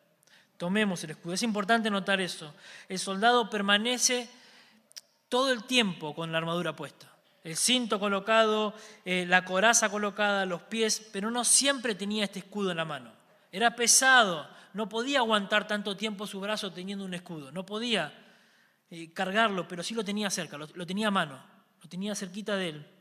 Tomemos 0.58 1.04
el 1.04 1.12
escudo. 1.12 1.34
Es 1.34 1.44
importante 1.44 1.90
notar 1.90 2.22
eso. 2.22 2.54
El 2.90 3.00
soldado 3.00 3.50
permanece 3.50 4.30
todo 5.30 5.52
el 5.52 5.64
tiempo 5.64 6.14
con 6.14 6.32
la 6.32 6.38
armadura 6.38 6.76
puesta. 6.76 7.10
El 7.44 7.58
cinto 7.58 8.00
colocado, 8.00 8.74
eh, 9.04 9.26
la 9.28 9.44
coraza 9.44 9.90
colocada, 9.90 10.46
los 10.46 10.62
pies, 10.62 11.10
pero 11.12 11.32
no 11.32 11.44
siempre 11.44 11.96
tenía 11.96 12.26
este 12.26 12.40
escudo 12.40 12.72
en 12.72 12.78
la 12.78 12.86
mano. 12.86 13.12
Era 13.52 13.76
pesado, 13.76 14.48
no 14.74 14.88
podía 14.88 15.20
aguantar 15.20 15.68
tanto 15.68 15.98
tiempo 15.98 16.28
su 16.28 16.40
brazo 16.40 16.72
teniendo 16.72 17.04
un 17.04 17.14
escudo, 17.14 17.52
no 17.52 17.66
podía 17.66 18.14
eh, 18.90 19.12
cargarlo, 19.14 19.68
pero 19.68 19.84
sí 19.84 19.94
lo 19.94 20.06
tenía 20.06 20.30
cerca, 20.30 20.58
lo 20.58 20.86
tenía 20.88 21.10
a 21.10 21.12
mano, 21.12 21.44
lo 21.82 21.90
tenía 21.90 22.16
cerquita 22.16 22.56
de 22.56 22.70
él. 22.70 22.93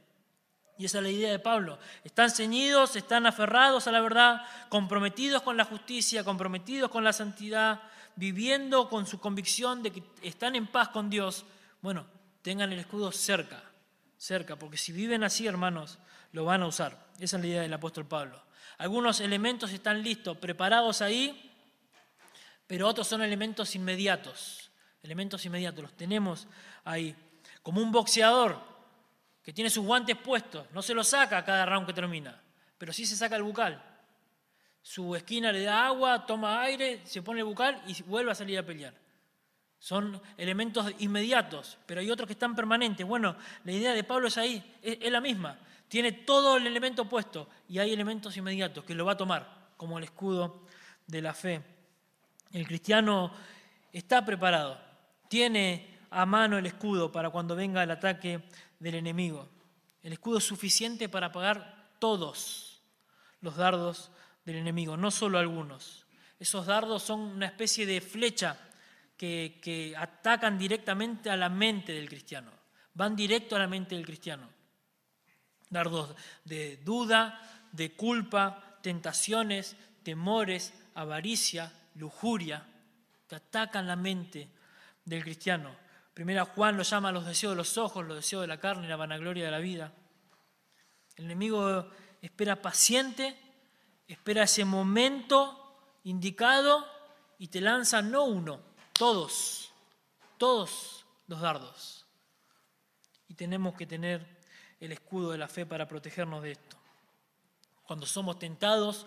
Y 0.82 0.86
esa 0.86 0.98
es 0.98 1.04
la 1.04 1.10
idea 1.10 1.30
de 1.30 1.38
Pablo. 1.38 1.78
Están 2.02 2.28
ceñidos, 2.28 2.96
están 2.96 3.24
aferrados 3.24 3.86
a 3.86 3.92
la 3.92 4.00
verdad, 4.00 4.44
comprometidos 4.68 5.40
con 5.42 5.56
la 5.56 5.64
justicia, 5.64 6.24
comprometidos 6.24 6.90
con 6.90 7.04
la 7.04 7.12
santidad, 7.12 7.82
viviendo 8.16 8.88
con 8.88 9.06
su 9.06 9.20
convicción 9.20 9.84
de 9.84 9.92
que 9.92 10.02
están 10.22 10.56
en 10.56 10.66
paz 10.66 10.88
con 10.88 11.08
Dios. 11.08 11.44
Bueno, 11.82 12.04
tengan 12.42 12.72
el 12.72 12.80
escudo 12.80 13.12
cerca, 13.12 13.62
cerca, 14.16 14.56
porque 14.56 14.76
si 14.76 14.90
viven 14.90 15.22
así, 15.22 15.46
hermanos, 15.46 16.00
lo 16.32 16.46
van 16.46 16.62
a 16.62 16.66
usar. 16.66 16.98
Esa 17.20 17.36
es 17.36 17.42
la 17.42 17.48
idea 17.48 17.62
del 17.62 17.74
apóstol 17.74 18.08
Pablo. 18.08 18.42
Algunos 18.78 19.20
elementos 19.20 19.70
están 19.70 20.02
listos, 20.02 20.36
preparados 20.38 21.00
ahí, 21.00 21.48
pero 22.66 22.88
otros 22.88 23.06
son 23.06 23.22
elementos 23.22 23.76
inmediatos. 23.76 24.72
Elementos 25.00 25.46
inmediatos, 25.46 25.80
los 25.80 25.96
tenemos 25.96 26.48
ahí. 26.82 27.14
Como 27.62 27.80
un 27.80 27.92
boxeador 27.92 28.71
que 29.42 29.52
tiene 29.52 29.70
sus 29.70 29.84
guantes 29.84 30.16
puestos, 30.16 30.66
no 30.72 30.82
se 30.82 30.94
los 30.94 31.08
saca 31.08 31.44
cada 31.44 31.66
round 31.66 31.86
que 31.86 31.92
termina, 31.92 32.40
pero 32.78 32.92
sí 32.92 33.04
se 33.04 33.16
saca 33.16 33.36
el 33.36 33.42
bucal. 33.42 33.82
Su 34.80 35.14
esquina 35.14 35.52
le 35.52 35.62
da 35.62 35.86
agua, 35.86 36.26
toma 36.26 36.60
aire, 36.62 37.00
se 37.04 37.22
pone 37.22 37.40
el 37.40 37.46
bucal 37.46 37.82
y 37.86 38.02
vuelve 38.02 38.32
a 38.32 38.34
salir 38.34 38.58
a 38.58 38.66
pelear. 38.66 38.94
Son 39.78 40.20
elementos 40.36 40.92
inmediatos, 40.98 41.76
pero 41.86 42.00
hay 42.00 42.10
otros 42.10 42.26
que 42.26 42.34
están 42.34 42.54
permanentes. 42.54 43.04
Bueno, 43.04 43.36
la 43.64 43.72
idea 43.72 43.92
de 43.92 44.04
Pablo 44.04 44.28
es 44.28 44.38
ahí, 44.38 44.78
es, 44.80 45.10
la 45.10 45.20
misma. 45.20 45.58
Tiene 45.88 46.12
todo 46.12 46.56
el 46.56 46.66
elemento 46.66 47.08
puesto 47.08 47.48
y 47.68 47.78
hay 47.78 47.92
elementos 47.92 48.36
inmediatos 48.36 48.84
que 48.84 48.94
lo 48.94 49.04
va 49.04 49.12
a 49.12 49.16
tomar, 49.16 49.72
como 49.76 49.98
el 49.98 50.04
escudo 50.04 50.62
de 51.06 51.20
la 51.22 51.34
fe. 51.34 51.62
El 52.52 52.66
cristiano 52.66 53.32
está 53.92 54.24
preparado, 54.24 54.80
tiene 55.28 55.98
a 56.10 56.26
mano 56.26 56.58
el 56.58 56.66
escudo 56.66 57.10
para 57.10 57.30
cuando 57.30 57.56
venga 57.56 57.82
el 57.82 57.90
ataque 57.90 58.44
del 58.82 58.96
enemigo. 58.96 59.48
El 60.02 60.12
escudo 60.12 60.38
es 60.38 60.44
suficiente 60.44 61.08
para 61.08 61.28
apagar 61.28 61.94
todos 62.00 62.82
los 63.40 63.56
dardos 63.56 64.10
del 64.44 64.56
enemigo, 64.56 64.96
no 64.96 65.12
solo 65.12 65.38
algunos. 65.38 66.04
Esos 66.40 66.66
dardos 66.66 67.04
son 67.04 67.20
una 67.20 67.46
especie 67.46 67.86
de 67.86 68.00
flecha 68.00 68.58
que 69.16 69.94
atacan 69.96 70.58
directamente 70.58 71.30
a 71.30 71.36
la 71.36 71.48
mente 71.48 71.92
del 71.92 72.08
cristiano, 72.08 72.50
van 72.94 73.14
directo 73.14 73.54
a 73.54 73.60
la 73.60 73.68
mente 73.68 73.94
del 73.94 74.04
cristiano. 74.04 74.50
Dardos 75.70 76.16
de 76.44 76.78
duda, 76.78 77.68
de 77.70 77.92
culpa, 77.94 78.80
tentaciones, 78.82 79.76
temores, 80.02 80.74
avaricia, 80.94 81.72
lujuria, 81.94 82.66
que 83.28 83.36
atacan 83.36 83.86
la 83.86 83.94
mente 83.94 84.48
del 85.04 85.22
cristiano. 85.22 85.81
Primera 86.14 86.44
Juan 86.44 86.76
lo 86.76 86.82
llama 86.82 87.12
los 87.12 87.24
deseos 87.24 87.52
de 87.52 87.56
los 87.56 87.78
ojos, 87.78 88.04
los 88.04 88.16
deseos 88.16 88.42
de 88.42 88.48
la 88.48 88.60
carne 88.60 88.86
y 88.86 88.88
la 88.88 88.96
vanagloria 88.96 89.44
de 89.44 89.50
la 89.50 89.58
vida. 89.58 89.92
El 91.16 91.24
enemigo 91.24 91.88
espera 92.20 92.60
paciente, 92.60 93.36
espera 94.06 94.42
ese 94.42 94.64
momento 94.64 95.98
indicado 96.04 96.86
y 97.38 97.48
te 97.48 97.60
lanza 97.60 98.02
no 98.02 98.24
uno, 98.24 98.60
todos, 98.92 99.72
todos 100.36 101.06
los 101.26 101.40
dardos. 101.40 102.06
Y 103.28 103.34
tenemos 103.34 103.74
que 103.74 103.86
tener 103.86 104.26
el 104.80 104.92
escudo 104.92 105.30
de 105.30 105.38
la 105.38 105.48
fe 105.48 105.64
para 105.64 105.88
protegernos 105.88 106.42
de 106.42 106.52
esto. 106.52 106.76
Cuando 107.84 108.04
somos 108.04 108.38
tentados, 108.38 109.06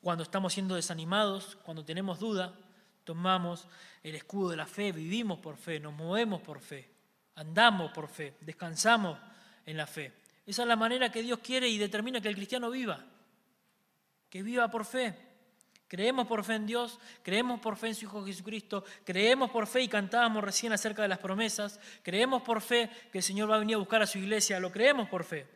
cuando 0.00 0.22
estamos 0.22 0.54
siendo 0.54 0.74
desanimados, 0.74 1.56
cuando 1.64 1.84
tenemos 1.84 2.18
duda, 2.18 2.54
tomamos 3.06 3.68
el 4.02 4.16
escudo 4.16 4.50
de 4.50 4.56
la 4.56 4.66
fe, 4.66 4.90
vivimos 4.92 5.38
por 5.38 5.56
fe, 5.56 5.78
nos 5.78 5.94
movemos 5.94 6.42
por 6.42 6.60
fe, 6.60 6.90
andamos 7.36 7.92
por 7.92 8.08
fe, 8.08 8.34
descansamos 8.40 9.16
en 9.64 9.76
la 9.76 9.86
fe. 9.86 10.12
Esa 10.44 10.62
es 10.62 10.68
la 10.68 10.76
manera 10.76 11.10
que 11.10 11.22
Dios 11.22 11.38
quiere 11.38 11.68
y 11.68 11.78
determina 11.78 12.20
que 12.20 12.28
el 12.28 12.34
cristiano 12.34 12.68
viva, 12.68 13.02
que 14.28 14.42
viva 14.42 14.68
por 14.68 14.84
fe. 14.84 15.14
Creemos 15.88 16.26
por 16.26 16.42
fe 16.42 16.56
en 16.56 16.66
Dios, 16.66 16.98
creemos 17.22 17.60
por 17.60 17.76
fe 17.76 17.86
en 17.86 17.94
su 17.94 18.06
Hijo 18.06 18.26
Jesucristo, 18.26 18.84
creemos 19.04 19.52
por 19.52 19.68
fe 19.68 19.82
y 19.82 19.88
cantábamos 19.88 20.42
recién 20.42 20.72
acerca 20.72 21.02
de 21.02 21.08
las 21.08 21.20
promesas, 21.20 21.78
creemos 22.02 22.42
por 22.42 22.60
fe 22.60 22.90
que 23.12 23.18
el 23.18 23.24
Señor 23.24 23.48
va 23.48 23.54
a 23.54 23.60
venir 23.60 23.76
a 23.76 23.78
buscar 23.78 24.02
a 24.02 24.06
su 24.06 24.18
iglesia, 24.18 24.58
lo 24.58 24.72
creemos 24.72 25.08
por 25.08 25.22
fe. 25.22 25.46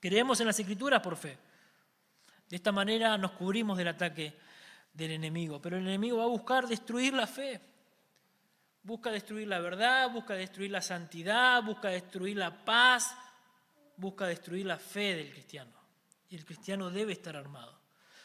Creemos 0.00 0.40
en 0.40 0.48
las 0.48 0.58
escrituras 0.58 1.00
por 1.00 1.16
fe. 1.16 1.38
De 2.48 2.56
esta 2.56 2.72
manera 2.72 3.16
nos 3.16 3.32
cubrimos 3.32 3.78
del 3.78 3.88
ataque 3.88 4.34
del 4.92 5.12
enemigo, 5.12 5.60
pero 5.60 5.76
el 5.76 5.86
enemigo 5.86 6.18
va 6.18 6.24
a 6.24 6.28
buscar 6.28 6.66
destruir 6.66 7.14
la 7.14 7.26
fe. 7.26 7.60
Busca 8.82 9.10
destruir 9.10 9.46
la 9.48 9.58
verdad, 9.58 10.10
busca 10.10 10.34
destruir 10.34 10.70
la 10.70 10.80
santidad, 10.80 11.62
busca 11.62 11.88
destruir 11.88 12.36
la 12.36 12.64
paz, 12.64 13.14
busca 13.96 14.26
destruir 14.26 14.66
la 14.66 14.78
fe 14.78 15.14
del 15.14 15.30
cristiano. 15.30 15.72
Y 16.30 16.36
el 16.36 16.44
cristiano 16.44 16.90
debe 16.90 17.12
estar 17.12 17.36
armado. 17.36 17.78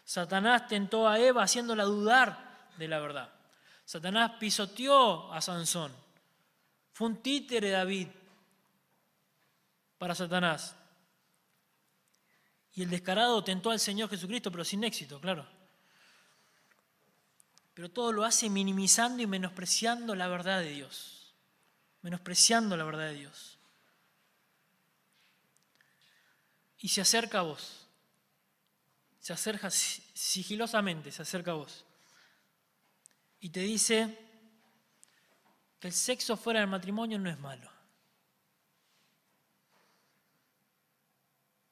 Satanás 0.03 0.67
tentó 0.67 1.07
a 1.07 1.19
Eva 1.19 1.43
haciéndola 1.43 1.83
dudar 1.83 2.69
de 2.77 2.87
la 2.87 2.99
verdad. 2.99 3.33
Satanás 3.85 4.33
pisoteó 4.39 5.31
a 5.31 5.41
Sansón. 5.41 5.91
Fue 6.91 7.07
un 7.07 7.21
títere 7.21 7.69
David 7.71 8.07
para 9.97 10.15
Satanás. 10.15 10.75
Y 12.75 12.83
el 12.83 12.89
descarado 12.89 13.43
tentó 13.43 13.71
al 13.71 13.79
Señor 13.79 14.09
Jesucristo, 14.09 14.51
pero 14.51 14.63
sin 14.63 14.83
éxito, 14.83 15.19
claro. 15.19 15.47
Pero 17.73 17.89
todo 17.89 18.11
lo 18.11 18.23
hace 18.23 18.49
minimizando 18.49 19.23
y 19.23 19.27
menospreciando 19.27 20.15
la 20.15 20.27
verdad 20.27 20.59
de 20.59 20.69
Dios. 20.69 21.33
Menospreciando 22.01 22.77
la 22.77 22.83
verdad 22.83 23.07
de 23.07 23.15
Dios. 23.15 23.57
Y 26.79 26.89
se 26.89 27.01
acerca 27.01 27.39
a 27.39 27.43
vos. 27.43 27.87
Se 29.19 29.33
acerca 29.33 29.69
sigilosamente, 29.71 31.11
se 31.11 31.21
acerca 31.21 31.51
a 31.51 31.55
vos. 31.55 31.85
Y 33.39 33.49
te 33.49 33.61
dice 33.61 34.19
que 35.79 35.87
el 35.87 35.93
sexo 35.93 36.37
fuera 36.37 36.59
del 36.59 36.69
matrimonio 36.69 37.17
no 37.17 37.29
es 37.29 37.39
malo. 37.39 37.71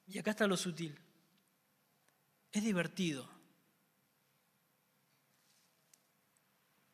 Y 0.08 0.18
acá 0.18 0.32
está 0.32 0.48
lo 0.48 0.58
sutil. 0.58 0.98
Es 2.52 2.64
divertido. 2.64 3.41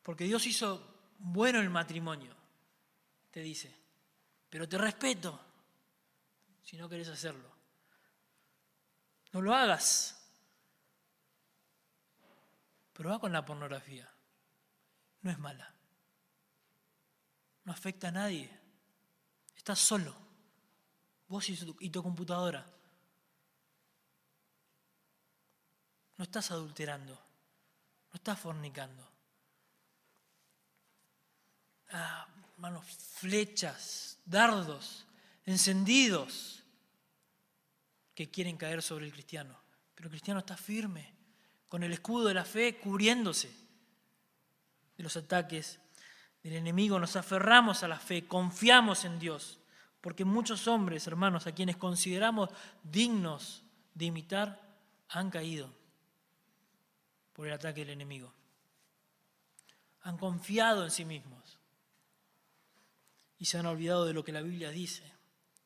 Porque 0.08 0.24
Dios 0.24 0.46
hizo 0.46 1.12
bueno 1.18 1.60
el 1.60 1.68
matrimonio, 1.68 2.34
te 3.30 3.40
dice. 3.40 3.78
Pero 4.48 4.66
te 4.66 4.78
respeto 4.78 5.38
si 6.62 6.78
no 6.78 6.88
querés 6.88 7.08
hacerlo. 7.08 7.54
No 9.32 9.42
lo 9.42 9.54
hagas. 9.54 10.18
Pero 12.94 13.10
va 13.10 13.20
con 13.20 13.34
la 13.34 13.44
pornografía. 13.44 14.10
No 15.20 15.30
es 15.30 15.38
mala. 15.38 15.74
No 17.64 17.72
afecta 17.72 18.08
a 18.08 18.12
nadie. 18.12 18.50
Estás 19.58 19.78
solo. 19.78 20.16
Vos 21.26 21.50
y 21.50 21.90
tu 21.90 22.02
computadora. 22.02 22.66
No 26.16 26.24
estás 26.24 26.50
adulterando, 26.50 27.12
no 27.12 28.14
estás 28.14 28.40
fornicando. 28.40 29.07
Ah, 31.90 32.26
flechas, 33.18 34.18
dardos, 34.24 35.06
encendidos 35.46 36.62
que 38.14 38.30
quieren 38.30 38.56
caer 38.56 38.82
sobre 38.82 39.06
el 39.06 39.12
cristiano. 39.12 39.56
Pero 39.94 40.08
el 40.08 40.10
cristiano 40.10 40.40
está 40.40 40.56
firme, 40.56 41.14
con 41.68 41.82
el 41.82 41.92
escudo 41.92 42.28
de 42.28 42.34
la 42.34 42.44
fe 42.44 42.76
cubriéndose 42.78 43.50
de 44.96 45.02
los 45.02 45.16
ataques 45.16 45.78
del 46.42 46.54
enemigo. 46.54 46.98
Nos 46.98 47.16
aferramos 47.16 47.82
a 47.82 47.88
la 47.88 47.98
fe, 47.98 48.26
confiamos 48.26 49.04
en 49.04 49.18
Dios, 49.18 49.60
porque 50.00 50.24
muchos 50.24 50.68
hombres, 50.68 51.06
hermanos, 51.06 51.46
a 51.46 51.52
quienes 51.52 51.76
consideramos 51.76 52.50
dignos 52.82 53.62
de 53.94 54.06
imitar, 54.06 54.68
han 55.08 55.30
caído 55.30 55.72
por 57.32 57.46
el 57.46 57.54
ataque 57.54 57.80
del 57.80 57.90
enemigo. 57.90 58.32
Han 60.02 60.18
confiado 60.18 60.84
en 60.84 60.90
sí 60.90 61.04
mismos 61.04 61.47
y 63.38 63.44
se 63.44 63.58
han 63.58 63.66
olvidado 63.66 64.04
de 64.04 64.12
lo 64.12 64.24
que 64.24 64.32
la 64.32 64.42
Biblia 64.42 64.70
dice, 64.70 65.02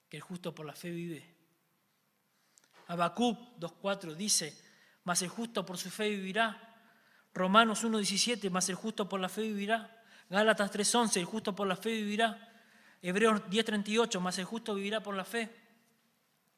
que 0.09 0.19
el 0.19 0.23
justo 0.23 0.55
por 0.55 0.67
la 0.67 0.75
fe 0.75 0.91
vive. 0.91 1.35
Habacuc 2.89 3.39
2.4 3.59 4.15
dice, 4.15 4.57
mas 5.05 5.23
el 5.23 5.29
justo 5.29 5.65
por 5.65 5.79
su 5.79 5.91
fe 5.91 6.11
vivirá. 6.11 6.69
Romanos 7.33 7.85
1.17, 7.85 8.51
mas 8.51 8.69
el 8.69 8.75
justo 8.75 9.09
por 9.09 9.21
la 9.21 9.29
fe 9.29 9.43
vivirá. 9.43 10.03
Gálatas 10.29 10.71
3.11, 10.71 11.17
el 11.19 11.25
justo 11.25 11.55
por 11.55 11.67
la 11.67 11.77
fe 11.77 11.91
vivirá. 11.91 12.51
Hebreos 13.01 13.43
10.38, 13.45 14.21
mas 14.21 14.39
el 14.39 14.45
justo 14.45 14.75
vivirá 14.75 15.03
por 15.03 15.15
la 15.15 15.25
fe. 15.25 15.51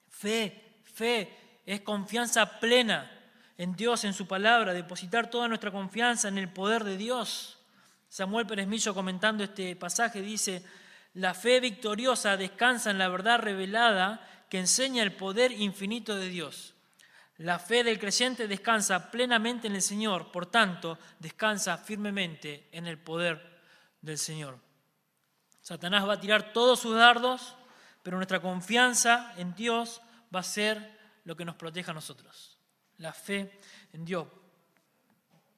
Fe, 0.08 0.80
fe, 0.84 1.60
es 1.64 1.80
confianza 1.80 2.58
plena 2.58 3.10
en 3.56 3.76
Dios, 3.76 4.04
en 4.04 4.12
su 4.12 4.26
palabra, 4.26 4.72
depositar 4.72 5.30
toda 5.30 5.48
nuestra 5.48 5.70
confianza 5.70 6.28
en 6.28 6.38
el 6.38 6.52
poder 6.52 6.84
de 6.84 6.96
Dios. 6.96 7.58
Samuel 8.08 8.46
Pérez 8.46 8.66
Millo 8.66 8.94
comentando 8.94 9.44
este 9.44 9.76
pasaje 9.76 10.20
dice, 10.20 10.64
la 11.14 11.34
fe 11.34 11.60
victoriosa 11.60 12.36
descansa 12.36 12.90
en 12.90 12.98
la 12.98 13.08
verdad 13.08 13.40
revelada 13.40 14.46
que 14.48 14.58
enseña 14.58 15.02
el 15.02 15.16
poder 15.16 15.52
infinito 15.52 16.16
de 16.16 16.28
Dios. 16.28 16.74
La 17.38 17.58
fe 17.58 17.82
del 17.82 17.98
creyente 17.98 18.46
descansa 18.46 19.10
plenamente 19.10 19.66
en 19.66 19.74
el 19.74 19.82
Señor, 19.82 20.30
por 20.30 20.46
tanto, 20.46 20.98
descansa 21.18 21.78
firmemente 21.78 22.68
en 22.70 22.86
el 22.86 22.98
poder 22.98 23.60
del 24.00 24.18
Señor. 24.18 24.58
Satanás 25.60 26.06
va 26.06 26.14
a 26.14 26.20
tirar 26.20 26.52
todos 26.52 26.78
sus 26.78 26.94
dardos, 26.94 27.56
pero 28.02 28.16
nuestra 28.16 28.40
confianza 28.40 29.32
en 29.36 29.54
Dios 29.54 30.02
va 30.34 30.40
a 30.40 30.44
ser 30.44 30.98
lo 31.24 31.34
que 31.36 31.44
nos 31.44 31.56
proteja 31.56 31.90
a 31.90 31.94
nosotros 31.94 32.54
la 32.98 33.12
fe 33.12 33.60
en 33.92 34.04
Dios. 34.04 34.26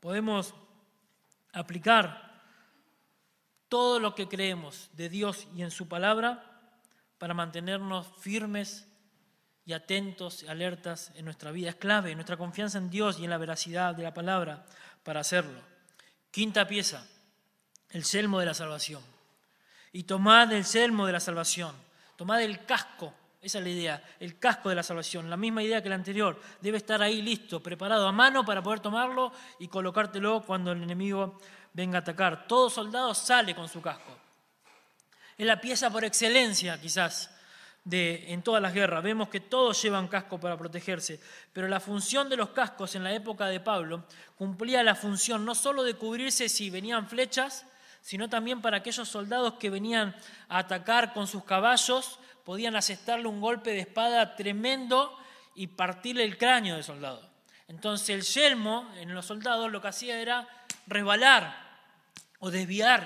Podemos 0.00 0.54
aplicar 1.52 2.35
todo 3.68 4.00
lo 4.00 4.14
que 4.14 4.28
creemos 4.28 4.90
de 4.92 5.08
Dios 5.08 5.46
y 5.54 5.62
en 5.62 5.70
su 5.70 5.88
palabra 5.88 6.44
para 7.18 7.34
mantenernos 7.34 8.06
firmes 8.18 8.86
y 9.64 9.72
atentos, 9.72 10.44
alertas 10.48 11.12
en 11.16 11.24
nuestra 11.24 11.50
vida. 11.50 11.70
Es 11.70 11.76
clave 11.76 12.14
nuestra 12.14 12.36
confianza 12.36 12.78
en 12.78 12.90
Dios 12.90 13.18
y 13.18 13.24
en 13.24 13.30
la 13.30 13.38
veracidad 13.38 13.94
de 13.94 14.04
la 14.04 14.14
palabra 14.14 14.64
para 15.02 15.20
hacerlo. 15.20 15.60
Quinta 16.30 16.68
pieza, 16.68 17.06
el 17.90 18.04
selmo 18.04 18.38
de 18.38 18.46
la 18.46 18.54
salvación. 18.54 19.02
Y 19.92 20.04
tomad 20.04 20.52
el 20.52 20.64
selmo 20.64 21.06
de 21.06 21.12
la 21.12 21.20
salvación, 21.20 21.74
tomad 22.16 22.42
el 22.42 22.64
casco 22.64 23.14
esa 23.46 23.58
es 23.58 23.64
la 23.64 23.70
idea, 23.70 24.02
el 24.18 24.40
casco 24.40 24.70
de 24.70 24.74
la 24.74 24.82
salvación, 24.82 25.30
la 25.30 25.36
misma 25.36 25.62
idea 25.62 25.80
que 25.80 25.88
la 25.88 25.94
anterior. 25.94 26.40
Debe 26.60 26.78
estar 26.78 27.00
ahí 27.00 27.22
listo, 27.22 27.62
preparado 27.62 28.08
a 28.08 28.10
mano 28.10 28.44
para 28.44 28.60
poder 28.60 28.80
tomarlo 28.80 29.30
y 29.60 29.68
colocártelo 29.68 30.42
cuando 30.44 30.72
el 30.72 30.82
enemigo 30.82 31.38
venga 31.76 31.98
a 31.98 32.00
atacar. 32.00 32.48
Todo 32.48 32.70
soldado 32.70 33.14
sale 33.14 33.54
con 33.54 33.68
su 33.68 33.82
casco. 33.82 34.16
Es 35.36 35.46
la 35.46 35.60
pieza 35.60 35.90
por 35.90 36.04
excelencia, 36.04 36.80
quizás, 36.80 37.30
de, 37.84 38.32
en 38.32 38.42
todas 38.42 38.62
las 38.62 38.72
guerras. 38.72 39.04
Vemos 39.04 39.28
que 39.28 39.40
todos 39.40 39.80
llevan 39.82 40.08
casco 40.08 40.40
para 40.40 40.56
protegerse, 40.56 41.20
pero 41.52 41.68
la 41.68 41.78
función 41.78 42.30
de 42.30 42.38
los 42.38 42.48
cascos 42.50 42.94
en 42.94 43.04
la 43.04 43.12
época 43.12 43.46
de 43.48 43.60
Pablo 43.60 44.04
cumplía 44.36 44.82
la 44.82 44.94
función 44.94 45.44
no 45.44 45.54
solo 45.54 45.84
de 45.84 45.94
cubrirse 45.94 46.48
si 46.48 46.70
venían 46.70 47.08
flechas, 47.08 47.66
sino 48.00 48.30
también 48.30 48.62
para 48.62 48.78
aquellos 48.78 49.08
soldados 49.08 49.54
que 49.54 49.68
venían 49.68 50.16
a 50.48 50.60
atacar 50.60 51.12
con 51.12 51.26
sus 51.26 51.44
caballos 51.44 52.18
podían 52.44 52.76
asestarle 52.76 53.26
un 53.26 53.40
golpe 53.40 53.72
de 53.72 53.80
espada 53.80 54.36
tremendo 54.36 55.18
y 55.54 55.66
partirle 55.66 56.24
el 56.24 56.38
cráneo 56.38 56.76
del 56.76 56.84
soldado. 56.84 57.28
Entonces 57.68 58.08
el 58.10 58.22
yelmo 58.22 58.88
en 58.96 59.12
los 59.12 59.26
soldados 59.26 59.70
lo 59.70 59.82
que 59.82 59.88
hacía 59.88 60.20
era 60.20 60.48
resbalar 60.86 61.65
o 62.46 62.50
desviar 62.50 63.02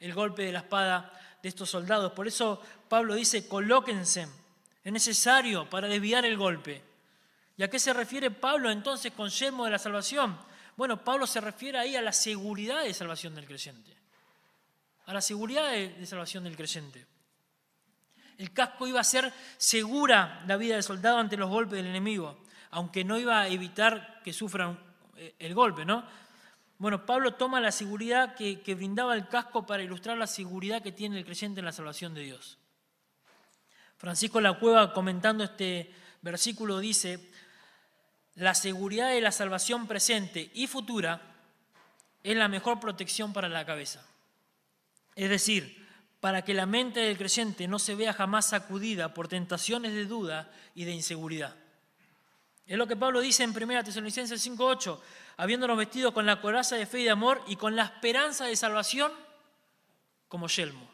el 0.00 0.14
golpe 0.14 0.44
de 0.44 0.52
la 0.52 0.60
espada 0.60 1.12
de 1.42 1.48
estos 1.50 1.68
soldados. 1.68 2.12
Por 2.12 2.26
eso 2.26 2.62
Pablo 2.88 3.14
dice, 3.14 3.46
colóquense, 3.46 4.26
es 4.82 4.92
necesario 4.92 5.68
para 5.68 5.88
desviar 5.88 6.24
el 6.24 6.38
golpe. 6.38 6.82
¿Y 7.58 7.62
a 7.62 7.68
qué 7.68 7.78
se 7.78 7.92
refiere 7.92 8.30
Pablo 8.30 8.70
entonces 8.70 9.12
con 9.12 9.28
yelmo 9.28 9.66
de 9.66 9.72
la 9.72 9.78
salvación? 9.78 10.38
Bueno, 10.74 11.04
Pablo 11.04 11.26
se 11.26 11.42
refiere 11.42 11.78
ahí 11.78 11.96
a 11.96 12.02
la 12.02 12.12
seguridad 12.12 12.82
de 12.82 12.94
salvación 12.94 13.34
del 13.34 13.44
creyente. 13.44 13.94
A 15.04 15.12
la 15.12 15.20
seguridad 15.20 15.70
de 15.70 16.06
salvación 16.06 16.44
del 16.44 16.56
creyente. 16.56 17.06
El 18.38 18.54
casco 18.54 18.86
iba 18.86 19.00
a 19.00 19.04
ser 19.04 19.30
segura 19.58 20.42
la 20.46 20.56
vida 20.56 20.74
del 20.76 20.82
soldado 20.82 21.18
ante 21.18 21.36
los 21.36 21.50
golpes 21.50 21.76
del 21.76 21.88
enemigo, 21.88 22.38
aunque 22.70 23.04
no 23.04 23.18
iba 23.18 23.42
a 23.42 23.48
evitar 23.48 24.22
que 24.24 24.32
sufran 24.32 24.78
eh, 25.16 25.34
el 25.40 25.54
golpe, 25.54 25.84
¿no? 25.84 26.04
Bueno, 26.78 27.04
Pablo 27.04 27.34
toma 27.34 27.60
la 27.60 27.72
seguridad 27.72 28.34
que, 28.36 28.60
que 28.60 28.74
brindaba 28.76 29.14
el 29.14 29.26
casco 29.26 29.66
para 29.66 29.82
ilustrar 29.82 30.16
la 30.16 30.28
seguridad 30.28 30.80
que 30.80 30.92
tiene 30.92 31.18
el 31.18 31.24
creyente 31.24 31.60
en 31.60 31.66
la 31.66 31.72
salvación 31.72 32.14
de 32.14 32.22
Dios. 32.22 32.58
Francisco 33.96 34.40
La 34.40 34.58
Cueva, 34.58 34.92
comentando 34.92 35.42
este 35.42 35.92
versículo, 36.22 36.78
dice, 36.78 37.30
la 38.36 38.54
seguridad 38.54 39.10
de 39.10 39.20
la 39.20 39.32
salvación 39.32 39.88
presente 39.88 40.52
y 40.54 40.68
futura 40.68 41.20
es 42.22 42.36
la 42.36 42.46
mejor 42.46 42.78
protección 42.78 43.32
para 43.32 43.48
la 43.48 43.66
cabeza. 43.66 44.06
Es 45.16 45.30
decir, 45.30 45.88
para 46.20 46.42
que 46.42 46.54
la 46.54 46.66
mente 46.66 47.00
del 47.00 47.18
creyente 47.18 47.66
no 47.66 47.80
se 47.80 47.96
vea 47.96 48.12
jamás 48.12 48.46
sacudida 48.46 49.14
por 49.14 49.26
tentaciones 49.26 49.92
de 49.92 50.04
duda 50.04 50.52
y 50.76 50.84
de 50.84 50.92
inseguridad. 50.92 51.56
Es 52.68 52.76
lo 52.76 52.86
que 52.86 52.96
Pablo 52.96 53.20
dice 53.20 53.44
en 53.44 53.54
1 53.56 53.82
Tesalonicenses 53.82 54.46
5:8, 54.46 55.00
habiéndonos 55.38 55.78
vestido 55.78 56.12
con 56.12 56.26
la 56.26 56.38
coraza 56.38 56.76
de 56.76 56.84
fe 56.84 57.00
y 57.00 57.04
de 57.04 57.10
amor 57.10 57.42
y 57.46 57.56
con 57.56 57.74
la 57.74 57.84
esperanza 57.84 58.44
de 58.44 58.54
salvación 58.56 59.10
como 60.28 60.48
yelmo. 60.48 60.86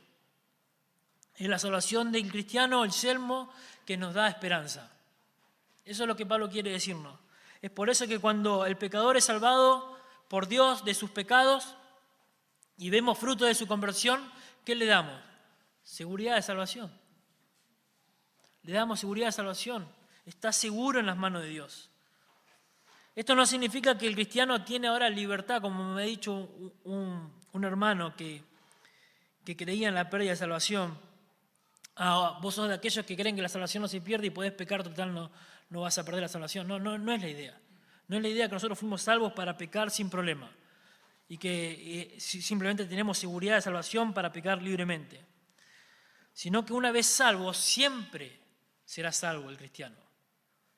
Es 1.35 1.49
la 1.49 1.59
salvación 1.59 2.12
del 2.12 2.31
cristiano, 2.31 2.85
el 2.85 2.93
yelmo 2.93 3.53
que 3.85 3.97
nos 3.97 4.14
da 4.14 4.29
esperanza. 4.29 4.89
Eso 5.85 6.05
es 6.05 6.09
lo 6.09 6.14
que 6.14 6.25
Pablo 6.25 6.49
quiere 6.49 6.70
decirnos. 6.70 7.18
Es 7.61 7.72
por 7.72 7.91
eso 7.91 8.07
que 8.07 8.20
cuando 8.20 8.66
el 8.66 8.77
pecador 8.77 9.16
es 9.16 9.25
salvado 9.25 9.99
por 10.29 10.47
Dios 10.47 10.85
de 10.85 10.95
sus 10.95 11.11
pecados 11.11 11.75
y 12.79 12.89
vemos 12.89 13.18
fruto 13.18 13.47
de 13.47 13.55
su 13.57 13.66
conversión, 13.66 14.31
¿qué 14.64 14.77
le 14.77 14.87
damos? 14.87 15.20
Seguridad 15.83 16.37
de 16.37 16.43
salvación. 16.43 16.97
Le 18.62 18.72
damos 18.75 19.01
seguridad 19.01 19.27
de 19.27 19.33
salvación. 19.33 20.04
Está 20.25 20.53
seguro 20.53 21.01
en 21.01 21.07
las 21.07 21.16
manos 21.16 21.43
de 21.43 21.49
Dios. 21.49 21.91
Esto 23.14 23.35
no 23.35 23.47
significa 23.47 23.97
que 23.97 24.07
el 24.07 24.14
cristiano 24.14 24.64
tiene 24.64 24.89
ahora 24.89 25.09
libertad, 25.09 25.61
como 25.61 25.95
me 25.95 26.03
ha 26.03 26.07
dicho 26.07 26.33
un, 26.85 27.33
hermano 27.62 28.16
que, 28.16 28.43
creía 29.45 29.89
en 29.89 29.95
la 29.95 30.11
pérdida 30.11 30.31
de 30.31 30.37
salvación. 30.37 30.99
Ah, 31.97 32.39
vos 32.43 32.57
sos 32.57 32.68
de 32.68 32.75
aquellos 32.75 33.07
que 33.07 33.16
creen 33.16 33.37
que 33.37 33.43
la 33.43 33.49
salvación 33.49 33.83
no 33.83 33.89
se 33.89 34.01
pierde 34.01 34.27
y 34.27 34.31
podés 34.31 34.53
pecar 34.53 34.83
total, 34.83 35.14
no, 35.14 35.31
vas 35.81 35.97
a 35.99 36.05
perder 36.05 36.22
la 36.22 36.29
salvación. 36.29 36.66
No, 36.66 36.81
no, 36.81 36.99
no 36.99 37.12
es 37.12 37.22
la 37.22 37.29
idea. 37.29 37.61
No 38.09 38.16
es 38.16 38.22
la 38.22 38.29
idea 38.29 38.49
que 38.49 38.55
nosotros 38.55 38.79
fuimos 38.79 39.03
salvos 39.03 39.33
para 39.33 39.57
pecar 39.57 39.91
sin 39.91 40.11
problema 40.11 40.51
y 41.29 41.39
que 41.39 42.16
eh, 42.16 42.20
simplemente 42.20 42.85
tenemos 42.85 43.18
seguridad 43.18 43.57
de 43.57 43.62
salvación 43.62 44.12
para 44.12 44.33
pecar 44.33 44.61
libremente, 44.61 45.25
sino 46.33 46.66
que 46.66 46.72
una 46.72 46.93
vez 46.93 47.07
salvo 47.07 47.55
siempre 47.55 48.41
será 48.85 49.12
salvo 49.12 49.49
el 49.51 49.57
cristiano. 49.57 50.04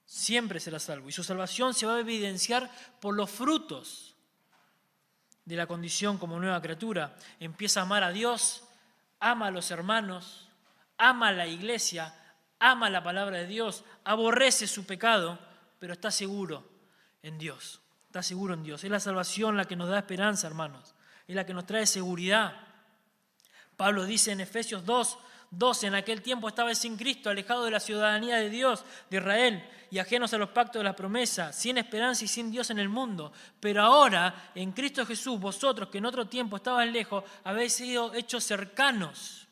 Siempre 0.06 0.60
será 0.60 0.78
salvo. 0.78 1.08
Y 1.08 1.12
su 1.12 1.24
salvación 1.24 1.74
se 1.74 1.84
va 1.84 1.96
a 1.96 2.00
evidenciar 2.00 2.70
por 3.00 3.14
los 3.14 3.30
frutos 3.30 4.14
de 5.44 5.56
la 5.56 5.66
condición 5.66 6.16
como 6.16 6.38
nueva 6.38 6.62
criatura. 6.62 7.16
Empieza 7.40 7.80
a 7.80 7.82
amar 7.82 8.04
a 8.04 8.12
Dios, 8.12 8.64
ama 9.18 9.48
a 9.48 9.50
los 9.50 9.70
hermanos, 9.70 10.48
ama 10.96 11.28
a 11.28 11.32
la 11.32 11.46
iglesia, 11.46 12.14
ama 12.58 12.88
la 12.88 13.02
palabra 13.02 13.38
de 13.38 13.46
Dios, 13.46 13.84
aborrece 14.04 14.66
su 14.66 14.86
pecado, 14.86 15.38
pero 15.78 15.92
está 15.92 16.10
seguro 16.10 16.68
en 17.22 17.38
Dios. 17.38 17.80
Está 18.06 18.22
seguro 18.22 18.54
en 18.54 18.62
Dios. 18.62 18.84
Es 18.84 18.90
la 18.90 19.00
salvación 19.00 19.56
la 19.56 19.66
que 19.66 19.76
nos 19.76 19.88
da 19.88 19.98
esperanza, 19.98 20.46
hermanos. 20.46 20.94
Es 21.26 21.34
la 21.34 21.44
que 21.44 21.54
nos 21.54 21.66
trae 21.66 21.86
seguridad. 21.86 22.56
Pablo 23.76 24.04
dice 24.04 24.32
en 24.32 24.40
Efesios 24.40 24.84
2, 24.84 25.18
12, 25.56 25.86
en 25.86 25.94
aquel 25.94 26.20
tiempo 26.20 26.48
estaba 26.48 26.74
sin 26.74 26.96
Cristo, 26.96 27.30
alejado 27.30 27.64
de 27.64 27.70
la 27.70 27.80
ciudadanía 27.80 28.36
de 28.36 28.50
Dios, 28.50 28.84
de 29.08 29.16
Israel, 29.16 29.68
y 29.90 29.98
ajenos 29.98 30.34
a 30.34 30.38
los 30.38 30.50
pactos 30.50 30.80
de 30.80 30.84
la 30.84 30.94
promesa, 30.94 31.52
sin 31.52 31.78
esperanza 31.78 32.24
y 32.24 32.28
sin 32.28 32.50
Dios 32.50 32.68
en 32.70 32.78
el 32.78 32.90
mundo. 32.90 33.32
Pero 33.58 33.82
ahora, 33.82 34.50
en 34.54 34.72
Cristo 34.72 35.06
Jesús, 35.06 35.40
vosotros 35.40 35.88
que 35.88 35.98
en 35.98 36.04
otro 36.04 36.26
tiempo 36.26 36.56
estaban 36.56 36.92
lejos, 36.92 37.24
habéis 37.44 37.72
sido 37.72 38.12
hechos 38.12 38.44
cercanos 38.44 39.48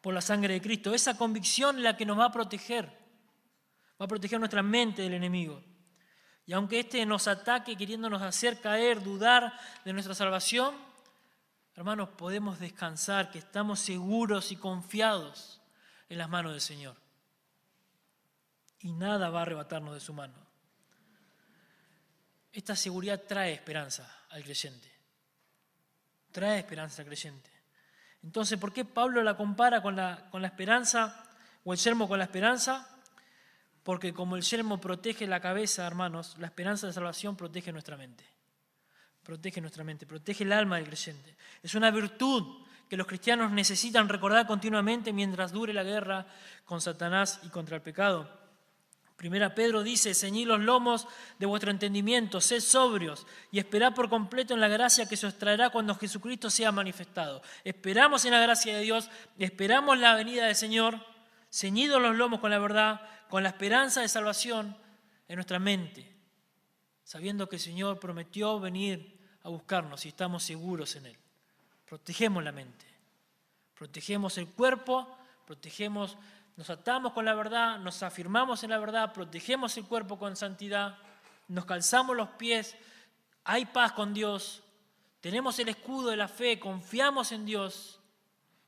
por 0.00 0.14
la 0.14 0.22
sangre 0.22 0.54
de 0.54 0.62
Cristo. 0.62 0.94
Esa 0.94 1.16
convicción 1.16 1.76
es 1.76 1.82
la 1.82 1.96
que 1.96 2.06
nos 2.06 2.18
va 2.18 2.26
a 2.26 2.32
proteger, 2.32 2.86
va 4.00 4.06
a 4.06 4.08
proteger 4.08 4.38
nuestra 4.38 4.62
mente 4.62 5.02
del 5.02 5.14
enemigo. 5.14 5.62
Y 6.46 6.54
aunque 6.54 6.80
éste 6.80 7.04
nos 7.04 7.28
ataque 7.28 7.76
queriéndonos 7.76 8.22
hacer 8.22 8.60
caer, 8.60 9.02
dudar 9.02 9.52
de 9.84 9.92
nuestra 9.92 10.14
salvación, 10.14 10.74
Hermanos, 11.76 12.10
podemos 12.10 12.60
descansar, 12.60 13.30
que 13.30 13.38
estamos 13.38 13.80
seguros 13.80 14.52
y 14.52 14.56
confiados 14.56 15.60
en 16.08 16.18
las 16.18 16.28
manos 16.28 16.52
del 16.52 16.60
Señor. 16.60 16.96
Y 18.78 18.92
nada 18.92 19.30
va 19.30 19.40
a 19.40 19.42
arrebatarnos 19.42 19.94
de 19.94 20.00
su 20.00 20.12
mano. 20.12 20.34
Esta 22.52 22.76
seguridad 22.76 23.22
trae 23.26 23.52
esperanza 23.52 24.08
al 24.30 24.44
creyente. 24.44 24.88
Trae 26.30 26.60
esperanza 26.60 27.02
al 27.02 27.08
creyente. 27.08 27.50
Entonces, 28.22 28.58
¿por 28.58 28.72
qué 28.72 28.84
Pablo 28.84 29.22
la 29.22 29.36
compara 29.36 29.82
con 29.82 29.96
la, 29.96 30.30
con 30.30 30.42
la 30.42 30.48
esperanza 30.48 31.28
o 31.64 31.72
el 31.72 31.78
yermo 31.78 32.06
con 32.06 32.18
la 32.18 32.24
esperanza? 32.24 32.88
Porque 33.82 34.14
como 34.14 34.36
el 34.36 34.42
yermo 34.42 34.80
protege 34.80 35.26
la 35.26 35.40
cabeza, 35.40 35.86
hermanos, 35.86 36.36
la 36.38 36.46
esperanza 36.46 36.86
de 36.86 36.92
salvación 36.92 37.36
protege 37.36 37.72
nuestra 37.72 37.96
mente 37.96 38.33
protege 39.24 39.60
nuestra 39.60 39.82
mente, 39.82 40.06
protege 40.06 40.44
el 40.44 40.52
alma 40.52 40.76
del 40.76 40.86
creyente. 40.86 41.34
Es 41.62 41.74
una 41.74 41.90
virtud 41.90 42.64
que 42.88 42.96
los 42.96 43.06
cristianos 43.06 43.50
necesitan 43.50 44.08
recordar 44.08 44.46
continuamente 44.46 45.12
mientras 45.12 45.50
dure 45.50 45.72
la 45.72 45.82
guerra 45.82 46.26
con 46.64 46.80
Satanás 46.80 47.40
y 47.42 47.48
contra 47.48 47.76
el 47.76 47.82
pecado. 47.82 48.44
Primera 49.16 49.54
Pedro 49.54 49.82
dice, 49.82 50.12
ceñid 50.12 50.46
los 50.46 50.60
lomos 50.60 51.06
de 51.38 51.46
vuestro 51.46 51.70
entendimiento, 51.70 52.40
sed 52.40 52.60
sobrios 52.60 53.26
y 53.52 53.58
esperad 53.58 53.94
por 53.94 54.10
completo 54.10 54.54
en 54.54 54.60
la 54.60 54.68
gracia 54.68 55.08
que 55.08 55.16
se 55.16 55.26
os 55.26 55.38
traerá 55.38 55.70
cuando 55.70 55.94
Jesucristo 55.94 56.50
sea 56.50 56.72
manifestado. 56.72 57.40
Esperamos 57.62 58.24
en 58.24 58.32
la 58.32 58.40
gracia 58.40 58.76
de 58.76 58.82
Dios, 58.82 59.08
esperamos 59.38 59.98
la 59.98 60.14
venida 60.14 60.46
del 60.46 60.56
Señor, 60.56 60.98
ceñidos 61.50 62.02
los 62.02 62.16
lomos 62.16 62.40
con 62.40 62.50
la 62.50 62.58
verdad, 62.58 63.00
con 63.28 63.44
la 63.44 63.50
esperanza 63.50 64.00
de 64.00 64.08
salvación 64.08 64.76
en 65.28 65.36
nuestra 65.36 65.60
mente, 65.60 66.12
sabiendo 67.04 67.48
que 67.48 67.56
el 67.56 67.62
Señor 67.62 68.00
prometió 68.00 68.58
venir 68.58 69.13
a 69.44 69.50
buscarnos 69.50 70.04
y 70.04 70.08
estamos 70.08 70.42
seguros 70.42 70.96
en 70.96 71.06
Él. 71.06 71.16
Protegemos 71.86 72.42
la 72.42 72.50
mente, 72.50 72.86
protegemos 73.76 74.36
el 74.38 74.48
cuerpo, 74.48 75.06
protegemos, 75.46 76.16
nos 76.56 76.70
atamos 76.70 77.12
con 77.12 77.24
la 77.24 77.34
verdad, 77.34 77.78
nos 77.78 78.02
afirmamos 78.02 78.64
en 78.64 78.70
la 78.70 78.78
verdad, 78.78 79.12
protegemos 79.12 79.76
el 79.76 79.84
cuerpo 79.84 80.18
con 80.18 80.34
santidad, 80.34 80.96
nos 81.48 81.66
calzamos 81.66 82.16
los 82.16 82.30
pies, 82.30 82.74
hay 83.44 83.66
paz 83.66 83.92
con 83.92 84.14
Dios, 84.14 84.62
tenemos 85.20 85.58
el 85.58 85.68
escudo 85.68 86.10
de 86.10 86.16
la 86.16 86.28
fe, 86.28 86.58
confiamos 86.58 87.30
en 87.30 87.44
Dios 87.44 88.00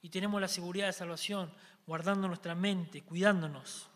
y 0.03 0.11
tenemos 0.11 0.41
la 0.41 0.49
seguridad 0.49 0.87
de 0.87 0.93
salvación, 0.93 1.51
guardando 1.87 2.29
nuestra 2.29 2.55
mente, 2.55 3.03
cuidándonos. 3.03 3.89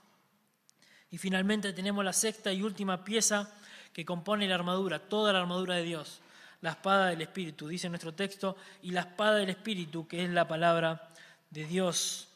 Y 1.10 1.18
finalmente 1.18 1.74
tenemos 1.74 2.04
la 2.04 2.12
sexta 2.12 2.52
y 2.52 2.62
última 2.62 3.04
pieza 3.04 3.52
que 3.92 4.04
compone 4.06 4.48
la 4.48 4.54
armadura, 4.54 4.98
toda 4.98 5.32
la 5.32 5.40
armadura 5.40 5.74
de 5.74 5.82
Dios 5.82 6.22
la 6.60 6.70
espada 6.70 7.06
del 7.06 7.22
Espíritu, 7.22 7.68
dice 7.68 7.88
nuestro 7.88 8.12
texto, 8.12 8.56
y 8.82 8.90
la 8.90 9.00
espada 9.00 9.36
del 9.36 9.50
Espíritu, 9.50 10.06
que 10.06 10.24
es 10.24 10.30
la 10.30 10.46
palabra 10.46 11.10
de 11.50 11.64
Dios. 11.64 12.28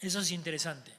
Eso 0.00 0.20
es 0.20 0.30
interesante. 0.30 0.92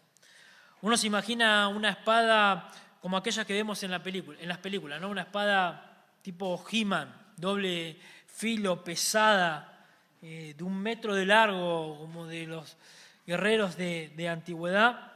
Uno 0.81 0.97
se 0.97 1.07
imagina 1.07 1.67
una 1.67 1.89
espada 1.89 2.71
como 3.01 3.17
aquella 3.17 3.45
que 3.45 3.53
vemos 3.53 3.81
en, 3.83 3.91
la 3.91 4.01
película, 4.01 4.39
en 4.39 4.47
las 4.47 4.57
películas, 4.59 4.99
¿no? 5.01 5.09
una 5.09 5.23
espada 5.23 6.03
tipo 6.21 6.63
He-Man, 6.71 7.13
doble 7.37 7.99
filo, 8.27 8.83
pesada, 8.83 9.85
eh, 10.21 10.55
de 10.57 10.63
un 10.63 10.77
metro 10.77 11.13
de 11.13 11.25
largo, 11.25 11.97
como 11.99 12.25
de 12.25 12.47
los 12.47 12.77
guerreros 13.25 13.77
de, 13.77 14.11
de 14.15 14.29
antigüedad, 14.29 15.13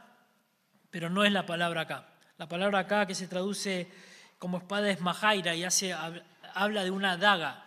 pero 0.90 1.10
no 1.10 1.24
es 1.24 1.32
la 1.32 1.46
palabra 1.46 1.82
acá. 1.82 2.06
La 2.38 2.48
palabra 2.48 2.80
acá 2.80 3.06
que 3.06 3.14
se 3.14 3.28
traduce 3.28 3.90
como 4.38 4.58
espada 4.58 4.90
es 4.90 5.00
majaira 5.00 5.54
y 5.54 5.64
hace 5.64 5.94
habla 6.54 6.84
de 6.84 6.90
una 6.90 7.16
daga 7.16 7.64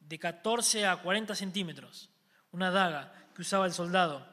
de 0.00 0.18
14 0.18 0.86
a 0.86 0.96
40 0.96 1.34
centímetros, 1.34 2.10
una 2.52 2.70
daga 2.70 3.12
que 3.34 3.42
usaba 3.42 3.66
el 3.66 3.72
soldado. 3.72 4.26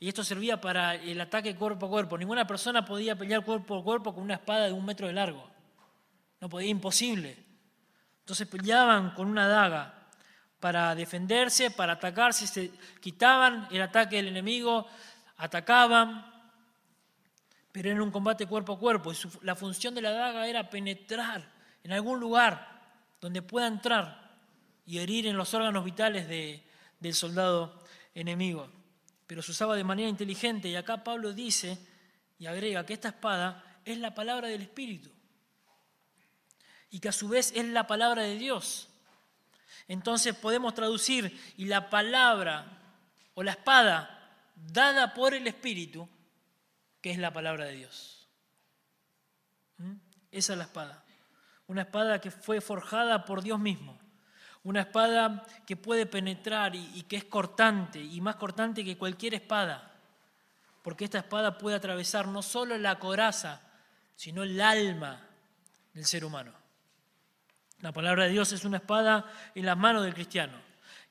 Y 0.00 0.08
esto 0.08 0.22
servía 0.22 0.60
para 0.60 0.94
el 0.94 1.20
ataque 1.20 1.56
cuerpo 1.56 1.86
a 1.86 1.88
cuerpo. 1.88 2.16
Ninguna 2.16 2.46
persona 2.46 2.84
podía 2.84 3.16
pelear 3.16 3.44
cuerpo 3.44 3.78
a 3.78 3.84
cuerpo 3.84 4.14
con 4.14 4.22
una 4.22 4.34
espada 4.34 4.66
de 4.66 4.72
un 4.72 4.84
metro 4.84 5.06
de 5.06 5.12
largo. 5.12 5.50
No 6.40 6.48
podía, 6.48 6.68
imposible. 6.68 7.36
Entonces 8.20 8.46
peleaban 8.46 9.10
con 9.10 9.26
una 9.28 9.48
daga 9.48 10.06
para 10.60 10.94
defenderse, 10.94 11.70
para 11.70 11.94
atacarse, 11.94 12.46
se 12.46 12.72
quitaban 13.00 13.68
el 13.70 13.82
ataque 13.82 14.16
del 14.16 14.28
enemigo, 14.28 14.86
atacaban, 15.36 16.26
pero 17.72 17.90
era 17.90 18.02
un 18.02 18.10
combate 18.10 18.46
cuerpo 18.46 18.74
a 18.74 18.78
cuerpo. 18.78 19.12
Y 19.12 19.16
la 19.42 19.56
función 19.56 19.94
de 19.94 20.02
la 20.02 20.10
daga 20.12 20.46
era 20.46 20.68
penetrar 20.70 21.48
en 21.82 21.92
algún 21.92 22.20
lugar 22.20 22.77
donde 23.20 23.42
pueda 23.42 23.66
entrar 23.66 24.38
y 24.86 24.98
herir 24.98 25.26
en 25.26 25.36
los 25.36 25.52
órganos 25.54 25.84
vitales 25.84 26.28
del 26.28 27.14
soldado 27.14 27.84
enemigo. 28.14 28.70
Pero 29.26 29.42
se 29.42 29.50
usaba 29.50 29.76
de 29.76 29.84
manera 29.84 30.08
inteligente 30.08 30.68
y 30.68 30.76
acá 30.76 31.04
Pablo 31.04 31.32
dice 31.32 31.78
y 32.38 32.46
agrega 32.46 32.86
que 32.86 32.94
esta 32.94 33.08
espada 33.08 33.80
es 33.84 33.98
la 33.98 34.14
palabra 34.14 34.48
del 34.48 34.62
Espíritu 34.62 35.10
y 36.90 37.00
que 37.00 37.08
a 37.08 37.12
su 37.12 37.28
vez 37.28 37.52
es 37.54 37.66
la 37.66 37.86
palabra 37.86 38.22
de 38.22 38.38
Dios. 38.38 38.88
Entonces 39.88 40.34
podemos 40.34 40.74
traducir 40.74 41.38
y 41.56 41.66
la 41.66 41.90
palabra 41.90 42.66
o 43.34 43.42
la 43.42 43.52
espada 43.52 44.14
dada 44.54 45.12
por 45.14 45.34
el 45.34 45.46
Espíritu, 45.46 46.08
que 47.00 47.10
es 47.10 47.18
la 47.18 47.32
palabra 47.32 47.66
de 47.66 47.72
Dios. 47.72 48.28
¿Mm? 49.76 49.94
Esa 50.30 50.52
es 50.52 50.58
la 50.58 50.64
espada 50.64 51.04
una 51.68 51.82
espada 51.82 52.20
que 52.20 52.30
fue 52.30 52.60
forjada 52.60 53.24
por 53.24 53.42
Dios 53.42 53.60
mismo, 53.60 53.98
una 54.64 54.80
espada 54.80 55.46
que 55.66 55.76
puede 55.76 56.06
penetrar 56.06 56.74
y, 56.74 57.02
que 57.02 57.16
es 57.16 57.24
cortante, 57.24 58.00
y 58.00 58.20
más 58.20 58.36
cortante 58.36 58.84
que 58.84 58.98
cualquier 58.98 59.34
espada, 59.34 59.94
porque 60.82 61.04
esta 61.04 61.18
espada 61.18 61.56
puede 61.56 61.76
atravesar 61.76 62.26
no 62.26 62.42
solo 62.42 62.76
la 62.78 62.98
coraza, 62.98 63.60
sino 64.16 64.42
el 64.42 64.60
alma 64.60 65.20
del 65.92 66.04
ser 66.04 66.24
humano. 66.24 66.52
La 67.80 67.92
palabra 67.92 68.24
de 68.24 68.30
Dios 68.30 68.50
es 68.52 68.64
una 68.64 68.78
espada 68.78 69.30
en 69.54 69.66
las 69.66 69.76
manos 69.76 70.02
del 70.02 70.14
cristiano. 70.14 70.58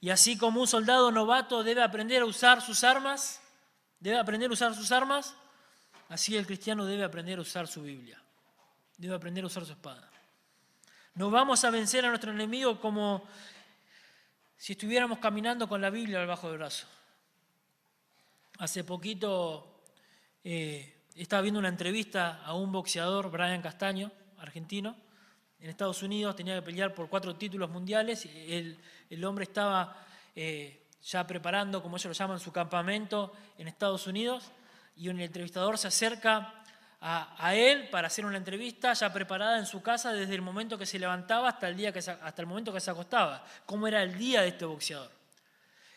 Y 0.02 0.10
así 0.10 0.38
como 0.38 0.60
un 0.60 0.68
soldado 0.68 1.12
novato 1.12 1.64
debe 1.64 1.82
aprender 1.82 2.22
a 2.22 2.26
usar 2.26 2.62
sus 2.62 2.84
armas, 2.84 3.42
debe 4.00 4.18
aprender 4.18 4.50
a 4.50 4.54
usar 4.54 4.76
sus 4.76 4.92
armas, 4.92 5.36
así 6.10 6.36
el 6.36 6.46
cristiano 6.46 6.86
debe 6.86 7.04
aprender 7.04 7.40
a 7.40 7.42
usar 7.42 7.68
su 7.68 7.84
Biblia, 7.84 8.22
debe 8.98 9.16
aprender 9.16 9.44
a 9.44 9.48
usar 9.48 9.66
su 9.66 9.72
espada. 9.72 10.10
No 11.18 11.32
vamos 11.32 11.64
a 11.64 11.72
vencer 11.72 12.06
a 12.06 12.10
nuestro 12.10 12.32
enemigo 12.32 12.80
como 12.80 13.24
si 14.56 14.74
estuviéramos 14.74 15.18
caminando 15.18 15.68
con 15.68 15.82
la 15.82 15.90
Biblia 15.90 16.20
debajo 16.20 16.48
del 16.48 16.60
brazo. 16.60 16.86
Hace 18.60 18.84
poquito 18.84 19.82
eh, 20.44 21.06
estaba 21.16 21.42
viendo 21.42 21.60
una 21.60 21.70
entrevista 21.70 22.44
a 22.46 22.54
un 22.54 22.72
boxeador, 22.72 23.32
Brian 23.32 23.64
Castaño, 23.64 24.12
argentino, 24.38 24.96
en 25.60 25.72
Estados 25.72 26.04
Unidos, 26.04 26.36
tenía 26.36 26.54
que 26.54 26.62
pelear 26.62 26.94
por 26.94 27.10
cuatro 27.10 27.36
títulos 27.36 27.72
mundiales, 27.72 28.28
el, 28.28 28.78
el 29.10 29.26
hombre 29.26 29.46
estaba 29.46 30.06
eh, 30.36 30.86
ya 31.02 31.26
preparando, 31.26 31.82
como 31.82 31.98
ellos 31.98 32.06
lo 32.06 32.14
llaman, 32.14 32.40
su 32.40 32.52
campamento 32.52 33.34
en 33.58 33.68
Estados 33.68 34.06
Unidos, 34.06 34.52
y 34.96 35.10
un 35.10 35.20
entrevistador 35.20 35.80
se 35.80 35.88
acerca 35.88 36.57
a, 37.00 37.54
él 37.54 37.90
para 37.90 38.08
hacer 38.08 38.26
una 38.26 38.38
entrevista 38.38 38.94
ya 38.94 39.14
preparada 39.14 39.60
en 39.60 39.66
su 39.66 39.82
casa 39.82 40.12
desde 40.14 40.34
el 40.34 40.42
momento 40.42 40.78
que 40.78 40.86
se 40.86 40.98
levantaba 40.98 41.50
hasta 41.50 41.68
el, 41.68 41.78
día 41.78 41.92
que 41.92 42.00
hasta 42.00 42.42
el 42.42 42.48
momento 42.48 42.74
que 42.74 42.80
se 42.80 42.92
acostaba, 42.92 43.44
cómo 43.66 43.88
era 43.88 44.02
el 44.02 44.18
día 44.18 44.42
de 44.42 44.50
este 44.50 44.66
boxeador. 44.66 45.12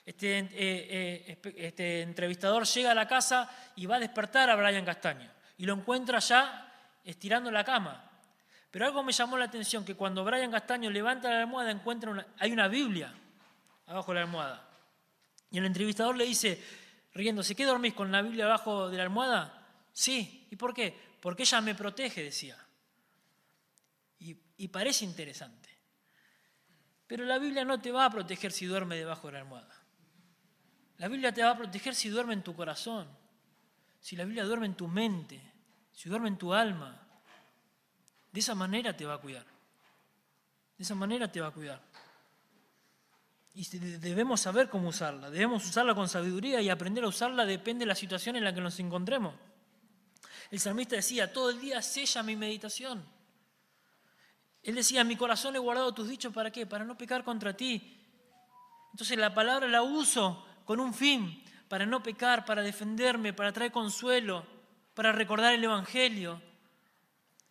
Este, 0.05 0.39
eh, 0.39 0.49
eh, 0.53 1.55
este, 1.57 2.03
entrevistador 2.03 2.65
llega 2.65 2.91
a 2.91 2.95
la 2.95 3.07
casa 3.07 3.49
y 3.77 3.87
va 3.87 3.97
a 3.97 4.01
despertar 4.01 4.51
a 4.51 4.57
Brian 4.57 4.85
Castaño 4.85 5.31
y 5.59 5.67
lo 5.67 5.75
encuentra 5.75 6.19
ya 6.19 6.71
estirando 7.05 7.51
la 7.51 7.65
cama. 7.65 8.11
Pero 8.71 8.87
algo 8.87 9.03
me 9.03 9.13
llamó 9.13 9.37
la 9.37 9.47
atención, 9.47 9.85
que 9.85 9.95
cuando 9.95 10.25
Brian 10.25 10.51
Castaño 10.51 10.91
levanta 10.91 11.29
la 11.31 11.41
almohada 11.41 11.71
encuentra 11.71 12.27
hay 12.39 12.53
una 12.53 12.69
Biblia 12.69 13.13
abajo 13.87 14.13
de 14.13 14.15
la 14.17 14.21
almohada. 14.23 14.69
Y 15.51 15.59
el 15.59 15.65
entrevistador 15.65 16.17
le 16.17 16.25
dice, 16.25 16.63
riéndose, 17.13 17.57
¿qué 17.57 17.65
dormís 17.65 17.95
con 17.95 18.13
la 18.13 18.23
Biblia 18.23 18.45
abajo 18.45 18.89
de 18.89 18.97
la 18.97 19.03
almohada? 19.03 19.67
Sí. 19.93 20.40
¿Y 20.51 20.57
por 20.57 20.75
qué? 20.75 20.97
Porque 21.21 21.45
ella 21.45 21.61
me 21.61 21.75
protege, 21.75 22.25
decía. 22.25 22.59
Y, 24.19 24.69
parece 24.69 25.07
interesante. 25.07 25.71
Pero 27.07 27.25
la 27.25 27.39
Biblia 27.39 27.65
no 27.65 27.81
te 27.81 27.91
va 27.91 28.05
a 28.05 28.11
proteger 28.11 28.53
si 28.53 28.67
duerme 28.67 28.97
debajo 28.97 29.29
de 29.29 29.33
la 29.33 29.39
almohada. 29.39 29.75
La 30.99 31.09
Biblia 31.09 31.33
te 31.33 31.43
va 31.43 31.51
a 31.51 31.57
proteger 31.57 31.95
si 31.95 32.11
duerme 32.11 32.35
en 32.35 32.43
tu 32.43 32.55
corazón, 32.55 33.09
si 34.01 34.17
la 34.17 34.25
Biblia 34.25 34.45
duerme 34.45 34.67
en 34.67 34.75
tu 34.75 34.87
mente, 34.87 35.41
si 35.93 36.11
duerme 36.11 36.29
en 36.29 36.37
tu 36.37 36.53
alma. 36.53 37.09
De 38.31 38.41
esa 38.41 38.55
manera 38.55 38.95
te 38.95 39.07
va 39.07 39.15
a 39.15 39.19
cuidar. 39.19 39.47
De 40.77 40.85
esa 40.85 40.95
manera 40.95 41.33
te 41.33 41.41
va 41.41 41.47
a 41.49 41.53
cuidar. 41.53 41.81
Y 43.55 43.65
debemos 43.79 44.43
saber 44.43 44.69
cómo 44.69 44.89
usarla, 44.89 45.31
debemos 45.31 45.67
usarla 45.67 45.95
con 45.95 46.09
sabiduría 46.09 46.61
y 46.61 46.69
aprender 46.69 47.03
a 47.03 47.09
usarla 47.09 47.47
depende 47.47 47.85
de 47.85 47.87
la 47.87 47.95
situación 47.95 48.37
en 48.37 48.45
la 48.45 48.55
que 48.55 48.61
nos 48.61 48.79
encontremos. 48.79 49.35
El 50.51 50.59
salmista 50.59 50.97
decía, 50.97 51.33
todo 51.33 51.51
el 51.51 51.61
día 51.61 51.81
sella 51.81 52.23
mi 52.23 52.37
meditación. 52.37 53.05
Él 54.63 54.75
decía, 54.75 55.05
mi 55.05 55.17
corazón 55.17 55.57
he 55.57 55.59
guardado 55.59 55.95
tus 55.95 56.09
dichos 56.09 56.33
para 56.33 56.51
qué? 56.51 56.67
Para 56.67 56.85
no 56.85 56.99
pecar 56.99 57.25
contra 57.25 57.57
ti. 57.57 57.97
Entonces 58.93 59.17
la 59.17 59.33
palabra 59.33 59.69
la 59.69 59.83
uso 59.83 60.45
con 60.65 60.81
un 60.81 60.93
fin, 60.93 61.43
para 61.69 61.87
no 61.87 62.03
pecar, 62.03 62.45
para 62.45 62.63
defenderme, 62.63 63.33
para 63.33 63.53
traer 63.53 63.71
consuelo, 63.71 64.45
para 64.95 65.13
recordar 65.13 65.55
el 65.55 65.63
Evangelio. 65.63 66.43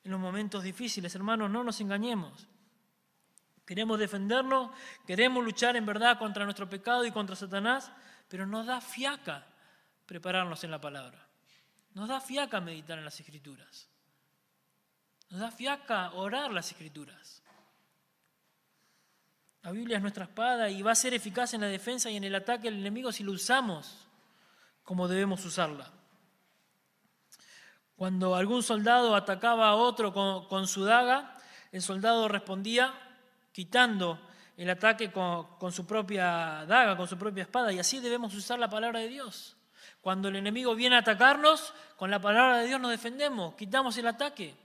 En 0.03 0.11
los 0.11 0.19
momentos 0.19 0.63
difíciles, 0.63 1.15
hermanos, 1.15 1.49
no 1.49 1.63
nos 1.63 1.79
engañemos. 1.79 2.47
Queremos 3.65 3.97
defendernos, 3.97 4.71
queremos 5.07 5.43
luchar 5.43 5.75
en 5.77 5.85
verdad 5.85 6.17
contra 6.17 6.43
nuestro 6.43 6.67
pecado 6.67 7.05
y 7.05 7.11
contra 7.11 7.35
Satanás, 7.35 7.91
pero 8.27 8.45
nos 8.45 8.65
da 8.65 8.81
fiaca 8.81 9.45
prepararnos 10.05 10.63
en 10.63 10.71
la 10.71 10.81
palabra. 10.81 11.28
Nos 11.93 12.07
da 12.07 12.21
fiaca 12.21 12.61
meditar 12.61 12.97
en 12.97 13.05
las 13.05 13.19
escrituras. 13.19 13.89
Nos 15.29 15.39
da 15.39 15.51
fiaca 15.51 16.11
orar 16.13 16.51
las 16.51 16.71
escrituras. 16.71 17.43
La 19.61 19.71
Biblia 19.71 19.97
es 19.97 20.01
nuestra 20.01 20.23
espada 20.23 20.69
y 20.69 20.81
va 20.81 20.91
a 20.91 20.95
ser 20.95 21.13
eficaz 21.13 21.53
en 21.53 21.61
la 21.61 21.67
defensa 21.67 22.09
y 22.09 22.15
en 22.15 22.23
el 22.23 22.35
ataque 22.35 22.69
del 22.69 22.79
enemigo 22.79 23.11
si 23.11 23.23
lo 23.23 23.33
usamos 23.33 24.07
como 24.83 25.07
debemos 25.07 25.45
usarla. 25.45 25.91
Cuando 27.95 28.35
algún 28.35 28.63
soldado 28.63 29.15
atacaba 29.15 29.67
a 29.67 29.75
otro 29.75 30.13
con, 30.13 30.67
su 30.67 30.85
daga, 30.85 31.35
el 31.71 31.81
soldado 31.81 32.27
respondía 32.27 32.93
quitando 33.51 34.19
el 34.55 34.69
ataque 34.69 35.11
con, 35.11 35.57
con 35.57 35.71
su 35.71 35.85
propia 35.85 36.65
daga, 36.65 36.95
con 36.95 37.07
su 37.07 37.17
propia 37.17 37.43
espada, 37.43 37.71
y 37.73 37.79
así 37.79 37.99
debemos 37.99 38.33
usar 38.33 38.57
la 38.57 38.69
palabra 38.69 38.99
de 38.99 39.09
Dios. 39.09 39.58
Cuando 40.01 40.29
el 40.29 40.37
enemigo 40.37 40.75
viene 40.75 40.95
a 40.95 40.99
atacarnos, 40.99 41.73
con 41.95 42.09
la 42.09 42.19
palabra 42.19 42.59
de 42.59 42.67
Dios 42.67 42.79
nos 42.79 42.91
defendemos, 42.91 43.55
quitamos 43.55 43.97
el 43.97 44.07
ataque. 44.07 44.55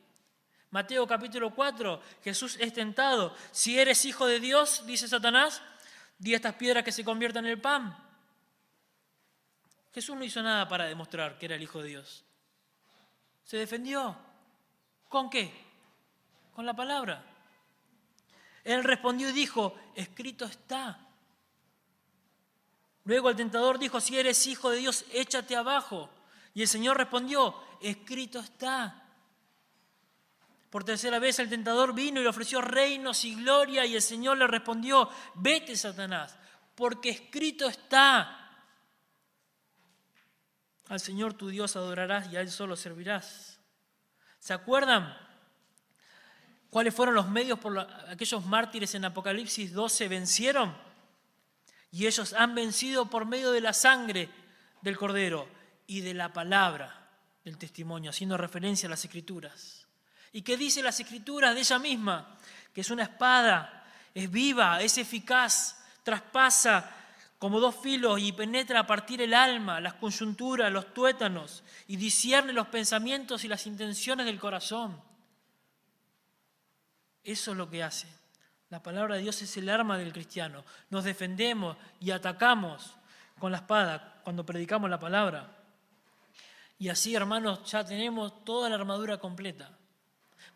Mateo 0.70 1.06
capítulo 1.06 1.54
4, 1.54 2.00
Jesús 2.22 2.56
es 2.60 2.72
tentado. 2.72 3.34
Si 3.50 3.78
eres 3.78 4.04
hijo 4.04 4.26
de 4.26 4.40
Dios, 4.40 4.84
dice 4.86 5.08
Satanás, 5.08 5.62
di 6.18 6.34
estas 6.34 6.54
piedras 6.54 6.84
que 6.84 6.92
se 6.92 7.04
conviertan 7.04 7.44
en 7.44 7.52
el 7.52 7.60
pan. 7.60 7.96
Jesús 9.92 10.16
no 10.16 10.24
hizo 10.24 10.42
nada 10.42 10.68
para 10.68 10.86
demostrar 10.86 11.38
que 11.38 11.46
era 11.46 11.54
el 11.54 11.62
hijo 11.62 11.80
de 11.80 11.88
Dios. 11.88 12.24
Se 13.44 13.56
defendió. 13.56 14.16
¿Con 15.08 15.30
qué? 15.30 15.52
Con 16.52 16.66
la 16.66 16.74
palabra. 16.74 17.24
Él 18.64 18.82
respondió 18.82 19.28
y 19.28 19.32
dijo, 19.32 19.76
escrito 19.94 20.44
está. 20.44 21.03
Luego 23.04 23.30
el 23.30 23.36
tentador 23.36 23.78
dijo, 23.78 24.00
si 24.00 24.18
eres 24.18 24.46
hijo 24.46 24.70
de 24.70 24.78
Dios, 24.78 25.04
échate 25.12 25.56
abajo. 25.56 26.10
Y 26.54 26.62
el 26.62 26.68
Señor 26.68 26.96
respondió, 26.96 27.54
escrito 27.80 28.38
está. 28.40 29.02
Por 30.70 30.84
tercera 30.84 31.18
vez 31.18 31.38
el 31.38 31.48
tentador 31.48 31.94
vino 31.94 32.18
y 32.18 32.24
le 32.24 32.28
ofreció 32.28 32.60
reinos 32.60 33.24
y 33.24 33.34
gloria 33.36 33.86
y 33.86 33.94
el 33.94 34.02
Señor 34.02 34.38
le 34.38 34.46
respondió, 34.46 35.08
vete 35.34 35.76
Satanás, 35.76 36.36
porque 36.74 37.10
escrito 37.10 37.68
está. 37.68 38.40
Al 40.88 40.98
Señor 41.00 41.34
tu 41.34 41.48
Dios 41.48 41.76
adorarás 41.76 42.32
y 42.32 42.36
a 42.36 42.40
Él 42.40 42.50
solo 42.50 42.74
servirás. 42.74 43.60
¿Se 44.38 44.52
acuerdan 44.52 45.16
cuáles 46.70 46.94
fueron 46.94 47.14
los 47.14 47.28
medios 47.28 47.58
por 47.58 47.72
los 47.72 47.86
aquellos 48.08 48.44
mártires 48.44 48.94
en 48.94 49.04
Apocalipsis 49.04 49.72
12 49.72 50.08
vencieron? 50.08 50.93
Y 51.94 52.08
ellos 52.08 52.32
han 52.32 52.56
vencido 52.56 53.06
por 53.06 53.24
medio 53.24 53.52
de 53.52 53.60
la 53.60 53.72
sangre 53.72 54.28
del 54.82 54.96
cordero 54.96 55.48
y 55.86 56.00
de 56.00 56.12
la 56.12 56.32
palabra 56.32 57.08
del 57.44 57.56
testimonio, 57.56 58.10
haciendo 58.10 58.36
referencia 58.36 58.88
a 58.88 58.90
las 58.90 59.04
escrituras. 59.04 59.86
¿Y 60.32 60.42
qué 60.42 60.56
dice 60.56 60.82
las 60.82 60.98
escrituras 60.98 61.54
de 61.54 61.60
ella 61.60 61.78
misma? 61.78 62.36
Que 62.72 62.80
es 62.80 62.90
una 62.90 63.04
espada, 63.04 63.86
es 64.12 64.28
viva, 64.28 64.82
es 64.82 64.98
eficaz, 64.98 65.84
traspasa 66.02 66.90
como 67.38 67.60
dos 67.60 67.76
filos 67.76 68.18
y 68.18 68.32
penetra 68.32 68.80
a 68.80 68.86
partir 68.88 69.22
el 69.22 69.32
alma, 69.32 69.80
las 69.80 69.94
coyunturas, 69.94 70.72
los 70.72 70.92
tuétanos, 70.92 71.62
y 71.86 71.94
discierne 71.94 72.52
los 72.52 72.66
pensamientos 72.66 73.44
y 73.44 73.48
las 73.48 73.68
intenciones 73.68 74.26
del 74.26 74.40
corazón. 74.40 75.00
Eso 77.22 77.52
es 77.52 77.56
lo 77.56 77.70
que 77.70 77.84
hace. 77.84 78.08
La 78.74 78.82
palabra 78.82 79.14
de 79.14 79.22
Dios 79.22 79.40
es 79.40 79.56
el 79.56 79.68
arma 79.68 79.96
del 79.96 80.12
cristiano. 80.12 80.64
Nos 80.90 81.04
defendemos 81.04 81.76
y 82.00 82.10
atacamos 82.10 82.96
con 83.38 83.52
la 83.52 83.58
espada 83.58 84.20
cuando 84.24 84.44
predicamos 84.44 84.90
la 84.90 84.98
palabra. 84.98 85.48
Y 86.80 86.88
así, 86.88 87.14
hermanos, 87.14 87.70
ya 87.70 87.84
tenemos 87.84 88.44
toda 88.44 88.68
la 88.68 88.74
armadura 88.74 89.18
completa. 89.18 89.70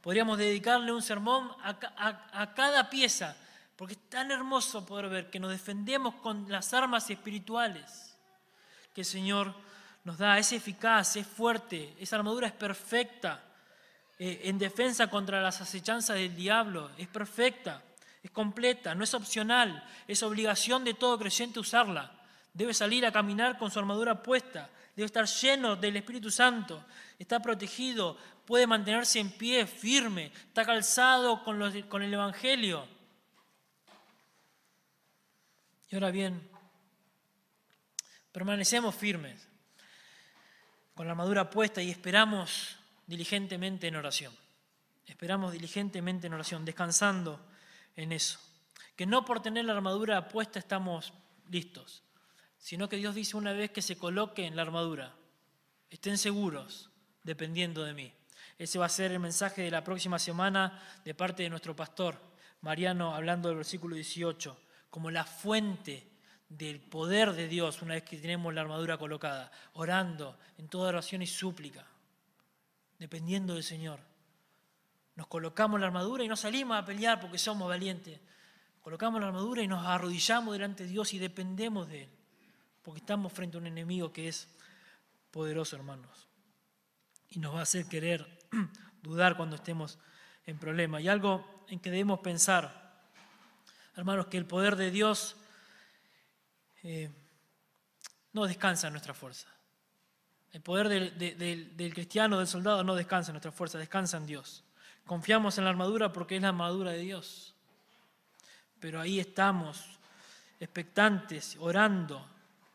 Podríamos 0.01 0.37
dedicarle 0.37 0.91
un 0.91 1.01
sermón 1.01 1.53
a, 1.63 2.55
cada 2.57 2.91
pieza, 2.91 3.37
porque 3.77 3.95
es 3.95 4.11
tan 4.11 4.33
hermoso 4.33 4.85
poder 4.85 5.09
ver 5.09 5.31
que 5.31 5.39
nos 5.39 5.53
defendemos 5.53 6.17
con 6.17 6.51
las 6.51 6.75
armas 6.75 7.09
espirituales 7.11 8.17
que 8.95 9.03
el 9.03 9.07
Señor 9.07 9.55
nos 10.03 10.19
da. 10.19 10.39
Es 10.39 10.53
eficaz, 10.53 11.15
es 11.15 11.25
fuerte, 11.25 11.95
esa 12.01 12.17
armadura 12.17 12.49
es 12.49 12.53
perfecta 12.53 13.45
eh, 14.19 14.41
en 14.43 14.59
defensa 14.59 15.07
contra 15.07 15.41
las 15.41 15.61
acechanzas 15.61 16.17
del 16.17 16.35
diablo, 16.35 16.91
es 16.99 17.07
perfecta 17.07 17.85
es 18.29 18.35
completa, 18.35 18.95
no 18.95 19.05
es 19.05 19.15
opcional, 19.15 19.83
es 20.07 20.23
obligación 20.23 20.85
de 20.85 20.93
todo 20.93 21.19
creyente 21.19 21.61
usarla. 21.61 22.13
Debe 22.53 22.75
salir 22.75 23.07
a 23.07 23.13
caminar 23.13 23.57
con 23.57 23.71
su 23.71 23.79
armadura 23.79 24.23
puesta, 24.23 24.69
debe 24.95 25.07
estar 25.07 25.27
lleno 25.27 25.77
del 25.77 25.97
Espíritu 25.97 26.31
Santo, 26.31 26.85
está 27.19 27.41
protegido, 27.41 28.19
puede 28.45 28.67
mantenerse 28.67 29.19
en 29.19 29.31
pie, 29.31 29.67
firme, 29.67 30.27
está 30.47 30.67
calzado 30.67 31.43
con, 31.43 31.63
el 32.03 32.15
Evangelio. 32.15 32.87
Y 35.91 35.95
ahora 35.95 36.11
bien, 36.11 36.47
permanecemos 38.31 38.95
firmes, 38.95 39.49
con 40.95 41.07
la 41.07 41.13
armadura 41.13 41.49
puesta 41.49 41.81
y 41.81 41.91
esperamos 41.91 42.77
diligentemente 43.07 43.87
en 43.87 43.97
oración. 43.97 44.37
Esperamos 45.07 45.53
diligentemente 45.53 46.27
en 46.27 46.35
oración, 46.35 46.67
descansando 46.67 47.41
en 47.99 48.13
eso. 48.13 48.39
Que 48.97 49.07
no 49.07 49.25
por 49.25 49.43
tener 49.43 49.65
la 49.65 49.75
armadura 49.75 50.29
puesta 50.29 50.59
estamos 50.59 51.13
listos, 51.51 52.05
sino 52.57 52.89
que 52.89 52.97
Dios 52.97 53.15
dice 53.15 53.37
una 53.37 53.53
vez 53.53 53.71
que 53.71 53.83
se 53.83 53.99
coloque 53.99 54.47
en 54.47 54.57
la 54.57 54.63
armadura, 54.63 55.15
estén 55.91 56.17
seguros 56.17 56.91
dependiendo 57.25 57.85
de 57.85 57.95
mí. 57.95 58.13
Ese 58.57 58.79
va 58.79 58.87
a 58.87 58.89
ser 58.89 59.13
el 59.13 59.21
mensaje 59.21 59.63
de 59.63 59.71
la 59.71 59.85
próxima 59.85 60.19
semana 60.19 60.81
de 61.05 61.15
parte 61.15 61.43
de 61.43 61.51
nuestro 61.51 61.75
pastor, 61.75 62.21
Mariano, 62.61 63.15
hablando 63.15 63.49
del 63.49 63.59
versículo 63.59 63.95
18, 63.97 64.57
como 64.91 65.11
la 65.11 65.25
fuente 65.25 66.09
del 66.49 66.81
poder 66.81 67.33
de 67.33 67.49
Dios 67.49 67.83
una 67.83 67.95
vez 67.95 68.05
que 68.05 68.17
tenemos 68.17 68.55
la 68.55 68.63
armadura 68.63 68.97
colocada, 68.97 69.51
orando 69.75 70.39
en 70.57 70.69
toda 70.69 70.89
oración 70.89 71.23
y 71.23 71.27
súplica, 71.27 71.85
dependiendo 72.99 73.55
del 73.55 73.65
Señor. 73.65 74.01
Nos 75.19 75.27
colocamos 75.27 75.81
la 75.81 75.87
armadura 75.89 76.23
y 76.23 76.29
no 76.29 76.37
salimos 76.37 76.79
a 76.79 76.85
pelear 76.85 77.19
porque 77.19 77.39
somos 77.39 77.69
valientes. 77.69 78.21
Colocamos 78.81 79.21
la 79.21 79.27
armadura 79.27 79.61
y 79.61 79.67
nos 79.67 79.85
arrodillamos 79.85 80.53
delante 80.53 80.85
de 80.85 80.91
Dios 80.91 81.13
y 81.13 81.19
dependemos 81.19 81.89
de 81.89 82.05
Él, 82.05 82.11
porque 82.85 83.01
estamos 83.01 83.33
frente 83.33 83.57
a 83.57 83.61
un 83.61 83.67
enemigo 83.67 84.13
que 84.13 84.29
es 84.29 84.47
poderoso, 85.33 85.75
hermanos, 85.75 86.29
y 87.31 87.41
nos 87.41 87.53
va 87.53 87.59
a 87.59 87.63
hacer 87.65 87.87
querer 87.87 88.47
dudar 89.03 89.37
cuando 89.37 89.57
estemos 89.57 89.99
en 90.47 90.57
problemas. 90.57 91.03
Y 91.03 91.09
algo 91.09 91.65
en 91.67 91.81
que 91.81 91.91
debemos 91.91 92.21
pensar, 92.21 93.03
hermanos, 93.97 94.29
que 94.29 94.37
el 94.37 94.47
poder 94.47 94.77
de 94.77 94.93
Dios 94.93 95.35
eh, 96.85 97.11
no 98.35 98.47
descansa 98.47 98.87
en 98.87 98.93
nuestra 98.93 99.15
fuerza. 99.15 99.49
El 100.53 100.63
poder 100.63 100.89
del, 100.89 101.77
del 101.77 101.93
cristiano, 101.93 102.39
del 102.39 102.47
soldado, 102.47 102.85
no 102.85 102.95
descansa 102.95 103.33
en 103.33 103.35
nuestra 103.35 103.51
fuerza, 103.51 103.79
descansa 103.79 104.17
en 104.17 104.27
Dios. 104.27 104.63
Confiamos 105.09 105.57
en 105.57 105.65
la 105.65 105.71
armadura 105.71 106.13
porque 106.13 106.37
es 106.37 106.43
la 106.43 106.49
armadura 106.49 106.91
de 106.91 106.99
Dios. 106.99 107.55
Pero 108.79 109.01
ahí 109.01 109.19
estamos, 109.19 109.99
expectantes, 110.61 111.57
orando, 111.59 112.29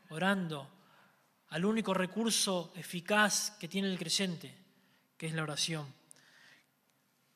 orando 0.09 0.67
al 1.49 1.63
único 1.63 1.93
recurso 1.93 2.73
eficaz 2.75 3.51
que 3.59 3.67
tiene 3.67 3.87
el 3.87 3.99
creyente, 3.99 4.51
que 5.15 5.27
es 5.27 5.33
la 5.33 5.43
oración, 5.43 5.85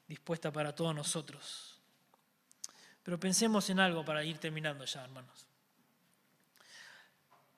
dispuesta 0.08 0.52
para 0.52 0.74
todos 0.74 0.96
nosotros. 0.96 1.80
Pero 3.04 3.20
pensemos 3.20 3.70
en 3.70 3.80
algo 3.80 4.04
para 4.04 4.24
ir 4.24 4.40
terminando 4.40 4.84
ya, 4.84 5.04
hermanos. 5.04 5.46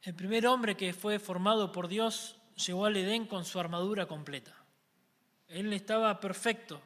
El 0.01 0.13
primer 0.13 0.45
hombre 0.45 0.75
que 0.75 0.91
fue 0.91 1.19
formado 1.19 1.71
por 1.71 1.87
Dios 1.87 2.35
llegó 2.67 2.85
al 2.85 2.97
Edén 2.97 3.27
con 3.27 3.45
su 3.45 3.61
armadura 3.61 4.07
completa. 4.07 4.53
Él 5.47 5.71
estaba 5.71 6.19
perfecto, 6.19 6.81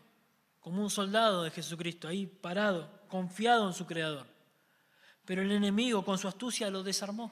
como 0.63 0.81
un 0.81 0.89
soldado 0.89 1.43
de 1.43 1.51
Jesucristo, 1.51 2.07
ahí 2.07 2.25
parado, 2.25 2.89
confiado 3.09 3.67
en 3.67 3.73
su 3.73 3.85
Creador. 3.85 4.25
Pero 5.25 5.41
el 5.41 5.51
enemigo 5.51 6.03
con 6.03 6.17
su 6.17 6.27
astucia 6.27 6.71
lo 6.71 6.81
desarmó. 6.81 7.31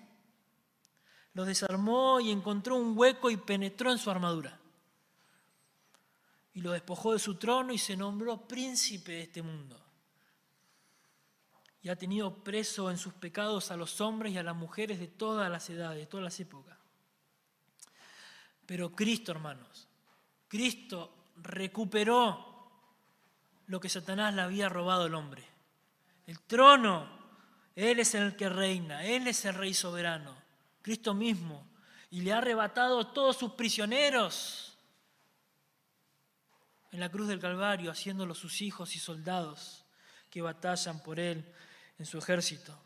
Lo 1.34 1.46
desarmó 1.46 2.20
y 2.20 2.30
encontró 2.30 2.76
un 2.76 2.96
hueco 2.96 3.32
y 3.32 3.38
penetró 3.38 3.92
en 3.92 3.98
su 3.98 4.12
armadura. 4.12 4.60
Y 6.54 6.62
lo 6.62 6.74
despojó 6.74 7.14
de 7.14 7.20
su 7.20 7.36
trono 7.36 7.72
y 7.72 7.78
se 7.78 7.96
nombró 7.96 8.48
príncipe 8.48 9.14
de 9.14 9.22
este 9.22 9.42
mundo 9.42 9.82
y 11.84 11.90
ha 11.90 11.96
tenido 11.96 12.44
preso 12.44 12.92
en 12.92 12.98
sus 12.98 13.14
pecados 13.14 13.72
a 13.72 13.76
los 13.76 14.02
hombres 14.02 14.34
y 14.34 14.38
a 14.38 14.44
las 14.44 14.56
mujeres 14.56 15.00
de 15.00 15.08
todas 15.08 15.50
las 15.50 15.68
edades, 15.70 15.98
de 15.98 16.06
todas 16.06 16.24
las 16.24 16.40
épocas. 16.40 16.78
Pero 18.68 18.96
Cristo, 18.96 19.32
hermanos, 19.32 19.88
Cristo 20.48 21.32
recuperó 21.38 22.51
lo 23.72 23.80
que 23.80 23.88
Satanás 23.88 24.34
le 24.34 24.42
había 24.42 24.68
robado 24.68 25.04
al 25.04 25.16
hombre. 25.16 25.48
El 26.28 26.42
trono, 26.42 27.08
Él 27.74 28.02
es 28.02 28.14
el 28.16 28.36
que 28.36 28.50
reina, 28.50 29.06
Él 29.06 29.30
es 29.30 29.46
el 29.46 29.54
rey 29.54 29.74
soberano, 29.74 30.36
Cristo 30.82 31.14
mismo, 31.14 31.66
y 32.10 32.20
le 32.20 32.34
ha 32.34 32.40
arrebatado 32.40 33.08
todos 33.08 33.38
sus 33.38 33.54
prisioneros 33.54 34.78
en 36.92 37.00
la 37.00 37.08
cruz 37.08 37.30
del 37.30 37.40
Calvario, 37.40 37.90
haciéndolos 37.90 38.40
sus 38.40 38.62
hijos 38.62 38.94
y 38.98 39.00
soldados 39.00 39.86
que 40.30 40.42
batallan 40.42 41.02
por 41.02 41.18
Él 41.18 41.46
en 41.98 42.06
su 42.06 42.18
ejército. 42.18 42.78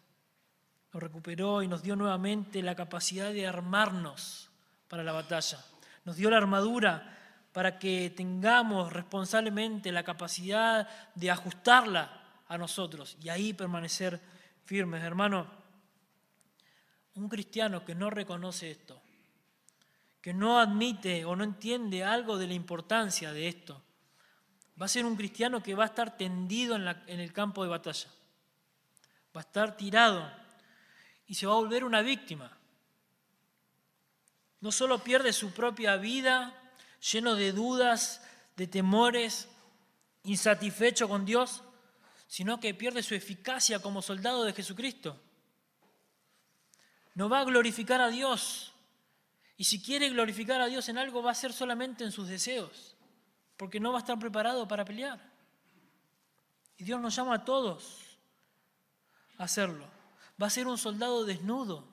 Nos 0.93 1.01
recuperó 1.01 1.63
y 1.63 1.67
nos 1.67 1.81
dio 1.81 1.95
nuevamente 1.95 2.61
la 2.61 2.75
capacidad 2.75 3.33
de 3.33 3.47
armarnos 3.47 4.51
para 4.88 5.01
la 5.01 5.13
batalla. 5.13 5.65
Nos 6.03 6.15
dio 6.15 6.29
la 6.29 6.38
armadura 6.38 7.24
para 7.56 7.80
que 7.80 8.10
tengamos 8.10 8.91
responsablemente 8.91 9.89
la 9.93 10.03
capacidad 10.03 10.89
de 11.16 11.32
ajustarla 11.32 12.41
a 12.49 12.58
nosotros 12.58 13.16
y 13.24 13.30
ahí 13.30 13.53
permanecer 13.53 14.20
firmes. 14.66 15.01
Hermano, 15.01 15.47
un 17.14 17.30
cristiano 17.30 17.86
que 17.86 17.95
no 17.95 18.10
reconoce 18.10 18.72
esto, 18.72 19.01
que 20.20 20.34
no 20.34 20.60
admite 20.60 21.24
o 21.24 21.34
no 21.38 21.45
entiende 21.45 22.03
algo 22.03 22.38
de 22.38 22.47
la 22.47 22.56
importancia 22.56 23.32
de 23.32 23.47
esto, 23.47 23.82
va 24.82 24.88
a 24.88 24.89
ser 24.89 25.06
un 25.06 25.16
cristiano 25.16 25.64
que 25.64 25.76
va 25.76 25.84
a 25.84 25.88
estar 25.88 26.18
tendido 26.18 26.76
en, 26.76 26.86
en 27.08 27.22
el 27.22 27.32
campo 27.32 27.64
de 27.64 27.70
batalla 27.70 28.10
va 29.34 29.39
a 29.39 29.47
estar 29.47 29.78
tirado 29.78 30.30
y 31.26 31.36
se 31.36 31.47
va 31.47 31.53
a 31.53 31.58
volver 31.58 31.86
una 31.86 32.01
víctima. 32.01 32.51
No 34.60 34.74
solo 34.74 34.99
pierde 34.99 35.32
su 35.32 35.53
propia 35.53 35.95
vida, 35.95 36.64
lleno 37.00 37.36
de 37.36 37.52
dudas, 37.52 38.22
de 38.56 38.68
temores, 38.68 39.48
insatisfecho 40.24 41.08
con 41.08 41.26
Dios, 41.26 41.62
sino 42.28 42.60
que 42.60 42.74
pierde 42.74 43.04
su 43.04 43.16
eficacia 43.16 43.80
como 43.80 44.02
soldado 44.02 44.43
de 44.43 44.54
Jesucristo. 44.54 45.20
No 47.14 47.30
va 47.30 47.39
a 47.39 47.46
glorificar 47.46 48.02
a 48.02 48.10
Dios. 48.10 48.74
Y 49.58 49.64
si 49.64 49.82
quiere 49.82 50.10
glorificar 50.10 50.62
a 50.62 50.68
Dios 50.68 50.89
en 50.89 50.98
algo, 50.98 51.24
va 51.24 51.32
a 51.32 51.36
ser 51.36 51.54
solamente 51.54 52.04
en 52.04 52.12
sus 52.12 52.28
deseos, 52.28 52.96
porque 53.56 53.80
no 53.80 53.91
va 53.91 54.00
a 54.00 54.02
estar 54.02 54.20
preparado 54.20 54.68
para 54.68 54.84
pelear. 54.84 55.34
Y 56.78 56.84
Dios 56.84 57.00
nos 57.00 57.16
llama 57.16 57.36
a 57.36 57.46
todos 57.46 58.18
hacerlo. 59.38 59.88
Va 60.41 60.48
a 60.48 60.50
ser 60.50 60.68
un 60.68 60.78
soldado 60.78 61.24
desnudo. 61.24 61.88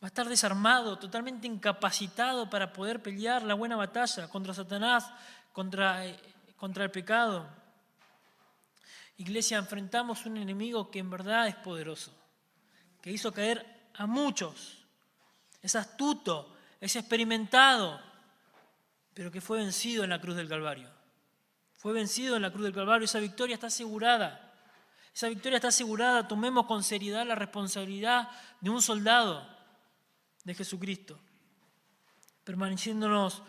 Va 0.00 0.06
a 0.06 0.08
estar 0.08 0.28
desarmado, 0.28 0.96
totalmente 0.96 1.48
incapacitado 1.48 2.48
para 2.48 2.72
poder 2.72 3.02
pelear 3.02 3.42
la 3.42 3.54
buena 3.54 3.74
batalla 3.74 4.28
contra 4.28 4.54
Satanás, 4.54 5.10
contra, 5.52 6.06
eh, 6.06 6.16
contra 6.56 6.84
el 6.84 6.92
pecado. 6.92 7.48
Iglesia, 9.16 9.58
enfrentamos 9.58 10.24
un 10.24 10.36
enemigo 10.36 10.88
que 10.88 11.00
en 11.00 11.10
verdad 11.10 11.48
es 11.48 11.56
poderoso, 11.56 12.12
que 13.02 13.10
hizo 13.10 13.32
caer 13.32 13.90
a 13.94 14.06
muchos. 14.06 14.84
Es 15.60 15.74
astuto, 15.74 16.56
es 16.80 16.94
experimentado, 16.94 18.00
pero 19.14 19.32
que 19.32 19.40
fue 19.40 19.58
vencido 19.58 20.04
en 20.04 20.10
la 20.10 20.20
cruz 20.20 20.36
del 20.36 20.48
Calvario. 20.48 20.88
Fue 21.76 21.92
vencido 21.92 22.36
en 22.36 22.42
la 22.42 22.52
cruz 22.52 22.62
del 22.62 22.74
Calvario, 22.74 23.04
esa 23.04 23.18
victoria 23.18 23.54
está 23.54 23.66
asegurada. 23.66 24.52
Esa 25.12 25.28
victoria 25.28 25.56
está 25.56 25.68
asegurada. 25.68 26.28
Tomemos 26.28 26.66
con 26.66 26.84
seriedad 26.84 27.26
la 27.26 27.34
responsabilidad 27.34 28.28
de 28.60 28.70
un 28.70 28.80
soldado 28.80 29.57
de 30.48 30.54
Jesucristo, 30.54 31.20
permaneciéndonos 32.42 33.42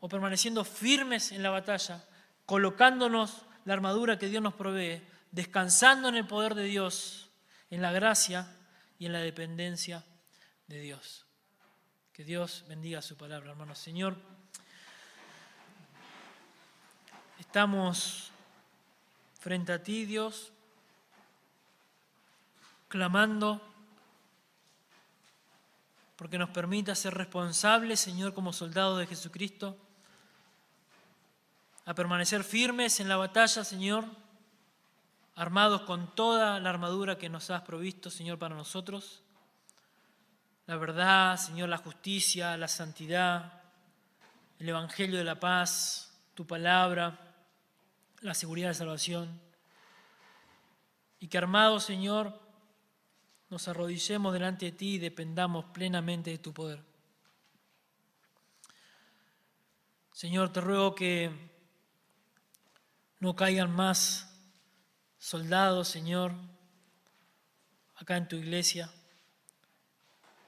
o 0.00 0.08
permaneciendo 0.08 0.64
firmes 0.64 1.30
en 1.30 1.42
la 1.42 1.50
batalla, 1.50 2.08
colocándonos 2.46 3.44
la 3.66 3.74
armadura 3.74 4.18
que 4.18 4.28
Dios 4.28 4.42
nos 4.42 4.54
provee, 4.54 5.02
descansando 5.30 6.08
en 6.08 6.16
el 6.16 6.26
poder 6.26 6.54
de 6.54 6.64
Dios, 6.64 7.28
en 7.68 7.82
la 7.82 7.92
gracia 7.92 8.56
y 8.98 9.04
en 9.04 9.12
la 9.12 9.20
dependencia 9.20 10.06
de 10.68 10.80
Dios. 10.80 11.26
Que 12.14 12.24
Dios 12.24 12.64
bendiga 12.66 13.02
su 13.02 13.18
palabra, 13.18 13.50
hermanos. 13.50 13.78
Señor, 13.78 14.16
estamos 17.38 18.30
frente 19.38 19.72
a 19.72 19.82
ti, 19.82 20.06
Dios 20.06 20.50
clamando 22.88 23.71
porque 26.22 26.38
nos 26.38 26.50
permita 26.50 26.94
ser 26.94 27.14
responsables, 27.14 27.98
Señor, 27.98 28.32
como 28.32 28.52
soldados 28.52 28.96
de 29.00 29.08
Jesucristo, 29.08 29.76
a 31.84 31.94
permanecer 31.94 32.44
firmes 32.44 33.00
en 33.00 33.08
la 33.08 33.16
batalla, 33.16 33.64
Señor, 33.64 34.04
armados 35.34 35.82
con 35.82 36.14
toda 36.14 36.60
la 36.60 36.70
armadura 36.70 37.18
que 37.18 37.28
nos 37.28 37.50
has 37.50 37.62
provisto, 37.62 38.08
Señor, 38.08 38.38
para 38.38 38.54
nosotros. 38.54 39.24
La 40.68 40.76
verdad, 40.76 41.36
Señor, 41.38 41.68
la 41.68 41.78
justicia, 41.78 42.56
la 42.56 42.68
santidad, 42.68 43.60
el 44.60 44.68
Evangelio 44.68 45.18
de 45.18 45.24
la 45.24 45.40
paz, 45.40 46.16
tu 46.36 46.46
palabra, 46.46 47.18
la 48.20 48.34
seguridad 48.34 48.68
de 48.68 48.74
salvación. 48.74 49.40
Y 51.18 51.26
que 51.26 51.38
armados, 51.38 51.82
Señor, 51.82 52.40
nos 53.52 53.68
arrodillemos 53.68 54.32
delante 54.32 54.64
de 54.64 54.72
ti 54.72 54.94
y 54.94 54.98
dependamos 54.98 55.66
plenamente 55.66 56.30
de 56.30 56.38
tu 56.38 56.54
poder. 56.54 56.82
Señor, 60.10 60.50
te 60.54 60.62
ruego 60.62 60.94
que 60.94 61.30
no 63.20 63.36
caigan 63.36 63.70
más 63.70 64.34
soldados, 65.18 65.86
Señor, 65.88 66.32
acá 67.96 68.16
en 68.16 68.26
tu 68.26 68.36
iglesia, 68.36 68.90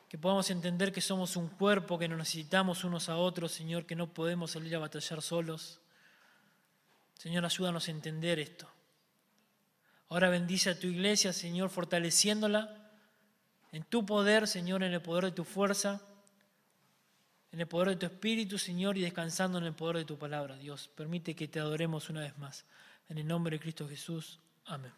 que 0.09 0.17
podamos 0.17 0.49
entender 0.49 0.91
que 0.91 1.03
somos 1.03 1.37
un 1.37 1.49
cuerpo, 1.49 1.99
que 1.99 2.09
nos 2.09 2.17
necesitamos 2.17 2.85
unos 2.85 3.11
a 3.11 3.17
otros, 3.17 3.53
Señor, 3.53 3.85
que 3.85 3.97
no 3.97 4.15
podemos 4.15 4.53
salir 4.53 4.75
a 4.77 4.79
batallar 4.79 5.21
solos. 5.21 5.79
Señor, 7.19 7.45
ayúdanos 7.45 7.87
a 7.87 7.91
entender 7.91 8.39
esto. 8.39 8.67
Ahora 10.09 10.31
bendice 10.31 10.71
a 10.71 10.79
tu 10.79 10.87
iglesia, 10.87 11.35
Señor, 11.35 11.69
fortaleciéndola 11.69 12.81
en 13.75 13.83
tu 13.83 14.07
poder, 14.07 14.47
Señor, 14.47 14.83
en 14.85 14.93
el 14.93 15.03
poder 15.03 15.25
de 15.25 15.33
tu 15.33 15.43
fuerza, 15.45 16.01
en 17.51 17.61
el 17.61 17.67
poder 17.67 17.89
de 17.91 17.97
tu 17.97 18.07
espíritu, 18.07 18.57
Señor, 18.57 18.97
y 18.97 19.01
descansando 19.01 19.59
en 19.59 19.65
el 19.65 19.75
poder 19.75 19.97
de 19.99 20.05
tu 20.05 20.17
palabra, 20.17 20.57
Dios. 20.57 20.89
Permite 20.95 21.35
que 21.35 21.49
te 21.49 21.59
adoremos 21.59 22.09
una 22.09 22.21
vez 22.21 22.39
más. 22.39 22.65
En 23.09 23.19
el 23.19 23.27
nombre 23.27 23.57
de 23.57 23.61
Cristo 23.61 23.89
Jesús. 23.89 24.39
Amén. 24.67 24.93